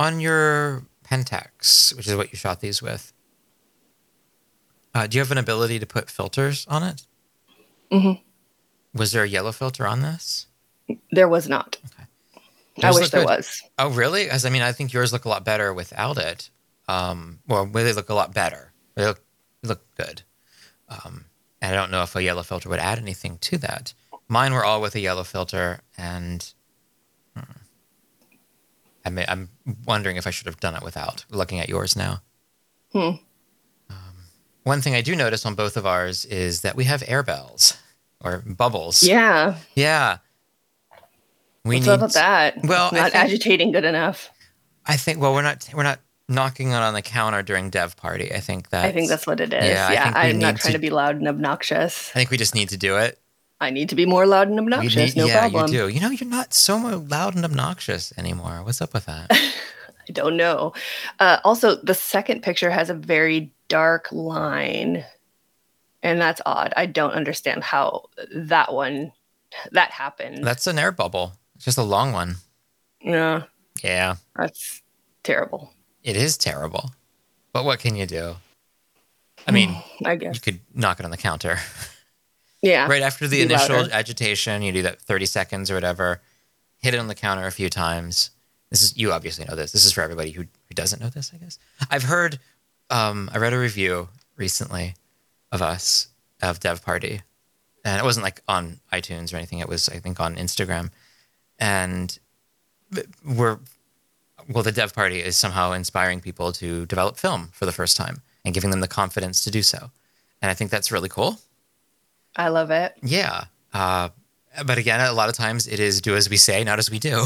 On 0.00 0.18
your 0.18 0.86
Pentax, 1.04 1.94
which 1.94 2.08
is 2.08 2.16
what 2.16 2.32
you 2.32 2.38
shot 2.38 2.60
these 2.60 2.80
with, 2.80 3.12
uh, 4.94 5.06
do 5.06 5.16
you 5.16 5.20
have 5.20 5.30
an 5.30 5.38
ability 5.38 5.78
to 5.78 5.86
put 5.86 6.10
filters 6.10 6.66
on 6.68 6.82
it? 6.82 7.02
Mhm. 7.90 8.20
Was 8.94 9.12
there 9.12 9.24
a 9.24 9.28
yellow 9.28 9.52
filter 9.52 9.86
on 9.86 10.02
this? 10.02 10.46
There 11.10 11.28
was 11.28 11.48
not. 11.48 11.78
I 12.82 12.86
Yours 12.86 12.94
wish 12.96 13.10
there 13.10 13.22
good. 13.22 13.28
was. 13.28 13.62
Oh, 13.78 13.90
really? 13.90 14.24
Because 14.24 14.44
I 14.44 14.50
mean, 14.50 14.62
I 14.62 14.72
think 14.72 14.92
yours 14.92 15.12
look 15.12 15.24
a 15.24 15.28
lot 15.28 15.44
better 15.44 15.72
without 15.72 16.18
it. 16.18 16.50
Um, 16.88 17.38
well, 17.46 17.66
they 17.66 17.92
look 17.92 18.08
a 18.08 18.14
lot 18.14 18.34
better. 18.34 18.72
They 18.94 19.04
look, 19.04 19.22
look 19.62 19.82
good. 19.96 20.22
Um, 20.88 21.26
and 21.60 21.74
I 21.74 21.78
don't 21.78 21.90
know 21.90 22.02
if 22.02 22.16
a 22.16 22.22
yellow 22.22 22.42
filter 22.42 22.68
would 22.68 22.78
add 22.78 22.98
anything 22.98 23.38
to 23.38 23.58
that. 23.58 23.94
Mine 24.28 24.52
were 24.52 24.64
all 24.64 24.80
with 24.80 24.94
a 24.94 25.00
yellow 25.00 25.24
filter, 25.24 25.80
and 25.96 26.52
hmm, 27.36 27.42
I 29.04 29.10
may, 29.10 29.26
I'm 29.28 29.50
wondering 29.86 30.16
if 30.16 30.26
I 30.26 30.30
should 30.30 30.46
have 30.46 30.60
done 30.60 30.74
it 30.74 30.82
without. 30.82 31.24
Looking 31.30 31.60
at 31.60 31.68
yours 31.68 31.96
now. 31.96 32.22
Hmm. 32.92 33.16
Um, 33.90 34.16
one 34.64 34.80
thing 34.80 34.94
I 34.94 35.02
do 35.02 35.14
notice 35.14 35.44
on 35.46 35.54
both 35.54 35.76
of 35.76 35.86
ours 35.86 36.24
is 36.24 36.62
that 36.62 36.76
we 36.76 36.84
have 36.84 37.02
air 37.06 37.22
bells 37.22 37.74
or 38.22 38.42
bubbles. 38.46 39.02
Yeah. 39.02 39.56
Yeah. 39.74 40.18
We 41.64 41.76
What's 41.76 41.88
up 41.88 42.00
with 42.00 42.12
that? 42.14 42.56
Well, 42.64 42.88
I 42.92 42.96
not 42.96 43.12
think- 43.12 43.24
agitating 43.24 43.72
good 43.72 43.84
enough. 43.84 44.30
I 44.84 44.96
think. 44.96 45.20
Well, 45.20 45.32
we're 45.32 45.42
not. 45.42 45.68
We're 45.72 45.84
not 45.84 46.00
knocking 46.28 46.70
it 46.70 46.74
on 46.76 46.94
the 46.94 47.02
counter 47.02 47.42
during 47.42 47.70
dev 47.70 47.96
party. 47.96 48.32
I 48.32 48.40
think 48.40 48.70
that. 48.70 48.84
I 48.84 48.92
think 48.92 49.08
that's 49.08 49.26
what 49.26 49.38
it 49.38 49.52
is. 49.52 49.64
yeah, 49.64 49.92
yeah 49.92 50.12
I'm 50.14 50.38
not 50.38 50.56
trying 50.56 50.72
to- 50.72 50.78
to... 50.78 50.82
be 50.82 50.90
loud 50.90 51.16
and 51.16 51.28
obnoxious. 51.28 52.10
I 52.10 52.14
think 52.14 52.30
we 52.30 52.36
just 52.36 52.54
need 52.54 52.70
to 52.70 52.76
do 52.76 52.96
it. 52.96 53.18
I 53.60 53.70
need 53.70 53.90
to 53.90 53.94
be 53.94 54.06
more 54.06 54.26
loud 54.26 54.48
and 54.48 54.58
obnoxious. 54.58 55.14
need- 55.14 55.16
no 55.16 55.26
yeah, 55.26 55.48
problem. 55.48 55.72
you 55.72 55.78
do. 55.78 55.88
You 55.88 56.00
know, 56.00 56.10
you're 56.10 56.28
not 56.28 56.52
so 56.52 56.76
loud 56.76 57.36
and 57.36 57.44
obnoxious 57.44 58.12
anymore. 58.18 58.62
What's 58.64 58.80
up 58.82 58.92
with 58.92 59.06
that? 59.06 59.30
I 60.08 60.12
don't 60.12 60.36
know. 60.36 60.72
Uh, 61.20 61.38
also, 61.44 61.76
the 61.76 61.94
second 61.94 62.42
picture 62.42 62.70
has 62.70 62.90
a 62.90 62.94
very 62.94 63.52
dark 63.68 64.10
line, 64.10 65.04
and 66.02 66.20
that's 66.20 66.40
odd. 66.46 66.72
I 66.76 66.86
don't 66.86 67.12
understand 67.12 67.62
how 67.64 68.06
that 68.34 68.72
one 68.72 69.12
that 69.70 69.90
happened. 69.90 70.44
that's 70.44 70.66
an 70.66 70.78
air 70.78 70.92
bubble. 70.92 71.34
It's 71.56 71.64
just 71.64 71.78
a 71.78 71.82
long 71.82 72.12
one. 72.12 72.36
yeah, 73.00 73.42
Yeah, 73.82 74.16
that's 74.36 74.82
terrible. 75.22 75.72
it 76.02 76.16
is 76.16 76.36
terrible. 76.36 76.90
But 77.52 77.64
what 77.64 77.78
can 77.80 77.94
you 77.96 78.06
do? 78.06 78.36
I 79.46 79.50
mean, 79.50 79.76
I 80.04 80.16
guess 80.16 80.34
you 80.36 80.40
could 80.40 80.60
knock 80.74 80.98
it 81.00 81.04
on 81.04 81.10
the 81.10 81.16
counter. 81.16 81.58
Yeah. 82.64 82.86
right 82.86 83.02
after 83.02 83.26
the 83.26 83.42
initial 83.42 83.74
louder. 83.74 83.92
agitation, 83.92 84.62
you 84.62 84.70
do 84.70 84.82
that 84.82 85.02
30 85.02 85.26
seconds 85.26 85.68
or 85.68 85.74
whatever, 85.74 86.20
hit 86.78 86.94
it 86.94 86.98
on 87.00 87.08
the 87.08 87.14
counter 87.16 87.44
a 87.44 87.50
few 87.50 87.68
times. 87.68 88.30
This 88.70 88.82
is, 88.82 88.96
you 88.96 89.10
obviously 89.10 89.44
know 89.44 89.56
this. 89.56 89.72
This 89.72 89.84
is 89.84 89.90
for 89.90 90.00
everybody 90.00 90.30
who, 90.30 90.42
who 90.42 90.74
doesn't 90.74 91.00
know 91.02 91.08
this, 91.08 91.32
I 91.34 91.38
guess. 91.38 91.58
I've 91.90 92.04
heard, 92.04 92.38
um, 92.88 93.28
I 93.34 93.38
read 93.38 93.52
a 93.52 93.58
review 93.58 94.10
recently 94.36 94.94
of 95.52 95.62
us, 95.62 96.08
of 96.42 96.58
Dev 96.58 96.84
Party, 96.84 97.22
and 97.84 98.00
it 98.00 98.04
wasn't 98.04 98.24
like 98.24 98.42
on 98.48 98.80
iTunes 98.92 99.32
or 99.32 99.36
anything. 99.36 99.58
It 99.58 99.68
was, 99.68 99.88
I 99.88 99.98
think, 99.98 100.18
on 100.20 100.36
Instagram. 100.36 100.90
And 101.58 102.18
we're, 103.24 103.58
well, 104.48 104.62
the 104.62 104.72
Dev 104.72 104.94
Party 104.94 105.20
is 105.20 105.36
somehow 105.36 105.72
inspiring 105.72 106.20
people 106.20 106.52
to 106.52 106.86
develop 106.86 107.16
film 107.16 107.50
for 107.52 107.66
the 107.66 107.72
first 107.72 107.96
time 107.96 108.22
and 108.44 108.54
giving 108.54 108.70
them 108.70 108.80
the 108.80 108.88
confidence 108.88 109.44
to 109.44 109.50
do 109.50 109.62
so. 109.62 109.90
And 110.40 110.50
I 110.50 110.54
think 110.54 110.70
that's 110.70 110.90
really 110.90 111.08
cool. 111.08 111.38
I 112.36 112.48
love 112.48 112.70
it. 112.70 112.94
Yeah. 113.02 113.44
Uh, 113.72 114.08
but 114.64 114.78
again, 114.78 115.00
a 115.00 115.12
lot 115.12 115.28
of 115.28 115.34
times 115.34 115.66
it 115.66 115.80
is 115.80 116.00
do 116.00 116.16
as 116.16 116.28
we 116.28 116.36
say, 116.36 116.64
not 116.64 116.78
as 116.78 116.90
we 116.90 116.98
do. 116.98 117.24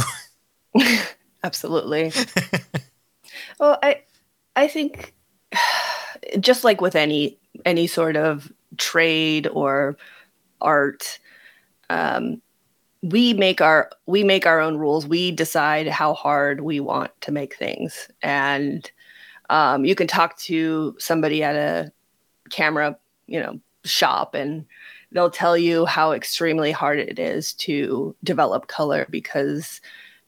Absolutely. 1.42 2.12
well, 3.60 3.78
I 3.82 4.02
I 4.54 4.68
think 4.68 5.14
just 6.40 6.64
like 6.64 6.80
with 6.80 6.96
any 6.96 7.38
any 7.64 7.86
sort 7.86 8.16
of 8.16 8.52
trade 8.76 9.46
or 9.46 9.96
art, 10.60 11.18
um, 11.90 12.40
we 13.02 13.34
make 13.34 13.60
our 13.60 13.90
we 14.06 14.24
make 14.24 14.46
our 14.46 14.60
own 14.60 14.76
rules. 14.76 15.06
We 15.06 15.30
decide 15.30 15.86
how 15.86 16.14
hard 16.14 16.60
we 16.60 16.80
want 16.80 17.12
to 17.22 17.32
make 17.32 17.56
things, 17.56 18.08
and 18.22 18.90
um, 19.50 19.84
you 19.84 19.94
can 19.94 20.06
talk 20.06 20.38
to 20.38 20.96
somebody 20.98 21.42
at 21.42 21.54
a 21.54 21.92
camera, 22.50 22.98
you 23.26 23.40
know, 23.40 23.60
shop, 23.84 24.34
and 24.34 24.66
they'll 25.12 25.30
tell 25.30 25.56
you 25.56 25.86
how 25.86 26.12
extremely 26.12 26.72
hard 26.72 26.98
it 26.98 27.18
is 27.18 27.52
to 27.54 28.16
develop 28.24 28.66
color 28.66 29.06
because 29.10 29.80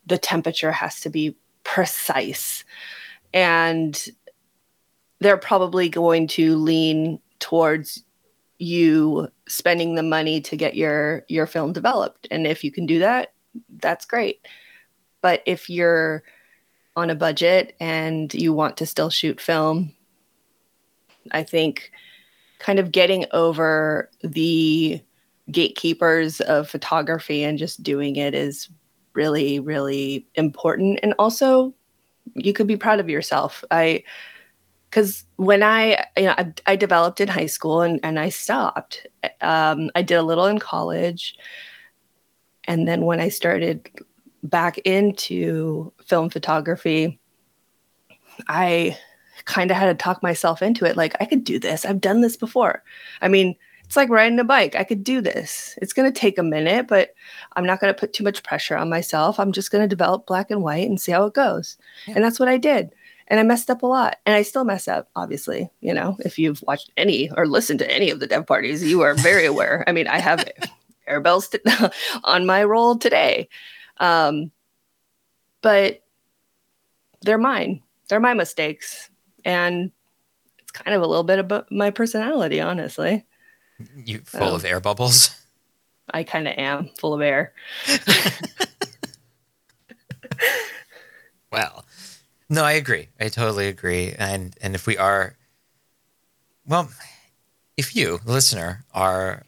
the 0.06 0.18
temperature 0.18 0.72
has 0.72 1.00
to 1.00 1.10
be 1.10 1.36
precise 1.64 2.64
and 3.34 4.08
they're 5.20 5.36
probably 5.36 5.88
going 5.88 6.28
to 6.28 6.56
lean 6.56 7.20
towards 7.40 8.04
you 8.58 9.28
spending 9.48 9.94
the 9.94 10.02
money 10.02 10.40
to 10.40 10.56
get 10.56 10.74
your 10.74 11.24
your 11.28 11.46
film 11.46 11.72
developed. 11.72 12.26
And 12.30 12.46
if 12.46 12.64
you 12.64 12.72
can 12.72 12.86
do 12.86 12.98
that 13.00 13.32
that's 13.80 14.04
great. 14.04 14.46
But 15.20 15.42
if 15.46 15.68
you're 15.68 16.22
on 16.96 17.10
a 17.10 17.14
budget 17.14 17.74
and 17.80 18.32
you 18.34 18.52
want 18.52 18.76
to 18.76 18.86
still 18.86 19.08
shoot 19.08 19.40
film 19.40 19.94
i 21.30 21.44
think 21.44 21.92
kind 22.58 22.80
of 22.80 22.90
getting 22.90 23.24
over 23.30 24.10
the 24.24 25.00
gatekeepers 25.52 26.40
of 26.40 26.68
photography 26.68 27.44
and 27.44 27.56
just 27.56 27.84
doing 27.84 28.16
it 28.16 28.34
is 28.34 28.68
really 29.14 29.60
really 29.60 30.26
important. 30.34 30.98
And 31.02 31.14
also 31.20 31.72
you 32.34 32.52
could 32.52 32.66
be 32.66 32.76
proud 32.76 32.98
of 32.98 33.08
yourself. 33.08 33.62
I 33.70 34.02
because 34.90 35.24
when 35.36 35.62
i 35.62 36.04
you 36.16 36.24
know 36.24 36.34
I, 36.36 36.52
I 36.66 36.76
developed 36.76 37.20
in 37.20 37.28
high 37.28 37.46
school 37.46 37.82
and, 37.82 38.00
and 38.02 38.18
i 38.18 38.28
stopped 38.28 39.06
um, 39.40 39.90
i 39.94 40.02
did 40.02 40.16
a 40.16 40.22
little 40.22 40.46
in 40.46 40.58
college 40.58 41.36
and 42.64 42.86
then 42.86 43.02
when 43.02 43.20
i 43.20 43.28
started 43.28 43.88
back 44.42 44.78
into 44.78 45.92
film 46.04 46.30
photography 46.30 47.18
i 48.48 48.96
kind 49.44 49.70
of 49.70 49.76
had 49.76 49.86
to 49.86 49.94
talk 49.94 50.22
myself 50.22 50.62
into 50.62 50.84
it 50.84 50.96
like 50.96 51.14
i 51.20 51.24
could 51.24 51.44
do 51.44 51.58
this 51.58 51.84
i've 51.84 52.00
done 52.00 52.20
this 52.20 52.36
before 52.36 52.82
i 53.22 53.28
mean 53.28 53.56
it's 53.88 53.96
like 53.96 54.10
riding 54.10 54.38
a 54.38 54.44
bike. 54.44 54.76
I 54.76 54.84
could 54.84 55.02
do 55.02 55.22
this. 55.22 55.78
It's 55.80 55.94
going 55.94 56.12
to 56.12 56.20
take 56.20 56.36
a 56.36 56.42
minute, 56.42 56.86
but 56.88 57.14
I'm 57.56 57.64
not 57.64 57.80
going 57.80 57.92
to 57.92 57.98
put 57.98 58.12
too 58.12 58.22
much 58.22 58.42
pressure 58.42 58.76
on 58.76 58.90
myself. 58.90 59.40
I'm 59.40 59.50
just 59.50 59.70
going 59.70 59.80
to 59.80 59.88
develop 59.88 60.26
black 60.26 60.50
and 60.50 60.62
white 60.62 60.86
and 60.86 61.00
see 61.00 61.10
how 61.10 61.24
it 61.24 61.32
goes. 61.32 61.78
Yeah. 62.06 62.16
And 62.16 62.22
that's 62.22 62.38
what 62.38 62.50
I 62.50 62.58
did. 62.58 62.94
And 63.28 63.38
I 63.38 63.42
messed 63.42 63.70
up 63.70 63.82
a 63.82 63.86
lot. 63.86 64.16
And 64.26 64.34
I 64.34 64.42
still 64.42 64.64
mess 64.64 64.88
up, 64.88 65.08
obviously. 65.14 65.70
You 65.80 65.94
know, 65.94 66.16
if 66.20 66.38
you've 66.38 66.62
watched 66.62 66.90
any 66.96 67.30
or 67.30 67.46
listened 67.46 67.78
to 67.80 67.90
any 67.90 68.10
of 68.10 68.20
the 68.20 68.26
dev 68.26 68.46
parties, 68.46 68.82
you 68.82 69.02
are 69.02 69.14
very 69.14 69.46
aware. 69.46 69.84
I 69.86 69.92
mean, 69.92 70.08
I 70.08 70.18
have 70.18 70.48
air 71.06 71.22
t- 71.22 71.58
on 72.24 72.46
my 72.46 72.64
roll 72.64 72.96
today. 72.96 73.48
Um, 73.98 74.50
but 75.62 76.02
they're 77.22 77.38
mine. 77.38 77.82
They're 78.08 78.20
my 78.20 78.34
mistakes. 78.34 79.10
And 79.44 79.92
it's 80.58 80.72
kind 80.72 80.94
of 80.94 81.02
a 81.02 81.06
little 81.06 81.24
bit 81.24 81.38
about 81.38 81.70
my 81.70 81.90
personality, 81.90 82.60
honestly. 82.60 83.24
You 83.94 84.20
full 84.24 84.54
of 84.54 84.64
air 84.64 84.80
bubbles. 84.80 85.30
I 86.10 86.24
kind 86.24 86.48
of 86.48 86.54
am 86.56 86.90
full 86.98 87.14
of 87.14 87.20
air. 87.20 87.52
Well, 91.50 91.84
no, 92.48 92.64
I 92.64 92.72
agree. 92.72 93.08
I 93.20 93.28
totally 93.28 93.68
agree. 93.68 94.14
And 94.18 94.56
and 94.60 94.74
if 94.74 94.86
we 94.86 94.96
are, 94.96 95.36
well, 96.66 96.90
if 97.76 97.94
you, 97.94 98.20
listener, 98.24 98.84
are 98.92 99.44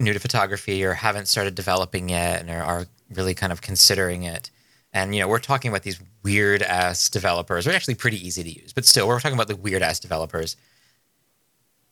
new 0.00 0.12
to 0.12 0.18
photography 0.18 0.84
or 0.84 0.94
haven't 0.94 1.28
started 1.28 1.54
developing 1.54 2.08
yet 2.08 2.40
and 2.40 2.50
are, 2.50 2.62
are 2.62 2.86
really 3.10 3.34
kind 3.34 3.52
of 3.52 3.60
considering 3.62 4.24
it, 4.24 4.50
and 4.92 5.14
you 5.14 5.20
know, 5.20 5.28
we're 5.28 5.38
talking 5.38 5.70
about 5.70 5.82
these 5.82 6.00
weird 6.22 6.62
ass 6.62 7.08
developers. 7.08 7.64
They're 7.64 7.74
actually 7.74 7.94
pretty 7.94 8.24
easy 8.26 8.42
to 8.42 8.50
use, 8.50 8.72
but 8.72 8.84
still, 8.84 9.06
we're 9.06 9.20
talking 9.20 9.36
about 9.36 9.48
the 9.48 9.56
weird 9.56 9.82
ass 9.82 10.00
developers. 10.00 10.56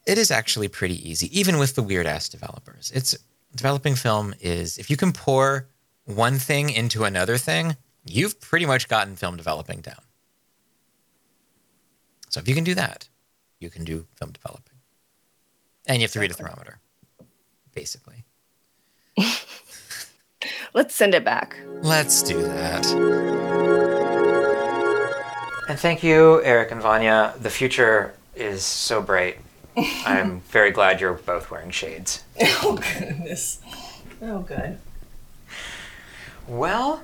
It 0.07 0.19
is 0.19 0.31
actually 0.31 0.69
pretty 0.69 1.09
easy, 1.09 1.39
even 1.39 1.59
with 1.59 1.75
the 1.75 1.83
weird 1.83 2.07
ass 2.07 2.29
developers. 2.29 2.91
It's 2.95 3.17
developing 3.55 3.95
film 3.95 4.35
is 4.41 4.79
if 4.79 4.91
you 4.91 4.97
can 4.97 5.13
pour 5.13 5.69
one 6.05 6.39
thing 6.39 6.71
into 6.71 7.05
another 7.05 7.39
thing, 7.39 7.77
you've 8.05 8.41
pretty 8.41 8.67
much 8.67 8.89
gotten 8.89 9.17
film 9.17 9.37
developing 9.37 9.81
down. 9.81 10.01
So 12.31 12.39
if 12.39 12.49
you 12.49 12.55
can 12.55 12.65
do 12.65 12.75
that, 12.77 13.09
you 13.59 13.71
can 13.71 13.85
do 13.85 14.07
film 14.15 14.31
developing. 14.31 14.79
And 15.87 15.99
you 15.99 16.05
have 16.05 16.13
to 16.13 16.21
read 16.21 16.31
a 16.31 16.35
thermometer, 16.35 16.79
basically. 17.75 18.25
Let's 20.73 20.95
send 20.95 21.15
it 21.15 21.25
back. 21.25 21.57
Let's 21.83 22.23
do 22.23 22.41
that. 22.43 22.87
And 25.69 25.79
thank 25.79 26.05
you, 26.05 26.41
Eric 26.45 26.71
and 26.71 26.81
Vanya. 26.81 27.35
The 27.41 27.51
future 27.51 28.15
is 28.37 28.65
so 28.65 29.03
bright. 29.03 29.39
I'm 29.77 30.41
very 30.43 30.71
glad 30.71 31.01
you're 31.01 31.15
both 31.15 31.51
wearing 31.51 31.71
shades. 31.71 32.23
Oh, 32.63 32.79
goodness. 32.99 33.59
Oh, 34.23 34.41
good. 34.41 34.79
Well, 36.47 37.03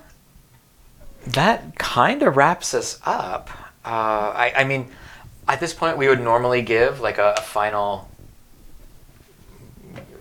that 1.26 1.76
kind 1.76 2.22
of 2.22 2.36
wraps 2.36 2.74
us 2.74 3.00
up. 3.04 3.50
Uh, 3.84 4.32
I, 4.34 4.52
I 4.58 4.64
mean, 4.64 4.90
at 5.48 5.60
this 5.60 5.72
point, 5.74 5.96
we 5.96 6.08
would 6.08 6.20
normally 6.20 6.62
give 6.62 7.00
like 7.00 7.18
a, 7.18 7.34
a 7.38 7.40
final 7.40 8.08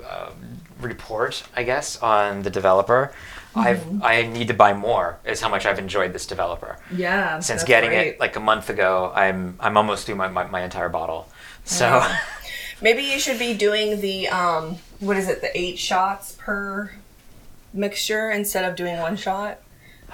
uh, 0.07 0.31
report, 0.79 1.43
I 1.55 1.63
guess, 1.63 2.01
on 2.01 2.43
the 2.43 2.49
developer. 2.49 3.13
I've 3.57 4.03
I 4.03 4.23
need 4.23 4.49
to 4.49 4.53
buy 4.53 4.73
more. 4.73 5.17
Is 5.23 5.39
how 5.39 5.47
much 5.47 5.65
I've 5.65 5.79
enjoyed 5.79 6.11
this 6.11 6.25
developer 6.27 6.77
Yeah. 6.93 7.39
since 7.39 7.63
getting 7.63 7.91
great. 7.91 8.07
it 8.15 8.19
like 8.19 8.35
a 8.35 8.39
month 8.41 8.69
ago. 8.69 9.13
I'm 9.15 9.55
I'm 9.61 9.77
almost 9.77 10.05
through 10.05 10.15
my 10.15 10.27
my, 10.27 10.43
my 10.45 10.61
entire 10.61 10.89
bottle. 10.89 11.29
So 11.63 11.85
Yeah. 11.87 12.19
Maybe 12.81 13.03
you 13.03 13.17
should 13.17 13.39
be 13.39 13.53
doing 13.53 14.01
the 14.01 14.27
um 14.27 14.75
what 14.99 15.15
is 15.15 15.29
it, 15.29 15.39
the 15.39 15.57
eight 15.57 15.79
shots 15.79 16.33
per 16.37 16.91
mixture 17.73 18.29
instead 18.29 18.65
of 18.65 18.75
doing 18.75 18.99
one 18.99 19.15
shot. 19.15 19.59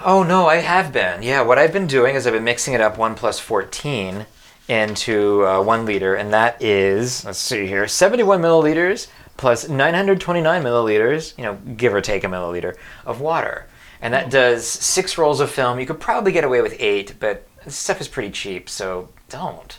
oh 0.04 0.22
no, 0.22 0.46
I 0.46 0.56
have 0.58 0.92
been. 0.92 1.24
Yeah, 1.24 1.42
what 1.42 1.58
I've 1.58 1.72
been 1.72 1.88
doing 1.88 2.14
is 2.14 2.28
I've 2.28 2.32
been 2.34 2.44
mixing 2.44 2.74
it 2.74 2.80
up 2.80 2.96
one 2.96 3.16
plus 3.16 3.40
fourteen 3.40 4.26
into 4.68 5.46
uh, 5.46 5.62
one 5.62 5.84
liter, 5.84 6.14
and 6.14 6.32
that 6.32 6.62
is 6.62 7.24
let's 7.24 7.38
see 7.38 7.66
here, 7.66 7.86
seventy-one 7.88 8.40
milliliters 8.40 9.08
plus 9.36 9.68
nine 9.68 9.94
hundred 9.94 10.20
twenty-nine 10.20 10.62
milliliters. 10.62 11.36
You 11.36 11.44
know, 11.44 11.54
give 11.76 11.94
or 11.94 12.00
take 12.00 12.24
a 12.24 12.28
milliliter 12.28 12.76
of 13.04 13.20
water. 13.20 13.66
And 14.00 14.12
that 14.14 14.30
does 14.30 14.66
six 14.66 15.16
rolls 15.16 15.38
of 15.38 15.48
film. 15.48 15.78
You 15.78 15.86
could 15.86 16.00
probably 16.00 16.32
get 16.32 16.42
away 16.42 16.60
with 16.60 16.74
eight, 16.80 17.14
but 17.20 17.46
this 17.64 17.76
stuff 17.76 18.00
is 18.00 18.08
pretty 18.08 18.30
cheap, 18.30 18.68
so 18.68 19.10
don't. 19.28 19.78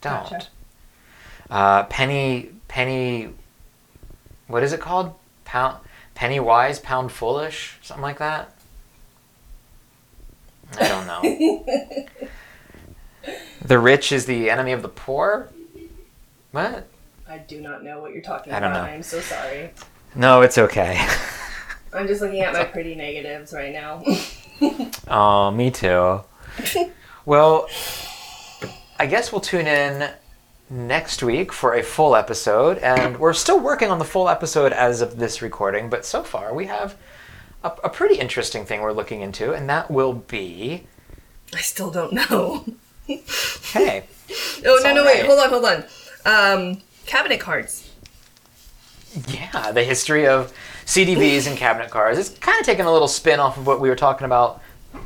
Don't. 0.00 0.30
Gotcha. 0.30 0.46
Uh, 1.48 1.84
penny, 1.84 2.50
penny, 2.66 3.28
what 4.48 4.64
is 4.64 4.72
it 4.72 4.80
called? 4.80 5.14
Pound, 5.44 5.78
penny 6.14 6.40
wise, 6.40 6.80
pound 6.80 7.12
foolish, 7.12 7.78
something 7.82 8.02
like 8.02 8.18
that. 8.18 8.52
I 10.80 10.88
don't 10.88 11.06
know. 11.06 11.64
the 13.64 13.78
rich 13.78 14.12
is 14.12 14.26
the 14.26 14.50
enemy 14.50 14.72
of 14.72 14.82
the 14.82 14.88
poor. 14.88 15.50
What? 16.52 16.86
I 17.28 17.38
do 17.38 17.60
not 17.60 17.82
know 17.82 18.00
what 18.00 18.12
you're 18.12 18.22
talking 18.22 18.52
I 18.52 18.60
don't 18.60 18.70
about. 18.70 18.86
know. 18.86 18.92
I'm 18.92 19.02
so 19.02 19.20
sorry. 19.20 19.70
No, 20.14 20.42
it's 20.42 20.58
okay. 20.58 21.06
I'm 21.92 22.06
just 22.06 22.20
looking 22.20 22.40
at 22.40 22.52
my 22.52 22.64
pretty 22.64 22.94
negatives 22.94 23.52
right 23.52 23.72
now. 23.72 24.02
Oh, 25.08 25.50
me 25.50 25.70
too. 25.70 26.22
well, 27.26 27.68
I 28.98 29.06
guess 29.06 29.30
we'll 29.30 29.42
tune 29.42 29.66
in 29.66 30.10
next 30.70 31.22
week 31.22 31.52
for 31.52 31.74
a 31.74 31.82
full 31.82 32.16
episode, 32.16 32.78
and 32.78 33.18
we're 33.18 33.34
still 33.34 33.60
working 33.60 33.90
on 33.90 33.98
the 33.98 34.04
full 34.06 34.28
episode 34.30 34.72
as 34.72 35.02
of 35.02 35.18
this 35.18 35.42
recording, 35.42 35.90
but 35.90 36.06
so 36.06 36.22
far 36.22 36.54
we 36.54 36.66
have 36.66 36.96
a, 37.62 37.70
a 37.84 37.88
pretty 37.90 38.14
interesting 38.16 38.64
thing 38.64 38.80
we're 38.80 38.92
looking 38.92 39.20
into, 39.20 39.52
and 39.52 39.68
that 39.68 39.90
will 39.90 40.14
be 40.14 40.86
I 41.54 41.60
still 41.60 41.90
don't 41.90 42.14
know. 42.14 42.64
Hey, 43.06 44.04
Oh 44.66 44.80
no 44.82 44.94
no 44.94 45.04
wait, 45.04 45.20
right. 45.22 45.26
hold 45.26 45.38
on, 45.40 45.48
hold 45.50 45.64
on. 45.64 45.84
Um 46.24 46.82
cabinet 47.06 47.38
cards. 47.40 47.88
yeah, 49.28 49.70
the 49.72 49.82
history 49.84 50.26
of 50.26 50.52
CDVs 50.84 51.46
and 51.46 51.56
cabinet 51.56 51.90
cards. 51.90 52.18
It's 52.18 52.30
kind 52.30 52.58
of 52.60 52.66
taken 52.66 52.86
a 52.86 52.92
little 52.92 53.08
spin 53.08 53.40
off 53.40 53.56
of 53.56 53.66
what 53.66 53.80
we 53.80 53.88
were 53.88 53.96
talking 53.96 54.24
about 54.24 54.60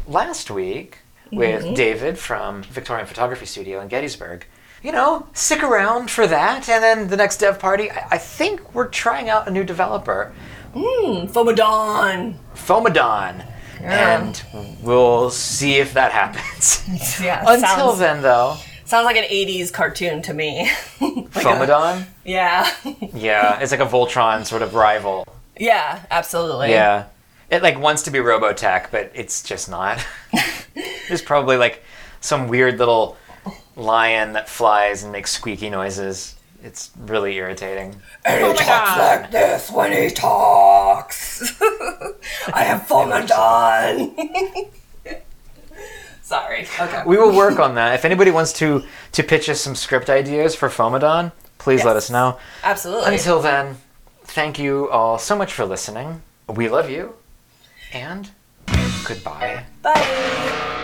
last 0.07 0.51
week 0.51 0.99
with 1.31 1.75
David 1.77 2.19
from 2.19 2.63
Victorian 2.65 3.07
Photography 3.07 3.47
Studio 3.47 3.81
in 3.81 3.89
Gettysburg. 3.89 4.47
You 4.83 4.93
know, 4.93 5.27
stick 5.35 5.63
around 5.63 6.11
for 6.11 6.27
that, 6.27 6.69
and 6.69 6.83
then 6.83 7.09
the 7.09 7.17
next 7.17 7.37
dev 7.37 7.59
party. 7.59 7.91
I, 7.91 8.09
I 8.13 8.19
think 8.19 8.75
we're 8.75 8.89
trying 8.89 9.29
out 9.29 9.47
a 9.47 9.51
new 9.51 9.63
developer, 9.63 10.33
Hmm, 10.73 11.27
Fomadon. 11.27 12.35
Fomadon, 12.55 13.47
and 13.83 14.43
we'll 14.83 15.31
see 15.31 15.77
if 15.77 15.95
that 15.95 16.13
happens. 16.13 16.85
Yeah. 17.23 17.41
Until 17.47 17.61
sounds, 17.61 17.99
then, 17.99 18.23
though, 18.23 18.57
sounds 18.85 19.05
like 19.05 19.17
an 19.17 19.25
80s 19.25 19.73
cartoon 19.73 20.23
to 20.23 20.35
me. 20.35 20.71
Like 21.01 21.45
a- 21.45 21.49
Fomadon, 21.49 22.07
yeah. 22.25 22.69
yeah, 23.15 23.61
it's 23.61 23.71
like 23.73 23.81
a 23.81 23.87
Voltron 23.87 24.45
sort 24.45 24.63
of 24.63 24.75
rival. 24.75 25.27
yeah, 25.59 26.05
absolutely. 26.11 26.71
Yeah. 26.71 27.07
It 27.51 27.63
like 27.63 27.79
wants 27.79 28.03
to 28.05 28.11
be 28.11 28.19
Robotech, 28.19 28.91
but 28.91 29.11
it's 29.15 29.43
just 29.43 29.69
not. 29.71 30.05
There's 31.09 31.23
probably 31.23 31.57
like 31.57 31.83
some 32.21 32.47
weird 32.49 32.79
little 32.79 33.17
lion 33.77 34.35
that 34.35 34.49
flies 34.49 35.03
and 35.03 35.11
makes 35.13 35.31
squeaky 35.33 35.71
noises. 35.71 36.37
It's 36.63 36.91
really 36.99 37.37
irritating. 37.37 37.97
And 38.25 38.45
Oh 38.45 38.53
he 38.53 38.59
talks 38.59 38.99
like 38.99 39.31
this 39.31 39.71
when 39.71 39.93
he 39.93 40.11
talks. 40.11 41.61
I 42.53 42.65
have 42.65 42.83
Fomadon. 42.83 44.69
Sorry. 46.23 46.67
Okay. 46.79 47.03
We 47.07 47.17
will 47.17 47.35
work 47.35 47.59
on 47.59 47.75
that. 47.75 47.95
If 47.95 48.05
anybody 48.05 48.31
wants 48.31 48.53
to 48.55 48.85
to 49.13 49.23
pitch 49.23 49.49
us 49.49 49.61
some 49.61 49.75
script 49.75 50.09
ideas 50.09 50.55
for 50.55 50.69
Fomadon, 50.69 51.33
please 51.59 51.85
let 51.85 51.97
us 51.97 52.09
know. 52.11 52.39
Absolutely. 52.63 53.15
Until 53.15 53.41
then, 53.41 53.79
thank 54.25 54.59
you 54.59 54.89
all 54.91 55.19
so 55.19 55.35
much 55.37 55.53
for 55.53 55.65
listening. 55.65 56.23
We 56.49 56.69
love 56.69 56.89
you. 56.89 57.15
And 57.93 58.31
goodbye. 59.05 59.65
Bye. 59.83 60.77